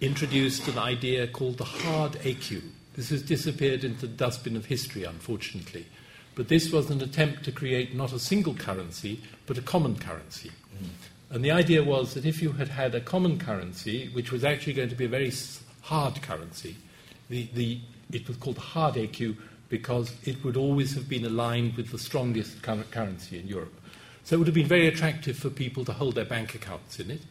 introduced 0.00 0.68
an 0.68 0.78
idea 0.78 1.26
called 1.26 1.58
the 1.58 1.64
hard 1.64 2.16
ECU. 2.24 2.62
This 2.94 3.10
has 3.10 3.22
disappeared 3.22 3.84
into 3.84 4.06
the 4.06 4.16
dustbin 4.16 4.56
of 4.56 4.66
history, 4.66 5.04
unfortunately. 5.04 5.86
But 6.34 6.48
this 6.48 6.72
was 6.72 6.90
an 6.90 7.00
attempt 7.00 7.44
to 7.44 7.52
create 7.52 7.94
not 7.94 8.12
a 8.12 8.18
single 8.18 8.54
currency, 8.54 9.20
but 9.46 9.58
a 9.58 9.62
common 9.62 9.96
currency. 9.96 10.50
Mm. 10.76 10.88
And 11.30 11.44
the 11.44 11.50
idea 11.50 11.82
was 11.82 12.14
that 12.14 12.26
if 12.26 12.42
you 12.42 12.52
had 12.52 12.68
had 12.68 12.94
a 12.94 13.00
common 13.00 13.38
currency, 13.38 14.08
which 14.08 14.30
was 14.30 14.44
actually 14.44 14.74
going 14.74 14.88
to 14.88 14.94
be 14.94 15.06
a 15.06 15.08
very 15.08 15.32
hard 15.82 16.22
currency, 16.22 16.76
the, 17.28 17.48
the, 17.54 17.80
it 18.12 18.28
was 18.28 18.36
called 18.36 18.56
the 18.56 18.60
hard 18.60 18.96
ECU 18.96 19.34
because 19.68 20.14
it 20.24 20.44
would 20.44 20.56
always 20.56 20.94
have 20.94 21.08
been 21.08 21.24
aligned 21.24 21.74
with 21.76 21.90
the 21.90 21.98
strongest 21.98 22.62
currency 22.62 23.38
in 23.38 23.48
Europe. 23.48 23.72
So 24.22 24.36
it 24.36 24.38
would 24.38 24.46
have 24.46 24.54
been 24.54 24.66
very 24.66 24.86
attractive 24.86 25.36
for 25.36 25.50
people 25.50 25.84
to 25.84 25.92
hold 25.92 26.14
their 26.14 26.24
bank 26.24 26.54
accounts 26.54 27.00
in 27.00 27.10
it, 27.10 27.22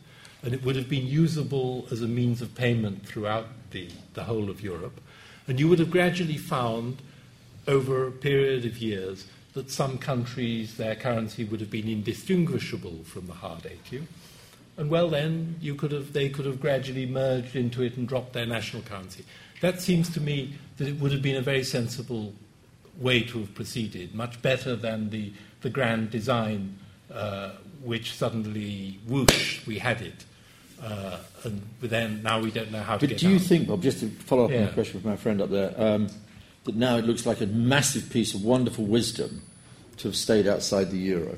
and 0.43 0.53
it 0.53 0.63
would 0.63 0.75
have 0.75 0.89
been 0.89 1.07
usable 1.07 1.87
as 1.89 2.01
a 2.01 2.07
means 2.07 2.41
of 2.41 2.53
payment 2.53 3.05
throughout 3.05 3.47
the, 3.71 3.87
the 4.13 4.23
whole 4.25 4.49
of 4.49 4.61
Europe. 4.61 4.99
And 5.47 5.59
you 5.59 5.67
would 5.69 5.79
have 5.79 5.91
gradually 5.91 6.37
found, 6.37 7.01
over 7.67 8.07
a 8.07 8.11
period 8.11 8.65
of 8.65 8.77
years, 8.77 9.25
that 9.53 9.71
some 9.71 9.97
countries, 9.97 10.75
their 10.77 10.95
currency 10.95 11.43
would 11.45 11.59
have 11.59 11.71
been 11.71 11.87
indistinguishable 11.87 13.03
from 13.05 13.27
the 13.27 13.33
hard 13.33 13.65
ECU. 13.65 14.03
And 14.75 14.89
well, 14.89 15.09
then 15.09 15.55
you 15.61 15.75
could 15.75 15.91
have, 15.91 16.13
they 16.13 16.29
could 16.29 16.45
have 16.45 16.59
gradually 16.59 17.05
merged 17.05 17.55
into 17.55 17.83
it 17.83 17.95
and 17.95 18.07
dropped 18.07 18.33
their 18.33 18.45
national 18.45 18.81
currency. 18.83 19.23
That 19.61 19.79
seems 19.79 20.09
to 20.13 20.21
me 20.21 20.55
that 20.77 20.87
it 20.87 20.99
would 20.99 21.11
have 21.11 21.21
been 21.21 21.35
a 21.35 21.41
very 21.41 21.63
sensible 21.63 22.33
way 22.97 23.21
to 23.23 23.39
have 23.39 23.53
proceeded, 23.55 24.13
much 24.13 24.41
better 24.41 24.75
than 24.75 25.09
the, 25.09 25.31
the 25.61 25.69
grand 25.69 26.09
design, 26.09 26.77
uh, 27.13 27.51
which 27.83 28.13
suddenly, 28.13 28.99
whoosh, 29.07 29.65
we 29.65 29.79
had 29.79 30.01
it. 30.01 30.25
Uh, 30.83 31.17
and 31.45 31.61
then 31.81 32.21
now 32.23 32.41
we 32.41 32.51
don't 32.51 32.71
know 32.71 32.81
how 32.81 32.95
but 32.95 33.01
to 33.01 33.07
get 33.07 33.19
do 33.19 33.29
you 33.29 33.35
out. 33.35 33.41
think, 33.41 33.67
Bob, 33.67 33.81
just 33.81 34.01
to 34.01 34.09
follow 34.09 34.45
up 34.45 34.51
yeah. 34.51 34.59
on 34.59 34.65
the 34.65 34.71
question 34.73 34.99
from 34.99 35.11
my 35.11 35.15
friend 35.15 35.41
up 35.41 35.49
there, 35.49 35.73
um, 35.77 36.09
that 36.65 36.75
now 36.75 36.97
it 36.97 37.05
looks 37.05 37.25
like 37.25 37.39
a 37.39 37.45
massive 37.45 38.09
piece 38.09 38.33
of 38.33 38.43
wonderful 38.43 38.85
wisdom 38.85 39.41
to 39.97 40.09
have 40.09 40.15
stayed 40.15 40.45
outside 40.45 40.91
the 40.91 40.97
euro. 40.97 41.37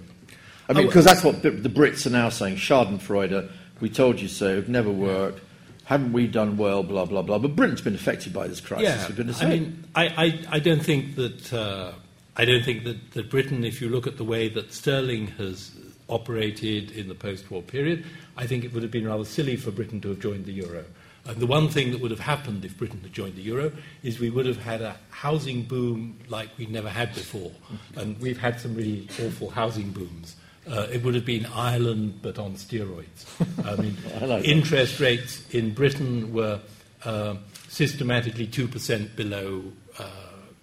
I 0.68 0.74
mean, 0.74 0.88
because 0.88 1.06
oh, 1.06 1.10
that's 1.10 1.24
what 1.24 1.44
the 1.44 1.52
Brits 1.52 2.08
are 2.08 2.10
now 2.10 2.30
saying. 2.30 2.56
Schadenfreude, 2.56 3.52
we 3.82 3.90
told 3.90 4.20
you 4.20 4.28
so, 4.28 4.58
it 4.58 4.68
never 4.68 4.92
worked. 4.92 5.42
Haven't 5.84 6.14
we 6.14 6.26
done 6.26 6.58
well, 6.58 6.82
blah, 6.82 7.06
blah, 7.06 7.22
blah. 7.22 7.38
But 7.38 7.56
Britain's 7.56 7.82
been 7.82 7.94
affected 7.94 8.34
by 8.34 8.48
this 8.48 8.60
crisis, 8.60 8.88
yeah, 8.88 9.06
for 9.06 9.14
goodness 9.14 9.44
I 9.44 9.50
mean, 9.50 9.84
I, 9.94 10.08
I, 10.08 10.56
I, 10.56 10.60
don't 10.60 10.82
think 10.82 11.16
that, 11.16 11.54
uh, 11.54 11.92
I 12.36 12.46
don't 12.46 12.64
think 12.64 12.86
that, 12.86 13.12
that 13.12 13.30
Britain, 13.30 13.64
if 13.64 13.80
you 13.80 13.90
look 13.90 14.08
at 14.08 14.18
the 14.18 14.24
way 14.24 14.50
that 14.50 14.74
sterling 14.74 15.28
has 15.38 15.72
operated 16.10 16.92
in 16.92 17.08
the 17.08 17.16
post-war 17.16 17.62
period, 17.62 18.06
I 18.38 18.48
think 18.48 18.64
it 18.64 18.74
would 18.74 18.84
have 18.84 18.92
been 18.92 19.08
rather 19.08 19.26
silly 19.26 19.56
for 19.56 19.72
Britain 19.72 20.02
to 20.02 20.10
have 20.10 20.20
joined 20.20 20.46
the 20.46 20.54
euro. 20.54 20.86
And 21.28 21.38
the 21.38 21.48
one 21.48 21.70
thing 21.70 21.92
that 21.92 22.02
would 22.02 22.12
have 22.12 22.20
happened 22.20 22.64
if 22.66 22.78
Britain 22.78 23.00
had 23.02 23.12
joined 23.12 23.36
the 23.36 23.42
euro 23.42 23.72
is 24.04 24.20
we 24.20 24.30
would 24.30 24.46
have 24.46 24.62
had 24.62 24.82
a 24.82 24.96
housing 25.10 25.64
boom 25.64 26.20
like 26.28 26.50
we 26.58 26.68
never 26.68 26.90
had 26.90 27.16
before. 27.16 27.52
And 27.96 28.20
we've 28.20 28.38
had 28.38 28.60
some 28.60 28.76
really 28.76 29.08
awful 29.24 29.50
housing 29.50 29.90
booms. 29.90 30.36
Uh, 30.70 30.88
it 30.92 31.04
would 31.04 31.16
have 31.16 31.26
been 31.26 31.46
Ireland, 31.48 32.20
but 32.22 32.38
on 32.38 32.54
steroids. 32.54 33.26
I 33.66 33.76
mean, 33.82 33.98
I 34.22 34.26
like 34.26 34.46
interest 34.46 35.00
rates 35.00 35.44
in 35.52 35.74
Britain 35.74 36.32
were 36.32 36.60
uh, 37.04 37.36
systematically 37.70 38.48
2% 38.48 39.16
below 39.16 39.64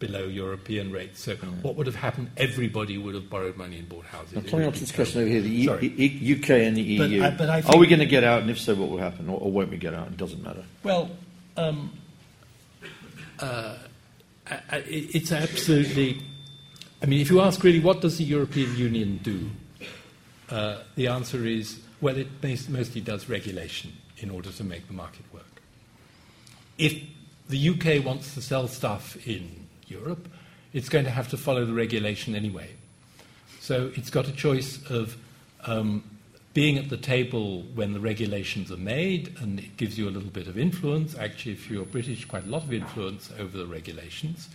below 0.03 0.25
European 0.25 0.91
rates. 0.91 1.21
So 1.23 1.37
what 1.37 1.77
would 1.77 1.87
have 1.87 1.95
happened? 1.95 2.33
Everybody 2.37 2.99
would 2.99 3.15
have 3.15 3.31
borrowed 3.31 3.57
money 3.57 3.79
and 3.79 3.89
bought 3.89 4.05
houses. 4.07 4.37
I'm 4.37 4.43
coming 4.43 4.67
up 4.67 4.75
to 4.75 4.81
this 4.81 4.91
question 4.91 5.21
over 5.21 5.31
here: 5.31 5.41
the 5.41 5.49
e- 5.87 6.37
UK 6.37 6.51
and 6.51 6.77
the 6.77 6.83
EU. 6.83 7.21
But, 7.21 7.49
uh, 7.49 7.63
but 7.63 7.75
Are 7.75 7.79
we 7.79 7.87
going 7.87 8.01
to 8.01 8.07
get 8.07 8.25
out? 8.25 8.43
And 8.43 8.51
if 8.51 8.59
so, 8.59 8.75
what 8.75 8.91
will 8.91 8.99
happen? 8.99 9.29
Or, 9.29 9.41
or 9.41 9.53
won't 9.53 9.71
we 9.71 9.77
get 9.77 9.95
out? 9.95 10.09
It 10.09 10.17
doesn't 10.17 10.43
matter. 10.43 10.65
Well, 10.83 11.09
um, 11.57 11.93
uh, 13.39 13.77
it's 14.71 15.31
absolutely. 15.31 16.21
I 17.01 17.07
mean, 17.07 17.21
if 17.21 17.31
you 17.31 17.41
ask 17.41 17.63
really, 17.63 17.81
what 17.81 18.01
does 18.01 18.19
the 18.19 18.25
European 18.25 18.77
Union 18.77 19.21
do? 19.23 19.51
Uh, 20.51 20.83
the 20.97 21.07
answer 21.07 21.47
is, 21.47 21.81
well, 22.01 22.17
it 22.17 22.29
mostly 22.43 23.01
does 23.01 23.29
regulation 23.29 23.93
in 24.19 24.31
order 24.31 24.51
to 24.51 24.65
make 24.65 24.87
the 24.89 24.93
market 24.93 25.25
work. 25.33 25.63
If 26.77 27.01
the 27.49 27.69
UK 27.71 28.05
wants 28.05 28.35
to 28.35 28.43
sell 28.43 28.67
stuff 28.69 29.17
in 29.27 29.62
Europe, 29.93 30.29
it's 30.73 30.89
going 30.89 31.05
to 31.05 31.11
have 31.11 31.29
to 31.31 31.37
follow 31.37 31.65
the 31.65 31.75
regulation 31.75 32.35
anyway. 32.35 32.71
So 33.61 33.93
it's 33.95 34.11
got 34.11 34.27
a 34.27 34.33
choice 34.33 34.81
of 34.91 35.17
um, 35.65 36.03
being 36.55 36.79
at 36.79 36.89
the 36.89 36.97
table 36.97 37.63
when 37.75 37.93
the 37.93 38.01
regulations 38.01 38.71
are 38.73 38.77
made, 38.77 39.37
and 39.41 39.59
it 39.59 39.77
gives 39.77 39.99
you 39.99 40.09
a 40.09 40.13
little 40.17 40.31
bit 40.31 40.49
of 40.49 40.59
influence. 40.59 41.17
Actually, 41.17 41.53
if 41.53 41.71
you're 41.71 41.85
British, 41.85 42.25
quite 42.25 42.45
a 42.45 42.49
lot 42.49 42.65
of 42.65 42.73
influence 42.73 43.31
over 43.39 43.57
the 43.57 43.67
regulations, 43.67 44.49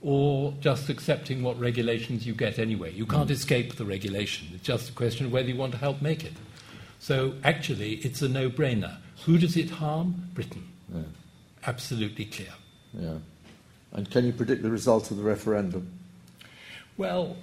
or 0.00 0.54
just 0.60 0.88
accepting 0.88 1.42
what 1.42 1.58
regulations 1.58 2.26
you 2.26 2.34
get 2.34 2.58
anyway. 2.58 2.92
You 2.92 3.06
can't 3.06 3.28
mm. 3.28 3.32
escape 3.32 3.76
the 3.76 3.84
regulation. 3.84 4.48
It's 4.54 4.64
just 4.64 4.90
a 4.90 4.92
question 4.92 5.26
of 5.26 5.32
whether 5.32 5.48
you 5.48 5.56
want 5.56 5.72
to 5.72 5.78
help 5.78 6.00
make 6.00 6.24
it. 6.24 6.34
So 6.98 7.34
actually, 7.42 7.96
it's 7.96 8.22
a 8.22 8.28
no 8.28 8.48
brainer. 8.48 8.98
Who 9.26 9.38
does 9.38 9.56
it 9.56 9.70
harm? 9.70 10.30
Britain. 10.34 10.68
Yeah. 10.94 11.02
Absolutely 11.66 12.26
clear. 12.26 12.54
Yeah. 12.92 13.18
And 13.94 14.10
can 14.10 14.26
you 14.26 14.32
predict 14.32 14.62
the 14.62 14.70
result 14.70 15.10
of 15.10 15.16
the 15.16 15.22
referendum? 15.22 15.88
Well, 16.96 17.36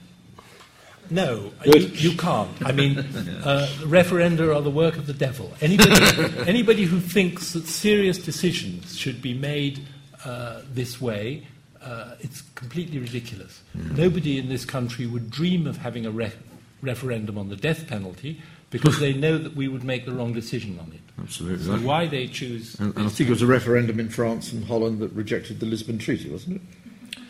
no, 1.09 1.51
you, 1.65 1.79
you, 1.79 2.17
can't. 2.17 2.49
I 2.63 2.71
mean, 2.71 2.99
uh, 3.43 3.67
referenda 3.81 4.55
are 4.55 4.61
the 4.61 4.69
work 4.69 4.97
of 4.97 5.07
the 5.07 5.13
devil. 5.13 5.51
Anybody, 5.61 5.93
anybody 6.47 6.83
who 6.83 6.99
thinks 6.99 7.53
that 7.53 7.65
serious 7.65 8.17
decisions 8.17 8.97
should 8.97 9.21
be 9.21 9.33
made 9.33 9.85
uh, 10.23 10.61
this 10.71 11.01
way, 11.01 11.47
uh, 11.81 12.15
it's 12.19 12.41
completely 12.55 12.99
ridiculous. 12.99 13.61
Mm. 13.75 13.97
Nobody 13.97 14.37
in 14.37 14.49
this 14.49 14.65
country 14.65 15.07
would 15.07 15.31
dream 15.31 15.67
of 15.67 15.77
having 15.77 16.05
a 16.05 16.11
re- 16.11 16.33
referendum 16.81 17.37
on 17.37 17.49
the 17.49 17.55
death 17.55 17.87
penalty 17.87 18.41
because 18.71 18.99
they 18.99 19.13
know 19.13 19.37
that 19.37 19.55
we 19.55 19.67
would 19.67 19.83
make 19.83 20.05
the 20.05 20.11
wrong 20.11 20.33
decision 20.33 20.79
on 20.79 20.91
it. 20.93 21.01
Absolutely. 21.21 21.65
So 21.65 21.77
why 21.77 22.07
they 22.07 22.27
choose. 22.27 22.79
And, 22.79 22.95
and 22.97 23.05
I 23.05 23.09
think 23.09 23.29
it 23.29 23.33
was 23.33 23.43
a 23.43 23.47
referendum 23.47 23.99
in 23.99 24.09
France 24.09 24.51
and 24.51 24.65
Holland 24.65 24.99
that 24.99 25.11
rejected 25.11 25.59
the 25.59 25.67
Lisbon 25.67 25.99
Treaty, 25.99 26.29
wasn't 26.29 26.55
it? 26.55 27.21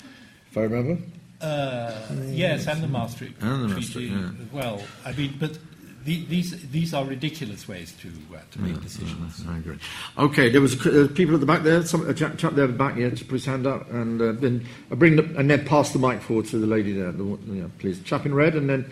If 0.49 0.57
I 0.57 0.61
remember. 0.61 1.01
Uh, 1.41 1.91
yes, 2.27 2.67
and 2.67 2.83
the 2.83 2.87
Maastricht 2.87 3.41
and 3.41 3.69
the 3.69 3.73
Treaty 3.73 4.05
yeah. 4.05 4.29
as 4.39 4.53
well. 4.53 4.81
I 5.03 5.11
mean, 5.13 5.35
but 5.39 5.57
the, 6.05 6.23
these 6.25 6.69
these 6.69 6.93
are 6.93 7.03
ridiculous 7.03 7.67
ways 7.67 7.93
to 8.01 8.09
uh, 8.35 8.39
to 8.51 8.61
make 8.61 8.79
decisions. 8.81 9.43
I 9.47 9.57
agree. 9.57 9.77
Okay, 10.19 10.49
there 10.49 10.61
was 10.61 10.75
uh, 10.85 11.07
people 11.15 11.33
at 11.33 11.39
the 11.39 11.47
back 11.47 11.63
there. 11.63 11.83
Some 11.83 12.07
a 12.07 12.13
chap, 12.13 12.37
chap 12.37 12.53
there 12.53 12.65
at 12.65 12.71
the 12.71 12.77
back 12.77 12.95
here 12.95 13.09
to 13.09 13.25
put 13.25 13.33
his 13.33 13.45
hand 13.45 13.65
up, 13.65 13.89
and 13.89 14.21
uh, 14.21 14.31
then 14.33 14.65
I 14.91 14.95
bring 14.95 15.15
the, 15.15 15.23
and 15.35 15.49
then 15.49 15.65
pass 15.65 15.91
the 15.93 15.99
mic 15.99 16.21
forward 16.21 16.45
to 16.47 16.59
the 16.59 16.67
lady 16.67 16.93
there. 16.93 17.11
The, 17.11 17.39
yeah, 17.47 17.63
please, 17.79 18.01
chap 18.03 18.25
in 18.27 18.35
red, 18.35 18.55
and 18.55 18.69
then 18.69 18.91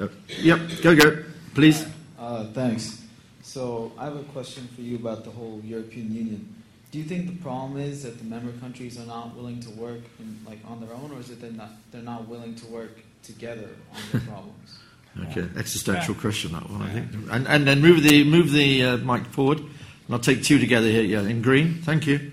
uh, 0.00 0.08
yep, 0.38 0.60
go 0.82 0.96
go, 0.96 1.22
please. 1.54 1.86
Uh, 2.18 2.44
thanks. 2.52 3.02
So 3.42 3.92
I 3.98 4.04
have 4.04 4.16
a 4.16 4.22
question 4.24 4.68
for 4.74 4.82
you 4.82 4.96
about 4.96 5.24
the 5.24 5.30
whole 5.30 5.60
European 5.64 6.14
Union. 6.14 6.54
Do 6.90 6.98
you 6.98 7.04
think 7.04 7.26
the 7.26 7.42
problem 7.42 7.80
is 7.80 8.02
that 8.02 8.18
the 8.18 8.24
member 8.24 8.52
countries 8.58 8.98
are 8.98 9.06
not 9.06 9.36
willing 9.36 9.60
to 9.60 9.70
work 9.70 10.00
in, 10.18 10.38
like 10.46 10.58
on 10.66 10.80
their 10.80 10.92
own, 10.92 11.12
or 11.12 11.20
is 11.20 11.30
it 11.30 11.40
they're 11.40 11.52
not 11.52 11.70
they're 11.92 12.02
not 12.02 12.26
willing 12.28 12.54
to 12.56 12.66
work 12.66 12.98
together 13.22 13.68
on 13.94 14.00
their 14.10 14.20
problems? 14.22 14.78
okay, 15.30 15.48
existential 15.56 16.14
yeah. 16.14 16.20
question 16.20 16.52
that 16.52 16.68
one, 16.68 16.82
I 16.82 16.92
think. 16.92 17.12
And, 17.30 17.46
and 17.46 17.66
then 17.66 17.80
move 17.80 18.02
the 18.02 18.24
move 18.24 18.52
the 18.52 18.84
uh, 18.84 18.96
mic 18.98 19.26
forward, 19.26 19.58
and 19.58 20.10
I'll 20.10 20.18
take 20.18 20.42
two 20.42 20.58
together 20.58 20.88
here. 20.88 21.02
Yeah, 21.02 21.22
in 21.22 21.42
green. 21.42 21.80
Thank 21.82 22.06
you. 22.08 22.32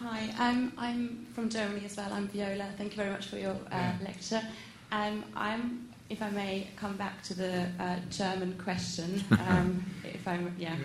Hi, 0.00 0.30
um, 0.38 0.72
I'm 0.78 1.26
from 1.34 1.50
Germany 1.50 1.84
as 1.84 1.96
well. 1.96 2.10
I'm 2.10 2.28
Viola. 2.28 2.70
Thank 2.78 2.92
you 2.92 2.96
very 2.96 3.10
much 3.10 3.26
for 3.26 3.36
your 3.36 3.56
uh, 3.70 3.92
lecture. 4.02 4.42
Um, 4.90 5.22
I'm 5.36 5.88
if 6.10 6.22
I 6.22 6.30
may 6.30 6.68
come 6.76 6.96
back 6.96 7.22
to 7.24 7.34
the 7.34 7.66
uh, 7.78 7.96
German 8.10 8.56
question, 8.58 9.22
um, 9.48 9.84
if 10.04 10.26
I 10.26 10.38
yeah, 10.56 10.76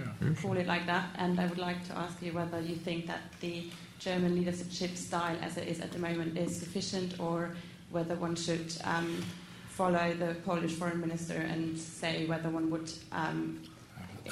call 0.42 0.58
it 0.58 0.68
like 0.68 0.86
that, 0.88 1.10
and 1.18 1.40
I 1.40 1.46
would 1.46 1.58
like 1.58 1.86
to 1.88 1.98
ask 1.98 2.22
you 2.22 2.34
whether 2.34 2.60
you 2.60 2.76
think 2.76 3.08
that 3.08 3.22
the 3.40 3.70
German 4.00 4.36
leadership 4.36 4.98
style, 4.98 5.38
as 5.42 5.58
it 5.58 5.68
is 5.68 5.80
at 5.80 5.92
the 5.92 6.00
moment, 6.00 6.38
is 6.38 6.56
sufficient, 6.56 7.20
or 7.20 7.56
whether 7.92 8.16
one 8.16 8.36
should 8.36 8.74
um, 8.84 9.24
follow 9.70 10.14
the 10.14 10.36
Polish 10.46 10.74
foreign 10.74 11.00
minister 11.00 11.36
and 11.36 11.78
say 11.78 12.26
whether 12.26 12.50
one 12.50 12.70
would, 12.70 12.92
um, 13.14 13.62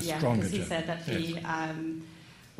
yeah, 0.01 0.19
because 0.19 0.51
he 0.51 0.61
said 0.61 0.87
that 0.87 1.03
he 1.03 1.39
um, 1.39 2.03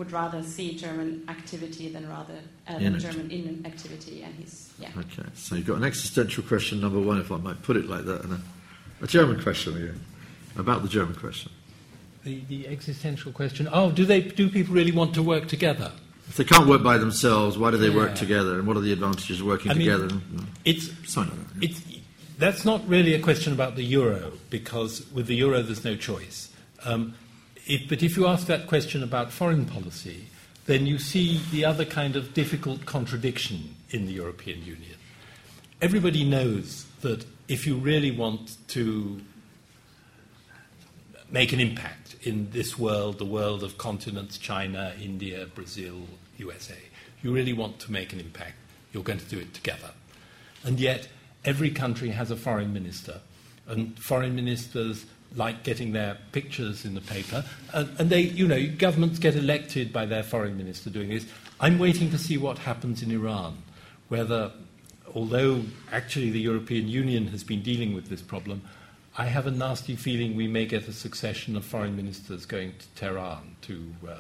would 0.02 0.12
rather 0.12 0.42
see 0.42 0.74
German 0.76 1.24
activity 1.30 1.88
than 1.88 2.10
rather 2.10 2.34
uh, 2.68 2.74
In. 2.78 2.98
German 2.98 3.30
in 3.30 3.64
activity, 3.68 4.24
and 4.24 4.34
he's 4.34 4.74
yeah. 4.80 4.90
Okay, 4.98 5.30
so 5.36 5.54
you've 5.54 5.68
got 5.68 5.78
an 5.78 5.84
existential 5.84 6.42
question, 6.42 6.82
number 6.82 7.00
one, 7.00 7.20
if 7.22 7.32
I 7.32 7.38
might 7.38 7.62
put 7.62 7.78
it 7.78 7.88
like 7.88 8.06
that, 8.06 8.24
and 8.24 8.34
a, 8.34 8.42
a 9.04 9.06
German 9.06 9.44
question 9.44 9.78
again, 9.78 10.04
about 10.58 10.82
the 10.82 10.90
German 10.90 11.14
question. 11.14 11.52
The, 12.24 12.42
the 12.50 12.68
existential 12.68 13.32
question 13.32 13.70
oh, 13.72 13.92
do, 13.92 14.04
they, 14.04 14.22
do 14.22 14.50
people 14.50 14.74
really 14.74 14.92
want 14.92 15.14
to 15.14 15.22
work 15.22 15.48
together? 15.48 15.92
If 16.28 16.38
they 16.38 16.46
can't 16.46 16.68
work 16.68 16.82
by 16.82 16.98
themselves, 16.98 17.60
why 17.60 17.70
do 17.70 17.78
they 17.78 17.92
work 17.92 18.16
together, 18.16 18.58
and 18.58 18.66
what 18.66 18.78
are 18.78 18.82
the 18.82 18.94
advantages 18.94 19.40
of 19.42 19.46
working 19.46 19.70
I 19.70 19.76
mean, 19.76 19.88
together? 19.88 20.20
It's, 20.66 20.90
Something 21.06 21.38
like 21.38 21.54
that. 21.54 21.64
it's, 21.64 21.82
that's 22.40 22.66
not 22.66 22.82
really 22.88 23.14
a 23.14 23.20
question 23.20 23.54
about 23.54 23.76
the 23.76 23.84
euro, 23.84 24.32
because 24.50 25.06
with 25.12 25.28
the 25.28 25.36
euro 25.36 25.62
there's 25.62 25.86
no 25.86 25.96
choice. 25.96 26.50
Um, 26.86 27.14
if, 27.68 27.88
but 27.88 28.04
if 28.04 28.18
you 28.18 28.28
ask 28.28 28.48
that 28.48 28.68
question 28.68 29.04
about 29.04 29.32
foreign 29.32 29.66
policy, 29.66 30.28
then 30.66 30.86
you 30.86 31.00
see 31.00 31.42
the 31.52 31.66
other 31.66 31.86
kind 31.86 32.16
of 32.16 32.34
difficult 32.34 32.86
contradiction 32.86 33.76
in 33.90 34.06
the 34.06 34.14
European 34.14 34.60
Union. 34.60 34.96
Everybody 35.82 36.24
knows 36.24 36.86
that 37.02 37.26
if 37.48 37.66
you 37.66 37.76
really 37.76 38.12
want 38.12 38.58
to 38.70 39.22
make 41.32 41.54
an 41.54 41.60
impact 41.60 42.16
in 42.24 42.52
this 42.52 42.78
world, 42.78 43.18
the 43.18 43.26
world 43.26 43.64
of 43.64 43.78
continents, 43.78 44.38
China, 44.38 44.94
India, 45.02 45.48
Brazil, 45.56 46.02
USA, 46.38 46.78
you 47.24 47.34
really 47.34 47.54
want 47.54 47.80
to 47.80 47.92
make 47.92 48.14
an 48.14 48.20
impact, 48.20 48.56
you're 48.94 49.04
going 49.04 49.20
to 49.20 49.26
do 49.26 49.40
it 49.40 49.54
together. 49.54 49.92
And 50.64 50.80
yet, 50.80 51.08
every 51.44 51.72
country 51.72 52.10
has 52.10 52.30
a 52.30 52.36
foreign 52.36 52.74
minister, 52.74 53.22
and 53.68 53.98
foreign 53.98 54.36
ministers 54.36 55.06
like 55.36 55.64
getting 55.64 55.94
their 55.94 56.18
pictures 56.32 56.84
in 56.84 56.94
the 56.94 57.02
paper, 57.02 57.44
and, 57.74 57.90
and 58.00 58.10
they, 58.10 58.22
you 58.22 58.48
know, 58.48 58.68
governments 58.78 59.18
get 59.20 59.36
elected 59.36 59.94
by 59.94 60.06
their 60.06 60.24
foreign 60.24 60.58
minister 60.58 60.90
doing 60.90 61.10
this. 61.10 61.26
I'm 61.60 61.80
waiting 61.80 62.10
to 62.12 62.18
see 62.18 62.38
what 62.38 62.58
happens 62.58 63.02
in 63.02 63.12
Iran, 63.12 63.64
whether, 64.10 64.52
although 65.16 65.64
actually 65.92 66.32
the 66.32 66.42
European 66.42 66.88
Union 66.88 67.28
has 67.28 67.44
been 67.44 67.62
dealing 67.62 67.94
with 67.94 68.10
this 68.10 68.22
problem, 68.22 68.62
I 69.18 69.26
have 69.26 69.46
a 69.46 69.52
nasty 69.52 69.96
feeling 69.96 70.36
we 70.36 70.48
may 70.48 70.66
get 70.66 70.88
a 70.88 70.94
succession 70.94 71.58
of 71.58 71.66
foreign 71.66 71.96
ministers 71.96 72.46
going 72.46 72.74
to 72.80 72.88
Tehran 72.96 73.56
to, 73.64 73.94
uh, 74.08 74.16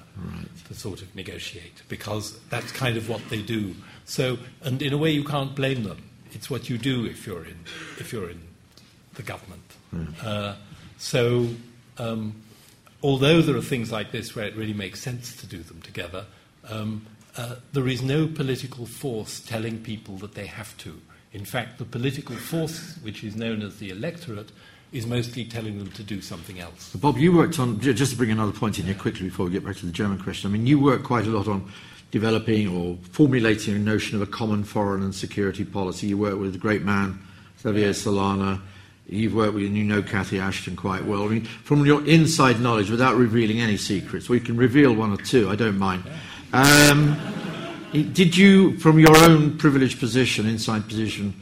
to 0.67 0.73
sort 0.73 1.01
of 1.01 1.15
negotiate, 1.15 1.81
because 1.87 2.37
that's 2.49 2.71
kind 2.71 2.97
of 2.97 3.07
what 3.07 3.21
they 3.29 3.41
do. 3.41 3.73
So, 4.05 4.37
and 4.63 4.81
in 4.81 4.91
a 4.93 4.97
way, 4.97 5.11
you 5.11 5.23
can't 5.23 5.55
blame 5.55 5.83
them. 5.83 6.09
It's 6.31 6.49
what 6.49 6.69
you 6.69 6.77
do 6.77 7.05
if 7.05 7.25
you're 7.25 7.45
in, 7.45 7.59
if 7.99 8.11
you're 8.13 8.29
in 8.29 8.41
the 9.15 9.23
government. 9.23 9.63
Uh, 10.23 10.55
so, 11.01 11.47
um, 11.97 12.35
although 13.01 13.41
there 13.41 13.55
are 13.55 13.61
things 13.61 13.91
like 13.91 14.11
this 14.11 14.35
where 14.35 14.45
it 14.45 14.55
really 14.55 14.75
makes 14.75 15.01
sense 15.01 15.35
to 15.37 15.47
do 15.47 15.63
them 15.63 15.81
together, 15.81 16.25
um, 16.69 17.07
uh, 17.35 17.55
there 17.73 17.87
is 17.87 18.03
no 18.03 18.27
political 18.27 18.85
force 18.85 19.39
telling 19.39 19.79
people 19.79 20.17
that 20.17 20.35
they 20.35 20.45
have 20.45 20.77
to. 20.77 21.01
In 21.33 21.43
fact, 21.43 21.79
the 21.79 21.85
political 21.85 22.35
force, 22.35 22.99
which 23.01 23.23
is 23.23 23.35
known 23.35 23.63
as 23.63 23.77
the 23.77 23.89
electorate, 23.89 24.51
is 24.91 25.07
mostly 25.07 25.43
telling 25.43 25.79
them 25.79 25.89
to 25.89 26.03
do 26.03 26.21
something 26.21 26.59
else. 26.59 26.93
Bob, 26.93 27.17
you 27.17 27.35
worked 27.35 27.57
on, 27.57 27.79
just 27.79 28.11
to 28.11 28.17
bring 28.17 28.29
another 28.29 28.51
point 28.51 28.77
in 28.77 28.85
here 28.85 28.93
quickly 28.93 29.23
before 29.23 29.47
we 29.47 29.51
get 29.51 29.65
back 29.65 29.77
to 29.77 29.87
the 29.87 29.91
German 29.91 30.19
question, 30.19 30.51
I 30.51 30.53
mean, 30.53 30.67
you 30.67 30.79
worked 30.79 31.03
quite 31.03 31.25
a 31.25 31.31
lot 31.31 31.47
on 31.47 31.71
developing 32.11 32.67
or 32.67 32.95
formulating 33.09 33.75
a 33.75 33.79
notion 33.79 34.21
of 34.21 34.21
a 34.21 34.31
common 34.31 34.63
foreign 34.63 35.01
and 35.01 35.15
security 35.15 35.65
policy. 35.65 36.05
You 36.07 36.19
worked 36.19 36.37
with 36.37 36.53
the 36.53 36.59
great 36.59 36.83
man, 36.83 37.17
Javier 37.63 37.89
Solana. 37.89 38.61
You've 39.07 39.33
worked 39.35 39.55
with, 39.55 39.65
and 39.65 39.75
you 39.75 39.83
know 39.83 40.01
Cathy 40.01 40.39
Ashton 40.39 40.75
quite 40.75 41.03
well. 41.05 41.23
I 41.23 41.27
mean, 41.27 41.43
from 41.43 41.85
your 41.85 42.05
inside 42.07 42.61
knowledge, 42.61 42.89
without 42.89 43.15
revealing 43.17 43.59
any 43.59 43.75
secrets, 43.75 44.29
we 44.29 44.39
can 44.39 44.55
reveal 44.55 44.93
one 44.93 45.11
or 45.11 45.17
two, 45.17 45.49
I 45.49 45.55
don't 45.55 45.77
mind. 45.77 46.03
Um, 46.53 47.17
did 47.91 48.37
you, 48.37 48.77
from 48.79 48.99
your 48.99 49.15
own 49.17 49.57
privileged 49.57 49.99
position, 49.99 50.47
inside 50.47 50.87
position, 50.87 51.33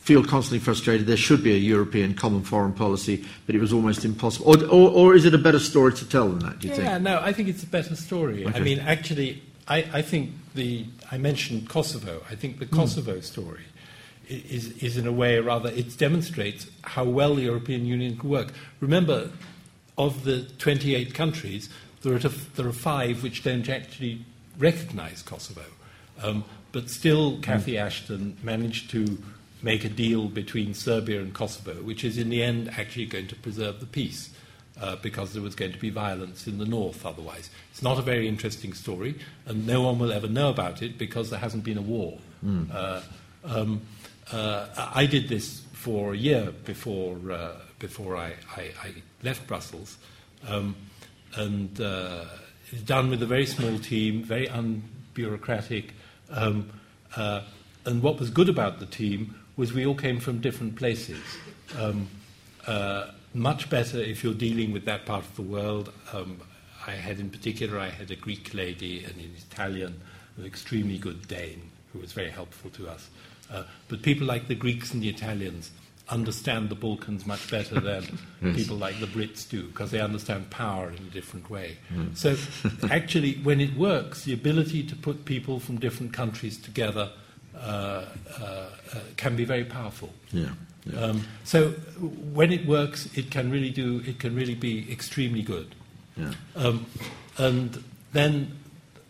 feel 0.00 0.24
constantly 0.24 0.58
frustrated 0.58 1.06
there 1.06 1.18
should 1.18 1.42
be 1.44 1.52
a 1.52 1.58
European 1.58 2.14
common 2.14 2.42
foreign 2.42 2.72
policy, 2.72 3.22
but 3.44 3.54
it 3.54 3.60
was 3.60 3.74
almost 3.74 4.06
impossible? 4.06 4.46
Or, 4.48 4.64
or, 4.70 4.90
or 4.90 5.14
is 5.14 5.26
it 5.26 5.34
a 5.34 5.38
better 5.38 5.58
story 5.58 5.92
to 5.94 6.08
tell 6.08 6.28
than 6.30 6.38
that, 6.38 6.60
do 6.60 6.68
you 6.68 6.74
yeah, 6.74 6.92
think? 6.92 7.02
no, 7.02 7.20
I 7.20 7.34
think 7.34 7.48
it's 7.48 7.62
a 7.62 7.66
better 7.66 7.94
story. 7.94 8.46
I 8.46 8.60
mean, 8.60 8.78
actually, 8.78 9.42
I, 9.66 9.84
I 9.92 10.00
think 10.02 10.30
the 10.54 10.86
I 11.12 11.18
mentioned 11.18 11.68
Kosovo. 11.68 12.22
I 12.30 12.34
think 12.36 12.58
the 12.58 12.64
Hmm. 12.64 12.76
Kosovo 12.76 13.20
story 13.20 13.60
i- 13.60 13.67
is, 14.28 14.70
is 14.82 14.96
in 14.96 15.06
a 15.06 15.12
way 15.12 15.38
rather 15.38 15.70
it 15.70 15.96
demonstrates 15.98 16.66
how 16.82 17.04
well 17.04 17.34
the 17.34 17.42
European 17.42 17.86
Union 17.86 18.16
can 18.16 18.28
work. 18.28 18.52
Remember, 18.80 19.30
of 19.96 20.24
the 20.24 20.42
28 20.58 21.14
countries, 21.14 21.68
there 22.02 22.14
are, 22.14 22.18
there 22.18 22.66
are 22.66 22.72
five 22.72 23.22
which 23.22 23.42
don't 23.42 23.68
actually 23.68 24.24
recognise 24.58 25.22
Kosovo, 25.22 25.64
um, 26.22 26.44
but 26.72 26.90
still, 26.90 27.38
Cathy 27.40 27.78
Ashton 27.78 28.36
managed 28.42 28.90
to 28.90 29.18
make 29.62 29.84
a 29.84 29.88
deal 29.88 30.28
between 30.28 30.74
Serbia 30.74 31.20
and 31.20 31.34
Kosovo, 31.34 31.82
which 31.82 32.04
is 32.04 32.18
in 32.18 32.28
the 32.28 32.42
end 32.42 32.70
actually 32.76 33.06
going 33.06 33.26
to 33.28 33.34
preserve 33.34 33.80
the 33.80 33.86
peace 33.86 34.30
uh, 34.80 34.96
because 34.96 35.32
there 35.32 35.42
was 35.42 35.54
going 35.54 35.72
to 35.72 35.78
be 35.78 35.90
violence 35.90 36.46
in 36.46 36.58
the 36.58 36.64
north 36.64 37.04
otherwise. 37.04 37.50
It's 37.70 37.82
not 37.82 37.98
a 37.98 38.02
very 38.02 38.28
interesting 38.28 38.72
story, 38.72 39.16
and 39.46 39.66
no 39.66 39.82
one 39.82 39.98
will 39.98 40.12
ever 40.12 40.28
know 40.28 40.50
about 40.50 40.82
it 40.82 40.98
because 40.98 41.30
there 41.30 41.40
hasn't 41.40 41.64
been 41.64 41.78
a 41.78 41.82
war. 41.82 42.18
Uh, 42.72 43.00
um, 43.44 43.82
I 44.32 45.06
did 45.06 45.28
this 45.28 45.62
for 45.72 46.12
a 46.12 46.16
year 46.16 46.52
before, 46.64 47.16
uh, 47.30 47.52
before 47.78 48.16
I, 48.16 48.32
I, 48.56 48.62
I 48.82 48.94
left 49.22 49.46
Brussels, 49.46 49.96
um, 50.46 50.74
and 51.36 51.80
uh, 51.80 52.24
done 52.84 53.10
with 53.10 53.22
a 53.22 53.26
very 53.26 53.46
small 53.46 53.78
team, 53.78 54.22
very 54.22 54.48
unbureaucratic. 54.48 55.90
Um, 56.30 56.70
uh, 57.16 57.42
and 57.84 58.02
what 58.02 58.18
was 58.18 58.30
good 58.30 58.48
about 58.48 58.80
the 58.80 58.86
team 58.86 59.34
was 59.56 59.72
we 59.72 59.86
all 59.86 59.94
came 59.94 60.20
from 60.20 60.40
different 60.40 60.76
places. 60.76 61.22
Um, 61.78 62.08
uh, 62.66 63.12
much 63.34 63.70
better 63.70 63.98
if 63.98 64.24
you're 64.24 64.34
dealing 64.34 64.72
with 64.72 64.84
that 64.86 65.06
part 65.06 65.24
of 65.24 65.36
the 65.36 65.42
world. 65.42 65.92
Um, 66.12 66.40
I 66.86 66.92
had, 66.92 67.20
in 67.20 67.30
particular, 67.30 67.78
I 67.78 67.88
had 67.88 68.10
a 68.10 68.16
Greek 68.16 68.52
lady 68.52 69.04
and 69.04 69.14
an 69.14 69.32
Italian, 69.50 70.00
an 70.36 70.44
extremely 70.44 70.98
good 70.98 71.28
Dane 71.28 71.70
who 71.92 72.00
was 72.00 72.12
very 72.12 72.30
helpful 72.30 72.70
to 72.70 72.88
us. 72.88 73.08
Uh, 73.50 73.62
but 73.88 74.02
people 74.02 74.26
like 74.26 74.48
the 74.48 74.54
Greeks 74.54 74.92
and 74.92 75.02
the 75.02 75.08
Italians 75.08 75.70
understand 76.10 76.68
the 76.70 76.74
Balkans 76.74 77.26
much 77.26 77.50
better 77.50 77.80
than 77.80 78.02
people 78.54 78.76
like 78.76 78.98
the 79.00 79.06
Brits 79.06 79.48
do 79.48 79.64
because 79.68 79.90
they 79.90 80.00
understand 80.00 80.50
power 80.50 80.90
in 80.90 80.98
a 80.98 81.10
different 81.10 81.50
way. 81.50 81.76
So, 82.14 82.36
actually, 82.90 83.34
when 83.36 83.60
it 83.60 83.76
works, 83.76 84.24
the 84.24 84.32
ability 84.32 84.82
to 84.84 84.96
put 84.96 85.24
people 85.24 85.60
from 85.60 85.78
different 85.78 86.12
countries 86.12 86.58
together 86.58 87.10
uh, 87.54 88.04
uh, 88.40 88.44
uh, 88.44 88.68
can 89.16 89.34
be 89.34 89.44
very 89.44 89.64
powerful. 89.64 90.10
Yeah. 90.32 90.50
yeah. 90.84 91.00
Um, 91.00 91.24
so 91.44 91.70
when 92.32 92.52
it 92.52 92.66
works, 92.66 93.08
it 93.16 93.30
can 93.30 93.50
really 93.50 93.70
do. 93.70 94.02
It 94.06 94.20
can 94.20 94.34
really 94.36 94.54
be 94.54 94.90
extremely 94.92 95.42
good. 95.42 95.74
yeah. 96.16 96.34
Um, 96.54 96.86
and 97.36 97.82
then 98.12 98.57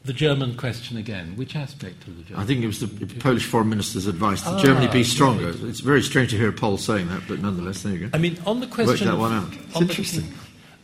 the 0.08 0.14
German 0.14 0.56
question 0.56 0.96
again. 0.96 1.36
Which 1.36 1.54
aspect 1.54 2.08
of 2.08 2.16
the 2.16 2.22
German? 2.24 2.42
I 2.42 2.46
think 2.46 2.64
it 2.64 2.66
was 2.66 2.80
the 2.80 2.88
Polish 3.20 3.44
foreign 3.44 3.68
minister's 3.68 4.06
advice 4.06 4.40
that 4.42 4.54
Ah, 4.54 4.58
Germany 4.62 4.88
be 4.88 5.04
stronger. 5.04 5.52
right. 5.52 5.64
It's 5.64 5.80
very 5.80 6.02
strange 6.02 6.30
to 6.30 6.38
hear 6.38 6.48
a 6.48 6.52
Pole 6.52 6.78
saying 6.78 7.08
that, 7.08 7.22
but 7.28 7.40
nonetheless, 7.42 7.82
there 7.82 7.92
you 7.92 8.06
go. 8.08 8.10
I 8.14 8.18
mean, 8.18 8.38
on 8.46 8.60
the 8.60 8.66
Work 8.66 8.74
question. 8.74 9.06
that 9.06 9.12
of- 9.14 9.20
one 9.20 9.32
out. 9.34 9.52
It's 9.52 9.76
on 9.76 9.84
the- 9.84 9.90
interesting. 9.90 10.32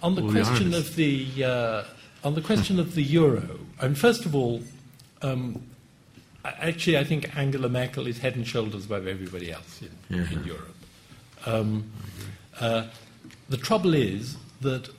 on 0.02 0.14
the 0.14 0.22
All 0.22 0.30
question 0.30 0.66
ironies. 0.74 0.90
of 0.90 0.96
the 0.96 1.44
uh, 1.44 1.82
on 2.22 2.34
the 2.34 2.42
question 2.42 2.78
of 2.78 2.94
the 2.94 3.02
euro, 3.02 3.58
and 3.80 3.96
first 3.98 4.26
of 4.26 4.34
all, 4.34 4.62
um, 5.22 5.62
actually, 6.44 6.98
I 6.98 7.04
think 7.04 7.34
Angela 7.34 7.70
Merkel 7.70 8.06
is 8.06 8.18
head 8.18 8.36
and 8.36 8.46
shoulders 8.46 8.84
above 8.84 9.06
everybody 9.06 9.50
else 9.50 9.80
in, 9.80 9.90
Yeah. 10.18 10.30
in 10.30 10.44
Europe. 10.44 10.76
Um, 11.46 11.84
uh, 12.60 12.84
the 13.48 13.56
trouble 13.56 13.94
is 13.94 14.36
that 14.60 14.90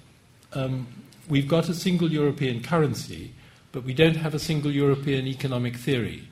um, 0.54 0.88
we've 1.30 1.48
got 1.48 1.70
a 1.70 1.76
single 1.76 2.12
European 2.12 2.64
currency, 2.64 3.34
but 3.76 3.84
we 3.84 3.94
don't 3.94 4.16
have 4.16 4.34
a 4.34 4.40
single 4.40 4.72
European 4.72 5.28
economic 5.28 5.76
theory 5.76 6.26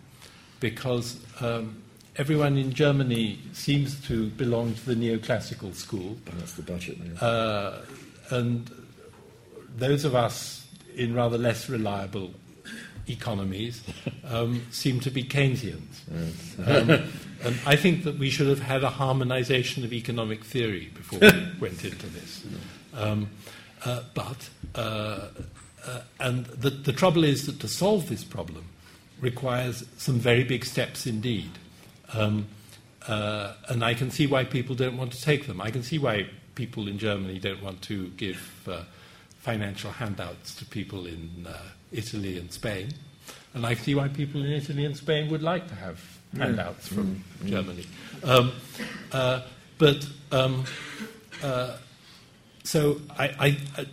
because 0.62 1.20
um, 1.42 1.76
everyone 2.16 2.58
in 2.58 2.72
Germany 2.72 3.38
seems 3.52 4.00
to 4.08 4.30
belong 4.30 4.74
to 4.74 4.86
the 4.86 4.96
neoclassical 4.96 5.76
school. 5.76 6.16
That's 6.38 6.54
the 6.54 6.62
budget. 6.62 6.98
Uh, 7.22 7.80
and 8.30 8.72
those 9.76 10.06
of 10.06 10.16
us 10.16 10.66
in 10.96 11.14
rather 11.14 11.38
less 11.38 11.68
reliable 11.68 12.32
economies 13.10 13.84
um, 14.24 14.66
seem 14.72 15.02
to 15.02 15.12
be 15.12 15.22
Keynesians. 15.26 16.00
Um, 16.66 17.12
and 17.44 17.60
I 17.66 17.76
think 17.76 18.06
that 18.06 18.18
we 18.18 18.30
should 18.30 18.48
have 18.48 18.62
had 18.62 18.86
a 18.86 18.90
harmonization 18.90 19.84
of 19.84 19.92
economic 19.92 20.46
theory 20.46 20.92
before 20.94 21.20
we 21.20 21.52
went 21.60 21.84
into 21.84 22.08
this. 22.08 22.46
Um, 22.94 23.30
uh, 23.84 24.04
but, 24.14 24.50
uh, 24.76 25.28
uh, 25.86 26.02
and 26.20 26.46
the, 26.46 26.70
the 26.70 26.94
trouble 26.94 27.24
is 27.24 27.46
that 27.46 27.60
to 27.60 27.68
solve 27.68 28.10
this 28.10 28.24
problem 28.24 28.66
requires 29.20 29.84
some 29.98 30.20
very 30.20 30.44
big 30.44 30.66
steps 30.66 31.06
indeed. 31.06 31.50
Um, 32.14 32.48
uh, 33.08 33.54
and 33.70 33.84
I 33.84 33.94
can 33.94 34.12
see 34.12 34.28
why 34.28 34.44
people 34.46 34.76
don't 34.76 34.98
want 34.98 35.12
to 35.14 35.22
take 35.22 35.48
them. 35.48 35.60
I 35.62 35.72
can 35.72 35.84
see 35.84 35.98
why 35.98 36.28
people 36.56 36.88
in 36.88 36.98
Germany 37.00 37.40
don't 37.40 37.62
want 37.62 37.82
to 37.84 38.08
give 38.10 38.68
uh, 38.68 38.84
financial 39.40 39.92
handouts 39.92 40.56
to 40.56 40.66
people 40.66 41.06
in 41.06 41.48
uh, 41.48 41.58
Italy 41.92 42.38
and 42.38 42.52
Spain. 42.52 42.94
And 43.54 43.66
I 43.66 43.76
can 43.76 43.84
see 43.84 43.96
why 43.96 44.08
people 44.08 44.44
in 44.44 44.52
Italy 44.52 44.86
and 44.86 44.96
Spain 44.96 45.30
would 45.32 45.44
like 45.44 45.68
to 45.68 45.76
have 45.76 46.00
handouts 46.38 46.88
from 46.88 47.24
Germany. 47.46 47.86
Um, 48.24 48.52
uh, 49.12 49.42
but 49.78 50.06
um, 50.32 50.64
uh, 51.44 51.78
so 52.64 53.00
I, 53.18 53.26
I, 53.40 53.58
I- 53.78 53.86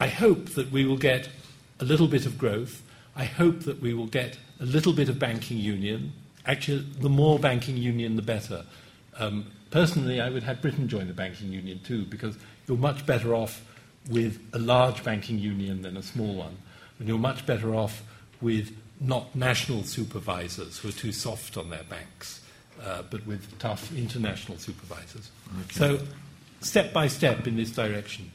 I 0.00 0.08
hope 0.08 0.50
that 0.50 0.72
we 0.72 0.86
will 0.86 0.96
get 0.96 1.28
a 1.78 1.84
little 1.84 2.08
bit 2.08 2.24
of 2.24 2.38
growth. 2.38 2.82
I 3.14 3.24
hope 3.24 3.60
that 3.60 3.82
we 3.82 3.92
will 3.92 4.06
get 4.06 4.38
a 4.58 4.64
little 4.64 4.94
bit 4.94 5.10
of 5.10 5.18
banking 5.18 5.58
union. 5.58 6.14
Actually, 6.46 6.86
the 7.00 7.10
more 7.10 7.38
banking 7.38 7.76
union, 7.76 8.16
the 8.16 8.22
better. 8.22 8.64
Um, 9.18 9.52
personally, 9.70 10.20
I 10.20 10.30
would 10.30 10.42
have 10.42 10.62
Britain 10.62 10.88
join 10.88 11.06
the 11.06 11.12
banking 11.12 11.52
union 11.52 11.80
too, 11.84 12.06
because 12.06 12.36
you're 12.66 12.78
much 12.78 13.04
better 13.04 13.34
off 13.34 13.62
with 14.10 14.40
a 14.54 14.58
large 14.58 15.04
banking 15.04 15.38
union 15.38 15.82
than 15.82 15.98
a 15.98 16.02
small 16.02 16.34
one. 16.34 16.56
And 16.98 17.06
you're 17.06 17.18
much 17.18 17.44
better 17.44 17.74
off 17.74 18.02
with 18.40 18.74
not 19.00 19.34
national 19.34 19.82
supervisors 19.84 20.78
who 20.78 20.88
are 20.88 20.92
too 20.92 21.12
soft 21.12 21.58
on 21.58 21.68
their 21.68 21.84
banks, 21.84 22.40
uh, 22.82 23.02
but 23.10 23.26
with 23.26 23.58
tough 23.58 23.94
international 23.94 24.56
supervisors. 24.56 25.30
So, 25.72 25.98
step 26.60 26.92
by 26.92 27.08
step 27.08 27.46
in 27.46 27.56
this 27.56 27.70
direction. 27.70 28.30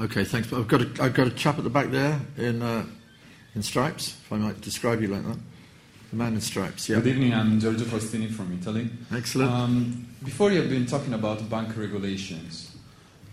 Okay, 0.00 0.24
thanks. 0.24 0.52
I've 0.52 0.68
got 0.68 0.82
a, 0.82 1.02
I've 1.02 1.14
got 1.14 1.26
a 1.26 1.30
chap 1.30 1.58
at 1.58 1.64
the 1.64 1.70
back 1.70 1.90
there 1.90 2.20
in 2.36 2.62
uh, 2.62 2.86
in 3.54 3.62
stripes. 3.62 4.16
If 4.24 4.32
I 4.32 4.36
might 4.36 4.60
describe 4.60 5.02
you 5.02 5.08
like 5.08 5.24
that, 5.26 5.38
the 6.10 6.16
man 6.16 6.34
in 6.34 6.40
stripes. 6.40 6.88
Yeah. 6.88 6.96
Good 6.96 7.08
evening, 7.08 7.34
I'm 7.34 7.60
Giorgio 7.60 7.84
Faustini 7.84 8.30
from 8.30 8.56
Italy. 8.60 8.88
Excellent. 9.12 9.50
Um, 9.50 10.06
before 10.24 10.50
you 10.52 10.60
have 10.60 10.70
been 10.70 10.86
talking 10.86 11.14
about 11.14 11.48
bank 11.50 11.76
regulations, 11.76 12.76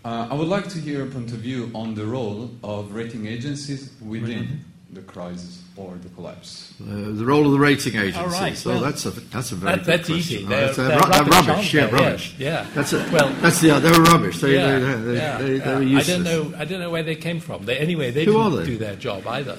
uh, 0.04 0.28
I 0.30 0.34
would 0.34 0.48
like 0.48 0.68
to 0.70 0.80
hear 0.80 1.04
a 1.04 1.06
point 1.08 1.32
of 1.32 1.40
view 1.40 1.72
on 1.74 1.96
the 1.96 2.06
role 2.06 2.52
of 2.64 2.94
rating 2.94 3.28
agencies 3.28 3.92
within 4.02 4.66
the 4.96 5.02
crisis 5.02 5.62
or 5.78 5.94
the 6.02 6.10
collapse. 6.10 6.74
Uh, 6.82 6.86
the 7.12 7.26
role 7.26 7.46
of 7.46 7.52
the 7.52 7.60
rating 7.60 7.96
agencies. 7.96 8.18
All 8.18 8.28
right, 8.42 8.58
So 8.58 8.72
well, 8.72 8.80
that's 8.82 9.06
a 9.06 9.12
that's 9.12 9.52
a 9.52 9.56
very 9.56 9.76
That, 9.76 9.86
good 9.86 9.94
that's 10.00 10.10
question. 10.10 10.36
easy. 10.38 10.46
Oh, 10.46 10.50
They're, 10.50 10.66
that's, 10.66 10.78
they're 10.78 10.90
ru- 10.90 11.12
they're 11.12 11.24
rubbish, 11.24 11.48
rubbish. 11.48 11.74
Yeah, 11.74 11.86
rubbish. 11.92 12.36
Yes, 12.38 12.40
yeah. 12.40 12.74
That's 12.74 12.94
a, 12.94 13.10
Well- 13.12 13.30
that's 13.42 13.62
the 13.62 13.80
they 13.80 13.92
were 13.92 14.04
rubbish. 14.04 14.40
They, 14.40 14.56
yeah, 14.56 14.80
they, 14.80 14.96
they, 15.02 15.16
yeah, 15.16 15.38
they, 15.38 15.46
they 15.46 15.84
yeah. 15.84 15.94
were 15.94 16.00
I 16.00 16.04
don't 16.04 16.24
know. 16.24 16.54
I 16.58 16.66
don't 16.66 16.80
know 16.80 16.90
where 16.90 17.04
they 17.04 17.16
came 17.16 17.40
from. 17.40 17.66
They, 17.66 17.78
anyway, 17.78 18.12
they 18.12 18.26
Who 18.26 18.34
didn't 18.34 18.56
they? 18.60 18.66
do 18.66 18.78
their 18.78 18.96
job 18.96 19.28
either. 19.28 19.58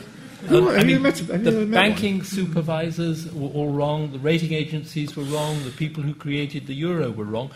Who 0.49 0.69
Um, 0.71 0.79
I 0.79 0.85
mean, 0.85 1.03
met- 1.03 1.17
the 1.17 1.39
met 1.39 1.45
one? 1.55 1.71
banking 1.71 2.23
supervisors 2.23 3.31
were 3.33 3.49
all 3.49 3.71
wrong. 3.71 4.13
The 4.13 4.19
rating 4.19 4.53
agencies 4.53 5.17
were 5.17 5.25
wrong. 5.25 5.63
The 5.65 5.71
people 5.71 6.03
who 6.03 6.15
created 6.15 6.67
the 6.67 6.75
euro 6.75 7.11
were 7.11 7.25
wrong. 7.25 7.51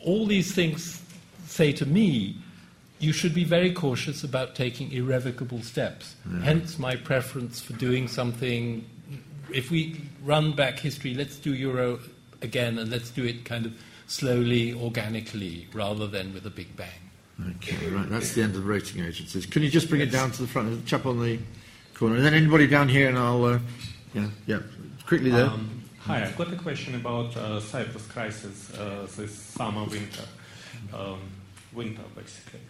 All 0.00 0.26
these 0.26 0.52
things 0.54 1.00
say 1.46 1.72
to 1.72 1.86
me, 1.86 2.36
you 3.02 3.12
should 3.12 3.34
be 3.34 3.42
very 3.42 3.72
cautious 3.72 4.22
about 4.22 4.54
taking 4.54 4.92
irrevocable 4.92 5.60
steps. 5.60 6.14
Hence, 6.42 6.78
my 6.78 6.94
preference 6.94 7.60
for 7.60 7.72
doing 7.72 8.06
something. 8.06 8.88
If 9.52 9.72
we 9.72 10.00
run 10.22 10.52
back 10.52 10.78
history, 10.78 11.12
let's 11.12 11.36
do 11.36 11.52
euro 11.52 11.98
again, 12.42 12.78
and 12.78 12.90
let's 12.90 13.10
do 13.10 13.24
it 13.24 13.44
kind 13.44 13.66
of 13.66 13.72
slowly, 14.06 14.72
organically, 14.72 15.66
rather 15.72 16.06
than 16.06 16.32
with 16.32 16.46
a 16.46 16.50
big 16.50 16.76
bang. 16.76 17.10
Okay, 17.56 17.88
right. 17.88 18.08
That's 18.08 18.34
the 18.34 18.42
end 18.42 18.54
of 18.54 18.62
the 18.62 18.68
rating 18.68 19.04
agencies. 19.04 19.46
Can 19.46 19.64
you 19.64 19.68
just 19.68 19.88
bring 19.88 20.00
it 20.00 20.12
down 20.12 20.30
to 20.30 20.42
the 20.42 20.48
front? 20.48 20.68
There's 20.68 20.80
a 20.80 20.86
chap 20.86 21.04
on 21.04 21.20
the 21.20 21.40
corner, 21.94 22.14
and 22.14 22.24
then 22.24 22.34
anybody 22.34 22.68
down 22.68 22.88
here, 22.88 23.08
and 23.08 23.18
I'll. 23.18 23.44
Uh, 23.44 23.58
yeah, 24.14 24.28
yeah. 24.46 24.60
Quickly 25.08 25.30
there. 25.30 25.46
Um, 25.46 25.82
hi, 25.98 26.22
I've 26.22 26.36
got 26.36 26.52
a 26.52 26.56
question 26.56 26.94
about 26.94 27.36
uh, 27.36 27.58
Cyprus 27.58 28.06
crisis 28.06 28.72
uh, 28.78 29.08
this 29.16 29.34
summer, 29.34 29.84
winter, 29.86 30.24
um, 30.94 31.18
winter 31.72 32.02
basically. 32.14 32.60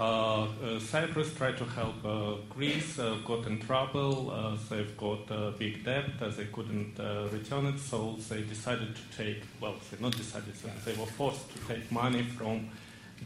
Uh, 0.00 0.44
uh, 0.64 0.78
Cyprus 0.80 1.34
tried 1.34 1.58
to 1.58 1.64
help 1.66 2.02
uh, 2.06 2.36
Greece, 2.48 2.96
got 2.96 3.46
in 3.46 3.60
trouble, 3.60 4.32
they've 4.70 4.96
got 4.96 5.30
uh, 5.30 5.50
big 5.58 5.84
debt, 5.84 6.06
they 6.18 6.46
couldn't 6.46 6.98
return 7.30 7.66
it, 7.66 7.78
so 7.78 8.16
they 8.30 8.40
decided 8.40 8.96
to 8.96 9.02
take, 9.14 9.42
well, 9.60 9.74
they 9.90 10.02
not 10.02 10.16
decided, 10.16 10.54
they 10.86 10.94
were 10.94 11.04
forced 11.04 11.54
to 11.54 11.58
take 11.68 11.92
money 11.92 12.22
from 12.22 12.70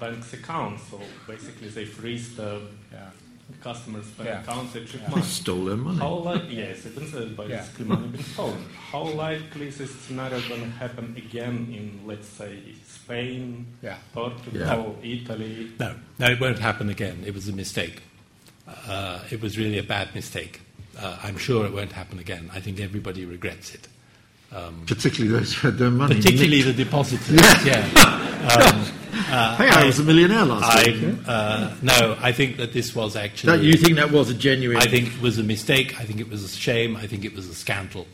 bank's 0.00 0.32
accounts, 0.32 0.82
so 0.90 1.00
basically 1.28 1.68
they 1.68 1.84
freezed 1.84 2.38
the 2.38 2.62
customers' 3.60 4.06
bank 4.16 4.28
Yeah. 4.28 4.42
accounts, 4.42 4.72
they 4.72 4.84
took 4.84 5.00
Yeah. 5.02 5.10
money. 5.10 5.22
Stole 5.22 5.64
their 5.66 5.76
money. 5.76 5.98
How 5.98 6.14
likely, 6.14 6.56
yes, 6.56 6.84
it 6.86 6.96
is 6.96 7.14
uh, 7.14 7.20
basically 7.36 7.84
money 7.86 8.08
being 8.08 8.24
stolen. 8.24 8.64
How 8.90 9.04
likely 9.04 9.68
is 9.68 9.78
this 9.78 9.94
scenario 10.00 10.40
going 10.48 10.62
to 10.62 10.70
happen 10.70 11.14
again 11.16 11.68
in, 11.72 12.00
let's 12.06 12.28
say, 12.28 12.58
Spain, 12.86 13.66
Yeah. 13.82 13.96
Portugal, 14.12 14.98
Italy? 15.02 15.70
No, 15.78 15.94
no, 16.18 16.26
it 16.30 16.40
won't 16.40 16.58
happen 16.58 16.88
again. 16.88 17.22
It 17.26 17.34
was 17.34 17.48
a 17.48 17.52
mistake. 17.52 18.02
Uh, 18.66 19.20
it 19.30 19.40
was 19.42 19.58
really 19.58 19.78
a 19.78 19.82
bad 19.82 20.14
mistake. 20.14 20.60
Uh, 20.98 21.18
I'm 21.22 21.36
sure 21.36 21.66
it 21.66 21.72
won't 21.72 21.92
happen 21.92 22.18
again. 22.18 22.50
I 22.54 22.60
think 22.60 22.80
everybody 22.80 23.24
regrets 23.26 23.74
it. 23.74 23.88
Um, 24.52 24.84
Particularly 24.86 25.36
those 25.38 25.52
who 25.54 25.68
had 25.68 25.78
their 25.78 25.90
money. 25.90 26.16
particularly 26.16 26.62
nicked. 26.62 26.76
the 26.76 26.84
depositors. 26.84 27.40
yeah. 27.66 27.84
Um, 28.44 28.84
uh, 29.32 29.56
Hey, 29.56 29.68
I 29.68 29.84
was 29.86 29.98
a 29.98 30.04
millionaire 30.04 30.44
last 30.44 30.86
week. 30.86 31.02
I'm, 31.02 31.24
uh, 31.26 31.74
no, 31.82 32.16
I 32.20 32.30
think 32.32 32.56
that 32.58 32.72
this 32.72 32.94
was 32.94 33.16
actually. 33.16 33.56
That, 33.58 33.64
you 33.64 33.76
think 33.76 33.96
that 33.96 34.10
was 34.12 34.30
a 34.30 34.34
genuine? 34.34 34.76
I 34.76 34.86
think 34.86 35.08
it 35.14 35.20
was 35.20 35.38
a 35.38 35.42
mistake. 35.42 35.98
I 36.00 36.04
think 36.04 36.20
it 36.20 36.28
was 36.28 36.44
a 36.44 36.48
shame. 36.48 36.96
I 36.96 37.06
think 37.06 37.24
it 37.24 37.34
was 37.34 37.48
a 37.48 37.54
scandal. 37.54 38.06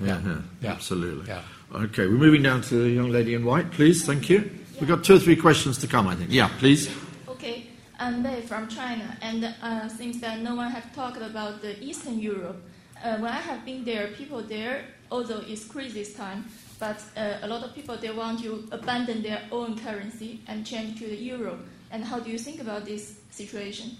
Yeah, 0.00 0.20
yeah, 0.24 0.36
Yeah. 0.62 0.72
absolutely. 0.72 1.28
Yeah. 1.28 1.42
Okay, 1.74 2.06
we're 2.06 2.12
moving 2.18 2.42
down 2.42 2.62
to 2.62 2.74
the 2.76 2.90
young 2.90 3.10
lady 3.10 3.34
in 3.34 3.44
white, 3.44 3.70
please. 3.72 4.04
Thank 4.06 4.30
you. 4.30 4.50
We've 4.80 4.88
got 4.88 5.04
two 5.04 5.16
or 5.16 5.18
three 5.18 5.36
questions 5.36 5.76
to 5.78 5.86
come, 5.86 6.06
I 6.08 6.14
think. 6.14 6.30
Yeah, 6.32 6.48
please. 6.58 6.88
Okay, 7.28 7.66
I'm 7.98 8.22
Lei 8.22 8.40
from 8.42 8.68
China, 8.68 9.16
and 9.22 9.44
uh, 9.62 9.88
seems 9.88 10.20
that 10.20 10.40
no 10.40 10.54
one 10.54 10.70
has 10.70 10.84
talked 10.94 11.20
about 11.20 11.62
the 11.62 11.78
Eastern 11.82 12.18
Europe. 12.20 12.56
Uh, 13.02 13.18
when 13.18 13.30
I 13.32 13.40
have 13.40 13.64
been 13.64 13.84
there, 13.84 14.08
people 14.08 14.42
there, 14.42 14.84
although 15.14 15.42
it's 15.46 15.64
crisis 15.64 16.12
time, 16.14 16.44
but 16.80 17.00
uh, 17.16 17.38
a 17.42 17.48
lot 17.48 17.62
of 17.62 17.72
people 17.74 17.96
they 17.96 18.10
want 18.10 18.42
to 18.42 18.66
abandon 18.72 19.22
their 19.22 19.40
own 19.52 19.78
currency 19.78 20.40
and 20.48 20.66
change 20.66 20.98
to 20.98 21.06
the 21.06 21.16
euro. 21.16 21.56
And 21.92 22.04
how 22.04 22.18
do 22.18 22.30
you 22.30 22.38
think 22.38 22.60
about 22.60 22.84
this 22.84 23.14
situation? 23.30 23.96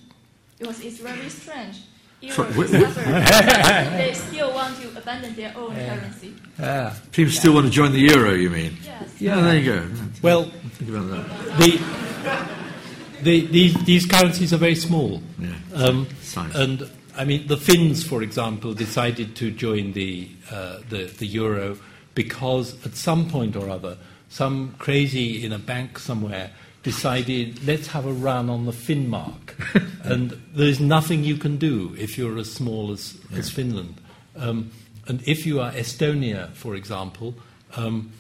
Because 0.59 0.81
it's 0.81 0.99
very 0.99 1.29
strange. 1.31 1.77
Euro 2.21 2.35
Sorry, 2.35 2.51
is 2.51 2.57
wh- 2.57 2.75
wh- 2.75 2.95
suffering, 2.95 3.97
they 3.99 4.13
still 4.15 4.53
want 4.53 4.77
to 4.81 4.89
abandon 4.99 5.35
their 5.37 5.53
own 5.57 5.75
currency. 5.75 6.35
Yeah. 6.59 6.95
People 7.13 7.33
still 7.33 7.55
want 7.55 7.67
to 7.67 7.73
join 7.73 7.93
the 7.93 8.01
euro, 8.01 8.33
you 8.35 8.51
mean? 8.51 8.77
Yes. 8.85 9.21
Yeah, 9.21 9.41
there 9.41 9.59
you 9.59 9.73
go. 9.73 9.89
Well, 10.23 10.45
Think 10.79 10.91
about 10.91 11.09
that. 11.11 11.59
the, 11.61 13.23
the, 13.23 13.47
these, 13.47 13.75
these 13.85 14.07
currencies 14.07 14.53
are 14.53 14.57
very 14.59 14.75
small. 14.75 15.23
Yeah. 15.39 15.55
Um, 15.75 16.09
Science. 16.23 16.55
and 16.57 16.91
I 17.17 17.25
mean, 17.25 17.47
the 17.47 17.57
Finns, 17.57 18.05
for 18.05 18.23
example, 18.23 18.75
decided 18.75 19.37
to 19.37 19.51
join 19.51 19.93
the, 19.93 20.29
uh, 20.51 20.79
the, 20.89 21.05
the 21.05 21.27
euro 21.27 21.79
because 22.15 22.85
at 22.85 22.95
some 22.97 23.29
point 23.31 23.57
or 23.57 23.69
other, 23.69 23.97
some 24.29 24.75
crazy 24.79 25.45
in 25.45 25.53
a 25.53 25.59
bank 25.59 25.99
somewhere 25.99 26.51
decided, 26.83 27.65
let's 27.67 27.87
have 27.89 28.07
a 28.07 28.13
run 28.13 28.51
on 28.51 28.67
the 28.67 28.73
Finmark. 28.73 29.55
and 30.05 30.41
there's 30.55 30.81
nothing 30.81 31.25
you 31.25 31.37
can 31.37 31.57
do 31.57 31.95
if 31.99 32.19
you're 32.19 32.39
as 32.39 32.53
small 32.53 32.93
as, 32.93 33.17
as 33.35 33.51
Finland. 33.51 33.95
Um, 34.37 34.71
and 35.07 35.23
if 35.27 35.47
you 35.47 35.61
are 35.61 35.73
Estonia, 35.73 36.53
for 36.53 36.75
example, 36.75 37.35
um, 37.77 38.13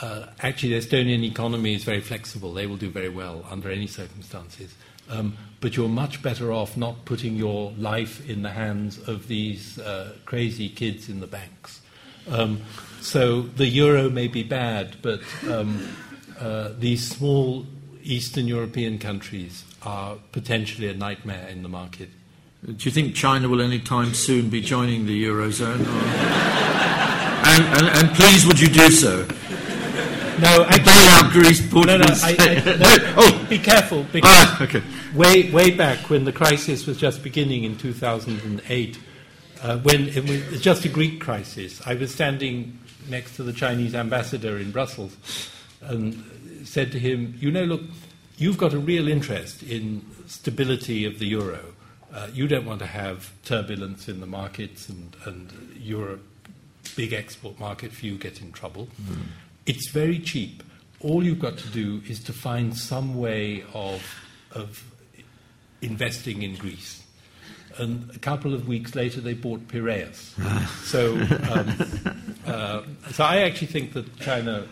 uh, 0.00 0.26
actually, 0.40 0.70
the 0.70 0.78
Estonian 0.78 1.22
economy 1.22 1.74
is 1.74 1.84
very 1.84 2.00
flexible. 2.00 2.52
They 2.52 2.66
will 2.66 2.76
do 2.76 2.90
very 2.90 3.08
well 3.08 3.44
under 3.50 3.70
any 3.70 3.86
circumstances. 3.86 4.74
Um, 5.08 5.36
but 5.60 5.76
you're 5.76 5.88
much 5.88 6.22
better 6.22 6.52
off 6.52 6.76
not 6.76 7.04
putting 7.04 7.36
your 7.36 7.72
life 7.78 8.28
in 8.28 8.42
the 8.42 8.50
hands 8.50 8.98
of 9.08 9.28
these 9.28 9.78
uh, 9.78 10.12
crazy 10.24 10.68
kids 10.68 11.08
in 11.08 11.20
the 11.20 11.26
banks. 11.26 11.80
Um, 12.30 12.62
so 13.00 13.42
the 13.42 13.66
euro 13.66 14.10
may 14.10 14.28
be 14.28 14.42
bad, 14.42 14.96
but 15.02 15.20
um, 15.48 15.88
uh, 16.38 16.70
these 16.78 17.08
small 17.08 17.64
Eastern 18.02 18.48
European 18.48 18.98
countries 18.98 19.64
are 19.82 20.16
potentially 20.32 20.88
a 20.88 20.94
nightmare 20.94 21.48
in 21.48 21.62
the 21.62 21.68
market. 21.68 22.10
Do 22.64 22.74
you 22.78 22.90
think 22.90 23.14
China 23.14 23.48
will 23.48 23.60
any 23.60 23.80
time 23.80 24.14
soon 24.14 24.48
be 24.48 24.60
joining 24.60 25.06
the 25.06 25.24
eurozone? 25.24 25.86
And, 27.44 27.64
and, 27.64 27.88
and 27.98 28.16
please, 28.16 28.46
would 28.46 28.60
you 28.60 28.68
do 28.68 28.88
so? 28.88 29.26
No, 30.42 30.64
Bail 30.64 31.08
out 31.08 31.32
Greece, 31.32 31.62
no, 31.62 31.70
Portugal, 31.70 31.98
no, 31.98 32.14
I, 32.22 32.36
I, 32.38 32.76
no, 32.76 33.14
oh, 33.16 33.46
be 33.48 33.58
careful 33.58 34.04
because 34.12 34.30
ah, 34.30 34.62
okay. 34.64 34.82
way, 35.14 35.50
way 35.50 35.70
back 35.70 36.10
when 36.10 36.24
the 36.24 36.32
crisis 36.32 36.86
was 36.86 36.98
just 36.98 37.22
beginning 37.22 37.64
in 37.64 37.76
2008, 37.78 38.98
Uh, 39.62 39.78
when 39.78 40.08
it 40.08 40.28
was 40.28 40.60
just 40.60 40.84
a 40.84 40.88
Greek 40.88 41.20
crisis, 41.20 41.80
I 41.86 41.94
was 41.94 42.12
standing 42.12 42.80
next 43.08 43.36
to 43.36 43.44
the 43.44 43.52
Chinese 43.52 43.94
ambassador 43.94 44.58
in 44.58 44.72
Brussels 44.72 45.16
and 45.80 46.18
said 46.64 46.90
to 46.92 46.98
him, 46.98 47.36
You 47.38 47.52
know, 47.52 47.62
look, 47.64 47.82
you've 48.36 48.58
got 48.58 48.72
a 48.74 48.78
real 48.78 49.06
interest 49.06 49.62
in 49.62 50.04
stability 50.26 51.04
of 51.04 51.20
the 51.20 51.26
euro. 51.26 51.60
Uh, 52.12 52.26
you 52.34 52.48
don't 52.48 52.66
want 52.66 52.80
to 52.80 52.86
have 52.86 53.30
turbulence 53.44 54.08
in 54.08 54.18
the 54.18 54.26
markets 54.26 54.88
and, 54.88 55.16
and 55.26 55.52
Europe, 55.78 56.24
big 56.96 57.12
export 57.12 57.60
market 57.60 57.92
for 57.92 58.06
you, 58.06 58.18
get 58.18 58.40
in 58.40 58.50
trouble. 58.50 58.88
Mm. 59.00 59.26
It's 59.66 59.88
very 59.90 60.18
cheap. 60.18 60.62
All 61.00 61.24
you've 61.24 61.40
got 61.40 61.58
to 61.58 61.68
do 61.68 62.02
is 62.08 62.22
to 62.24 62.32
find 62.32 62.76
some 62.76 63.18
way 63.18 63.64
of, 63.74 64.02
of 64.52 64.84
investing 65.80 66.42
in 66.42 66.56
Greece 66.56 67.02
and 67.78 68.10
a 68.14 68.18
couple 68.18 68.54
of 68.54 68.68
weeks 68.68 68.94
later 68.94 69.20
they 69.20 69.34
bought 69.34 69.66
Piraeus. 69.68 70.34
so, 70.84 71.14
um, 71.50 72.22
uh, 72.46 72.82
so 73.12 73.24
I 73.24 73.38
actually 73.38 73.68
think 73.68 73.92
that 73.94 74.18
China 74.20 74.66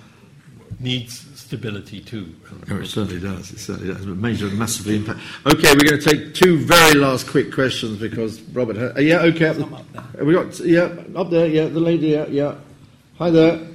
needs 0.79 1.27
stability 1.39 2.01
too. 2.01 2.35
Oh, 2.71 2.79
it 2.79 2.87
certainly 2.87 3.21
does. 3.21 3.51
It 3.51 3.59
certainly 3.59 3.93
does. 3.93 4.05
A 4.05 4.09
major, 4.09 4.49
massively 4.49 4.97
impact. 4.97 5.21
Okay, 5.47 5.73
we're 5.73 5.89
going 5.89 6.01
to 6.01 6.11
take 6.11 6.35
two 6.35 6.59
very 6.59 6.95
last 6.95 7.27
quick 7.27 7.53
questions 7.53 7.99
because 7.99 8.41
Robert. 8.41 8.97
Uh, 8.97 9.01
yeah, 9.01 9.21
okay. 9.21 9.49
Up 9.49 9.57
the, 9.57 10.25
we 10.25 10.35
got 10.35 10.59
yeah 10.61 10.91
up 11.17 11.31
there. 11.31 11.47
Yeah, 11.47 11.67
the 11.67 11.81
lady. 11.81 12.09
Yeah, 12.09 12.27
yeah. 12.27 12.55
Hi 13.19 13.31
there. 13.31 13.67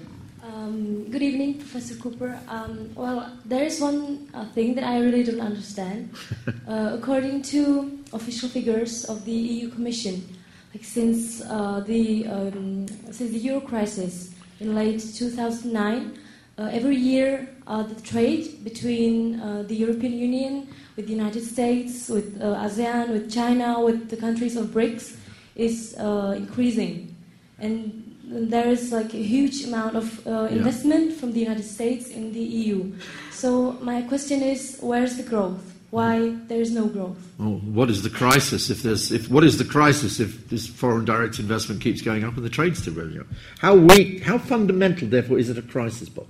Good 1.11 1.21
evening, 1.21 1.59
Professor 1.59 1.93
Cooper. 1.95 2.39
Um, 2.47 2.89
well, 2.95 3.31
there 3.45 3.63
is 3.63 3.79
one 3.79 4.27
uh, 4.33 4.45
thing 4.53 4.73
that 4.73 4.83
I 4.83 4.99
really 4.99 5.23
don't 5.23 5.41
understand. 5.41 6.09
Uh, 6.67 6.97
according 6.97 7.43
to 7.43 7.99
official 8.11 8.49
figures 8.49 9.05
of 9.05 9.23
the 9.23 9.31
EU 9.31 9.69
Commission, 9.69 10.27
like 10.73 10.83
since 10.83 11.43
uh, 11.43 11.79
the 11.85 12.25
um, 12.25 12.87
since 13.11 13.31
the 13.31 13.37
euro 13.37 13.61
crisis 13.61 14.33
in 14.59 14.73
late 14.73 14.99
2009, 14.99 16.17
uh, 16.57 16.69
every 16.73 16.95
year 16.95 17.47
uh, 17.67 17.83
the 17.83 18.01
trade 18.01 18.63
between 18.63 19.39
uh, 19.39 19.63
the 19.67 19.75
European 19.75 20.13
Union 20.13 20.67
with 20.95 21.05
the 21.05 21.13
United 21.13 21.43
States, 21.43 22.09
with 22.09 22.39
ASEAN, 22.41 23.09
with 23.09 23.31
China, 23.31 23.79
with 23.79 24.09
the 24.09 24.17
countries 24.17 24.55
of 24.55 24.73
BRICS 24.73 25.17
is 25.55 25.93
increasing, 25.93 27.15
and 27.59 28.04
there 28.27 28.67
is 28.67 28.91
like 28.91 29.13
a 29.13 29.23
huge 29.23 29.65
amount 29.65 29.95
of 29.95 30.25
uh, 30.27 30.47
investment 30.51 31.11
yeah. 31.11 31.17
from 31.17 31.31
the 31.33 31.39
United 31.39 31.63
States 31.63 32.09
in 32.09 32.33
the 32.33 32.39
EU. 32.39 32.91
So 33.31 33.73
my 33.81 34.01
question 34.01 34.41
is, 34.41 34.77
where's 34.81 35.17
the 35.17 35.23
growth? 35.23 35.61
Why 35.91 36.35
there 36.47 36.59
is 36.59 36.71
no 36.71 36.87
growth? 36.87 37.17
Well, 37.37 37.59
what 37.59 37.89
is 37.89 38.01
the 38.01 38.09
crisis 38.09 38.69
if 38.69 38.81
there's 38.83 39.11
if 39.11 39.29
what 39.29 39.43
is 39.43 39.57
the 39.57 39.63
crisis 39.63 40.19
if 40.19 40.49
this 40.49 40.67
foreign 40.67 41.05
direct 41.05 41.39
investment 41.39 41.81
keeps 41.81 42.01
going 42.01 42.23
up 42.23 42.35
and 42.35 42.43
the 42.43 42.49
trade's 42.49 42.81
still 42.81 42.95
going 42.95 43.19
up? 43.19 43.27
How 43.59 43.75
weak, 43.75 44.23
how 44.23 44.37
fundamental, 44.37 45.07
therefore, 45.07 45.37
is 45.37 45.49
it 45.49 45.57
a 45.57 45.61
crisis, 45.61 46.09
Bob? 46.09 46.27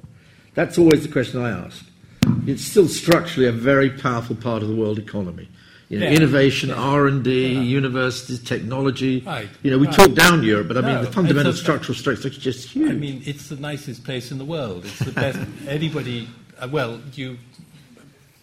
That's 0.53 0.77
always 0.77 1.01
the 1.03 1.11
question 1.11 1.41
I 1.41 1.49
ask. 1.49 1.83
It's 2.45 2.63
still 2.63 2.87
structurally 2.87 3.47
a 3.47 3.51
very 3.51 3.89
powerful 3.89 4.35
part 4.35 4.61
of 4.61 4.69
the 4.69 4.75
world 4.75 4.99
economy. 4.99 5.49
You 5.89 5.99
know, 5.99 6.07
yeah. 6.07 6.15
innovation, 6.15 6.69
yeah. 6.69 6.75
R 6.75 7.05
and 7.05 7.23
D, 7.23 7.53
yeah. 7.53 7.61
universities, 7.61 8.39
technology. 8.39 9.19
Right. 9.19 9.47
You 9.61 9.71
know, 9.71 9.77
we 9.77 9.87
right. 9.87 9.95
talk 9.95 10.13
down 10.13 10.41
Europe, 10.43 10.67
but 10.67 10.77
I 10.77 10.81
no, 10.81 10.87
mean 10.87 11.05
the 11.05 11.11
fundamental 11.11 11.51
a, 11.51 11.55
structural 11.55 11.95
strengths 11.95 12.25
are 12.25 12.29
just 12.31 12.69
huge. 12.69 12.89
I 12.89 12.93
mean, 12.93 13.21
it's 13.25 13.49
the 13.49 13.55
nicest 13.57 14.03
place 14.03 14.31
in 14.31 14.39
the 14.39 14.45
world. 14.45 14.85
It's 14.85 14.99
the 14.99 15.11
best. 15.11 15.39
anybody, 15.67 16.27
uh, 16.59 16.67
well, 16.71 16.99
you 17.13 17.37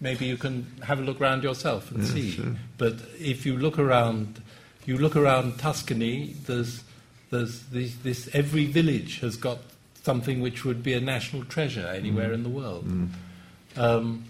maybe 0.00 0.26
you 0.26 0.36
can 0.36 0.66
have 0.84 1.00
a 1.00 1.02
look 1.02 1.20
around 1.20 1.42
yourself 1.42 1.90
and 1.90 2.06
see. 2.06 2.32
Sure. 2.32 2.54
But 2.78 2.96
if 3.18 3.44
you 3.44 3.56
look 3.56 3.78
around, 3.78 4.40
you 4.84 4.98
look 4.98 5.16
around 5.16 5.58
Tuscany. 5.58 6.34
There's 6.46 6.84
there's 7.30 7.62
this, 7.64 7.94
this 7.96 8.28
every 8.34 8.66
village 8.66 9.20
has 9.20 9.36
got 9.36 9.58
something 10.02 10.40
which 10.40 10.64
would 10.64 10.82
be 10.82 10.92
a 10.92 11.00
national 11.00 11.44
treasure 11.44 11.86
anywhere 11.86 12.30
mm. 12.30 12.34
in 12.34 12.42
the 12.42 12.48
world. 12.48 12.86
Mm. 12.86 13.08
Um, 13.76 14.24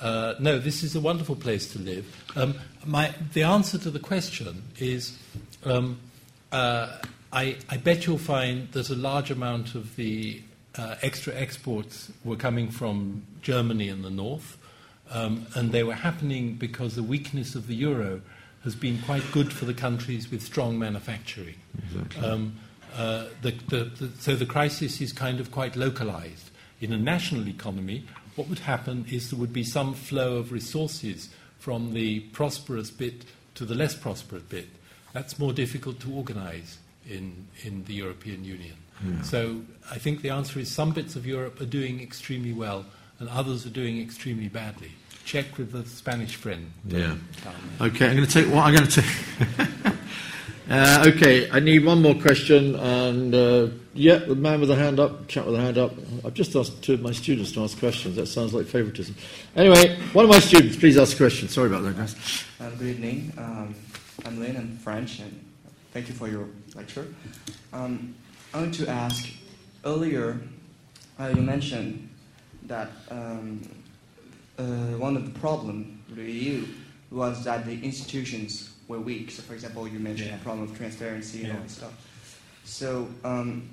uh, 0.00 0.34
no, 0.38 0.58
this 0.58 0.82
is 0.82 0.94
a 0.94 1.00
wonderful 1.00 1.36
place 1.36 1.72
to 1.72 1.78
live. 1.78 2.06
Um, 2.36 2.54
my, 2.84 3.14
the 3.32 3.42
answer 3.42 3.78
to 3.78 3.90
the 3.90 3.98
question 3.98 4.62
is 4.78 5.18
um, 5.64 5.98
uh, 6.52 6.98
I, 7.32 7.56
I, 7.68 7.76
bet 7.76 8.06
you'll 8.06 8.18
find 8.18 8.70
that 8.72 8.90
a 8.90 8.94
large 8.94 9.30
amount 9.30 9.74
of 9.74 9.96
the 9.96 10.42
uh, 10.76 10.96
extra 11.02 11.34
exports 11.34 12.12
were 12.24 12.36
coming 12.36 12.70
from 12.70 13.22
Germany 13.42 13.88
in 13.88 14.02
the 14.02 14.10
north, 14.10 14.58
um, 15.10 15.46
and 15.54 15.72
they 15.72 15.82
were 15.82 15.94
happening 15.94 16.54
because 16.54 16.94
the 16.94 17.02
weakness 17.02 17.54
of 17.54 17.66
the 17.66 17.74
euro 17.74 18.20
has 18.64 18.74
been 18.74 19.00
quite 19.02 19.22
good 19.32 19.52
for 19.52 19.64
the 19.64 19.74
countries 19.74 20.30
with 20.30 20.42
strong 20.42 20.78
manufacturing. 20.78 21.54
Exactly. 21.78 22.26
Um, 22.26 22.56
uh, 22.94 23.26
the, 23.42 23.52
the, 23.68 23.84
the, 23.84 24.10
so 24.18 24.34
the 24.34 24.46
crisis 24.46 25.00
is 25.00 25.12
kind 25.12 25.40
of 25.40 25.50
quite 25.50 25.76
localized. 25.76 26.50
In 26.80 26.92
a 26.92 26.98
national 26.98 27.48
economy, 27.48 28.04
what 28.36 28.48
would 28.48 28.60
happen 28.60 29.06
is 29.10 29.30
there 29.30 29.38
would 29.38 29.52
be 29.52 29.64
some 29.64 29.94
flow 29.94 30.36
of 30.36 30.52
resources 30.52 31.28
from 31.58 31.94
the 31.94 32.20
prosperous 32.20 32.90
bit 32.90 33.24
to 33.54 33.64
the 33.64 33.74
less 33.74 33.94
prosperous 33.94 34.42
bit. 34.42 34.68
That's 35.12 35.38
more 35.38 35.52
difficult 35.52 35.98
to 36.00 36.12
organize 36.12 36.78
in, 37.08 37.46
in 37.64 37.84
the 37.84 37.94
European 37.94 38.44
Union. 38.44 38.76
Yeah. 39.04 39.22
So 39.22 39.62
I 39.90 39.98
think 39.98 40.22
the 40.22 40.30
answer 40.30 40.58
is 40.58 40.70
some 40.70 40.92
bits 40.92 41.16
of 41.16 41.26
Europe 41.26 41.60
are 41.60 41.66
doing 41.66 42.00
extremely 42.00 42.52
well 42.52 42.84
and 43.18 43.28
others 43.28 43.66
are 43.66 43.70
doing 43.70 44.00
extremely 44.00 44.48
badly. 44.48 44.92
Check 45.24 45.58
with 45.58 45.72
the 45.72 45.84
Spanish 45.86 46.36
friend. 46.36 46.70
Yeah. 46.86 47.16
Okay, 47.80 48.08
I'm 48.08 48.16
going 48.16 48.28
to 48.28 48.32
take. 48.32 48.46
Well, 48.46 48.60
I'm 48.60 48.74
going 48.74 48.86
to 48.86 49.02
take. 49.02 49.95
Uh, 50.68 51.04
okay, 51.06 51.48
I 51.52 51.60
need 51.60 51.84
one 51.84 52.02
more 52.02 52.14
question. 52.14 52.74
And 52.74 53.32
uh, 53.32 53.68
yeah, 53.94 54.16
the 54.16 54.34
man 54.34 54.58
with 54.58 54.68
the 54.68 54.74
hand 54.74 54.98
up, 54.98 55.28
chap 55.28 55.44
with 55.46 55.54
the 55.54 55.60
hand 55.60 55.78
up. 55.78 55.92
I've 56.24 56.34
just 56.34 56.56
asked 56.56 56.82
two 56.82 56.94
of 56.94 57.02
my 57.02 57.12
students 57.12 57.52
to 57.52 57.62
ask 57.62 57.78
questions. 57.78 58.16
That 58.16 58.26
sounds 58.26 58.52
like 58.52 58.66
favouritism. 58.66 59.14
Anyway, 59.54 59.96
one 60.12 60.24
of 60.24 60.30
my 60.30 60.40
students, 60.40 60.76
please 60.76 60.98
ask 60.98 61.14
a 61.14 61.18
question. 61.18 61.48
Sorry 61.48 61.68
about 61.68 61.84
that, 61.84 61.96
guys. 61.96 62.16
Uh, 62.60 62.70
good 62.70 62.88
evening. 62.88 63.32
Um, 63.38 63.76
I'm 64.24 64.40
Lynn. 64.40 64.56
I'm 64.56 64.76
French, 64.78 65.20
and 65.20 65.44
thank 65.92 66.08
you 66.08 66.14
for 66.14 66.26
your 66.26 66.48
lecture. 66.74 67.06
Um, 67.72 68.16
I 68.52 68.62
want 68.62 68.74
to 68.74 68.88
ask 68.88 69.28
earlier, 69.84 70.40
uh, 71.20 71.32
you 71.32 71.42
mentioned 71.42 72.08
that 72.64 72.90
um, 73.08 73.62
uh, 74.58 74.64
one 74.98 75.16
of 75.16 75.32
the 75.32 75.38
problems 75.38 75.96
with 76.08 76.18
the 76.18 76.32
EU 76.32 76.66
was 77.12 77.44
that 77.44 77.64
the 77.64 77.80
institutions 77.84 78.75
were 78.88 79.00
weak. 79.00 79.30
So, 79.30 79.42
for 79.42 79.54
example, 79.54 79.86
you 79.88 79.98
mentioned 79.98 80.30
yeah. 80.30 80.36
the 80.36 80.42
problem 80.42 80.70
of 80.70 80.76
transparency 80.76 81.40
and 81.40 81.48
yeah. 81.48 81.54
all 81.54 81.62
this 81.62 81.72
stuff. 81.72 81.92
So, 82.64 83.08
um, 83.24 83.68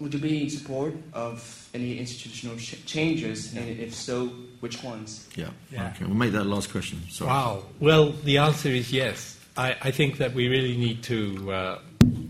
would 0.00 0.14
you 0.14 0.20
be 0.20 0.42
in 0.42 0.50
support 0.50 0.94
of 1.12 1.68
any 1.74 1.98
institutional 1.98 2.56
sh- 2.56 2.82
changes, 2.86 3.54
yeah. 3.54 3.60
and 3.60 3.80
if 3.80 3.94
so, 3.94 4.28
which 4.60 4.82
ones? 4.82 5.28
Yeah. 5.36 5.50
yeah. 5.70 5.92
Okay. 5.94 6.06
We'll 6.06 6.14
make 6.14 6.32
that 6.32 6.44
last 6.44 6.70
question. 6.70 7.02
Sorry. 7.10 7.28
Wow. 7.28 7.64
Well, 7.80 8.12
the 8.12 8.38
answer 8.38 8.70
is 8.70 8.92
yes. 8.92 9.38
I, 9.56 9.76
I 9.82 9.90
think 9.90 10.16
that 10.18 10.32
we 10.32 10.48
really 10.48 10.76
need 10.76 11.02
to. 11.04 11.52
Uh, 11.52 11.78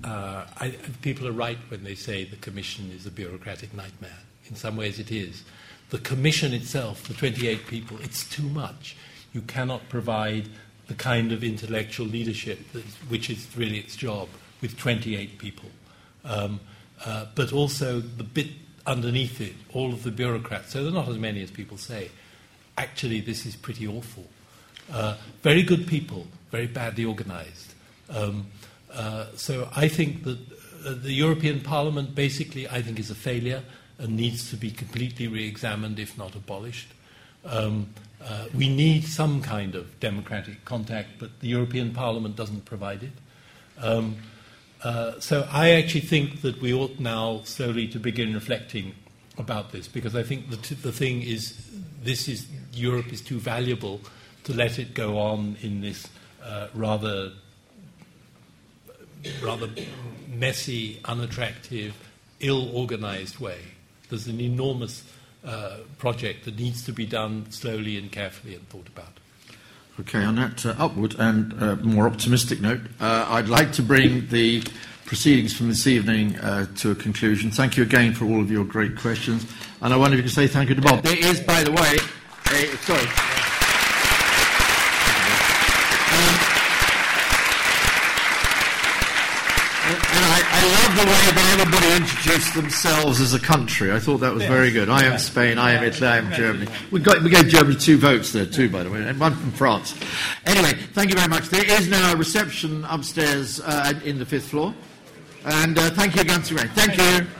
uh, 0.02 0.46
I, 0.58 0.70
people 1.02 1.28
are 1.28 1.32
right 1.32 1.58
when 1.68 1.84
they 1.84 1.94
say 1.94 2.24
the 2.24 2.36
Commission 2.36 2.90
is 2.90 3.06
a 3.06 3.10
bureaucratic 3.10 3.72
nightmare. 3.72 4.18
In 4.48 4.56
some 4.56 4.76
ways, 4.76 4.98
it 4.98 5.12
is. 5.12 5.44
The 5.90 5.98
Commission 5.98 6.52
itself, 6.52 7.06
the 7.06 7.14
28 7.14 7.66
people, 7.66 7.98
it's 8.00 8.28
too 8.28 8.48
much. 8.48 8.96
You 9.32 9.42
cannot 9.42 9.88
provide 9.88 10.48
the 10.90 10.96
kind 10.96 11.30
of 11.30 11.44
intellectual 11.44 12.04
leadership 12.04 12.58
that, 12.72 12.84
which 13.08 13.30
is 13.30 13.46
really 13.56 13.78
its 13.78 13.94
job 13.94 14.28
with 14.60 14.76
28 14.76 15.38
people. 15.38 15.70
Um, 16.24 16.58
uh, 17.04 17.26
but 17.36 17.52
also 17.52 18.00
the 18.00 18.24
bit 18.24 18.48
underneath 18.86 19.40
it, 19.40 19.54
all 19.72 19.92
of 19.92 20.02
the 20.02 20.10
bureaucrats. 20.10 20.72
So 20.72 20.82
they're 20.82 20.92
not 20.92 21.08
as 21.08 21.16
many 21.16 21.44
as 21.44 21.50
people 21.52 21.78
say. 21.78 22.10
Actually, 22.76 23.20
this 23.20 23.46
is 23.46 23.54
pretty 23.54 23.86
awful. 23.86 24.26
Uh, 24.92 25.16
very 25.42 25.62
good 25.62 25.86
people, 25.86 26.26
very 26.50 26.66
badly 26.66 27.04
organized. 27.04 27.72
Um, 28.08 28.48
uh, 28.92 29.26
so 29.36 29.68
I 29.76 29.86
think 29.86 30.24
that 30.24 30.38
uh, 30.84 30.94
the 30.94 31.12
European 31.12 31.60
Parliament 31.60 32.16
basically, 32.16 32.68
I 32.68 32.82
think, 32.82 32.98
is 32.98 33.10
a 33.10 33.14
failure 33.14 33.62
and 33.98 34.16
needs 34.16 34.50
to 34.50 34.56
be 34.56 34.72
completely 34.72 35.28
re 35.28 35.46
examined, 35.46 36.00
if 36.00 36.18
not 36.18 36.34
abolished. 36.34 36.88
Um, 37.44 37.94
uh, 38.22 38.46
we 38.54 38.68
need 38.68 39.04
some 39.04 39.40
kind 39.42 39.74
of 39.74 39.98
democratic 40.00 40.64
contact, 40.64 41.18
but 41.18 41.40
the 41.40 41.48
European 41.48 41.92
Parliament 41.92 42.36
doesn't 42.36 42.64
provide 42.64 43.02
it. 43.02 43.12
Um, 43.78 44.16
uh, 44.82 45.18
so 45.20 45.48
I 45.50 45.70
actually 45.72 46.02
think 46.02 46.42
that 46.42 46.60
we 46.60 46.72
ought 46.72 46.98
now 46.98 47.42
slowly 47.44 47.88
to 47.88 47.98
begin 47.98 48.34
reflecting 48.34 48.94
about 49.38 49.72
this 49.72 49.88
because 49.88 50.14
I 50.14 50.22
think 50.22 50.50
the, 50.50 50.56
t- 50.56 50.74
the 50.74 50.92
thing 50.92 51.22
is 51.22 51.56
this 52.02 52.28
is 52.28 52.46
Europe 52.72 53.12
is 53.12 53.20
too 53.20 53.38
valuable 53.38 54.00
to 54.44 54.54
let 54.54 54.78
it 54.78 54.94
go 54.94 55.18
on 55.18 55.56
in 55.62 55.80
this 55.80 56.08
uh, 56.42 56.68
rather 56.74 57.32
rather 59.42 59.68
messy, 60.28 60.98
unattractive, 61.04 61.94
ill-organized 62.40 63.38
way. 63.38 63.58
There's 64.08 64.26
an 64.26 64.40
enormous 64.40 65.02
uh, 65.44 65.78
project 65.98 66.44
that 66.44 66.58
needs 66.58 66.84
to 66.84 66.92
be 66.92 67.06
done 67.06 67.50
slowly 67.50 67.96
and 67.96 68.12
carefully 68.12 68.54
and 68.54 68.68
thought 68.68 68.88
about. 68.88 69.20
Okay, 69.98 70.24
on 70.24 70.36
that 70.36 70.64
uh, 70.64 70.74
upward 70.78 71.14
and 71.18 71.52
uh, 71.62 71.76
more 71.76 72.06
optimistic 72.06 72.60
note, 72.60 72.80
uh, 73.00 73.26
I'd 73.28 73.48
like 73.48 73.72
to 73.72 73.82
bring 73.82 74.28
the 74.28 74.62
proceedings 75.04 75.52
from 75.52 75.68
this 75.68 75.86
evening 75.86 76.38
uh, 76.38 76.66
to 76.76 76.92
a 76.92 76.94
conclusion. 76.94 77.50
Thank 77.50 77.76
you 77.76 77.82
again 77.82 78.14
for 78.14 78.24
all 78.24 78.40
of 78.40 78.50
your 78.50 78.64
great 78.64 78.96
questions. 78.96 79.44
And 79.82 79.92
I 79.92 79.96
wonder 79.96 80.16
if 80.16 80.18
you 80.18 80.22
could 80.22 80.34
say 80.34 80.46
thank 80.46 80.68
you 80.68 80.74
to 80.74 80.80
Bob. 80.80 81.02
There 81.02 81.18
is, 81.18 81.40
by 81.40 81.64
the 81.64 81.72
way, 81.72 81.96
a, 82.52 82.76
sorry. 82.78 83.06
And 89.90 90.24
I, 90.24 90.40
I 90.46 90.62
love 90.62 90.89
the 91.00 91.06
way 91.06 91.30
that 91.32 91.58
everybody 91.58 91.96
introduced 91.96 92.54
themselves 92.54 93.20
as 93.20 93.32
a 93.32 93.38
country. 93.38 93.90
I 93.90 93.98
thought 93.98 94.18
that 94.18 94.34
was 94.34 94.44
very 94.44 94.70
good. 94.70 94.90
I 94.90 95.04
am 95.04 95.18
Spain, 95.18 95.56
I 95.56 95.72
am 95.72 95.84
Italy, 95.84 96.06
I 96.06 96.18
am 96.18 96.32
Germany. 96.32 96.70
We, 96.90 97.00
got, 97.00 97.22
we 97.22 97.30
gave 97.30 97.48
Germany 97.48 97.76
two 97.76 97.96
votes 97.96 98.32
there 98.32 98.44
too, 98.44 98.68
by 98.68 98.82
the 98.82 98.90
way, 98.90 99.02
and 99.02 99.18
one 99.18 99.34
from 99.34 99.52
France. 99.52 99.94
Anyway, 100.44 100.74
thank 100.92 101.10
you 101.10 101.16
very 101.16 101.28
much. 101.28 101.48
There 101.48 101.64
is 101.64 101.88
now 101.88 102.12
a 102.12 102.16
reception 102.16 102.84
upstairs 102.84 103.60
uh, 103.60 103.94
in 104.04 104.18
the 104.18 104.26
fifth 104.26 104.48
floor. 104.48 104.74
And 105.44 105.78
uh, 105.78 105.90
thank 105.90 106.16
you 106.16 106.20
again, 106.20 106.44
Sir 106.44 106.56
Thank 106.56 106.98
you. 106.98 107.39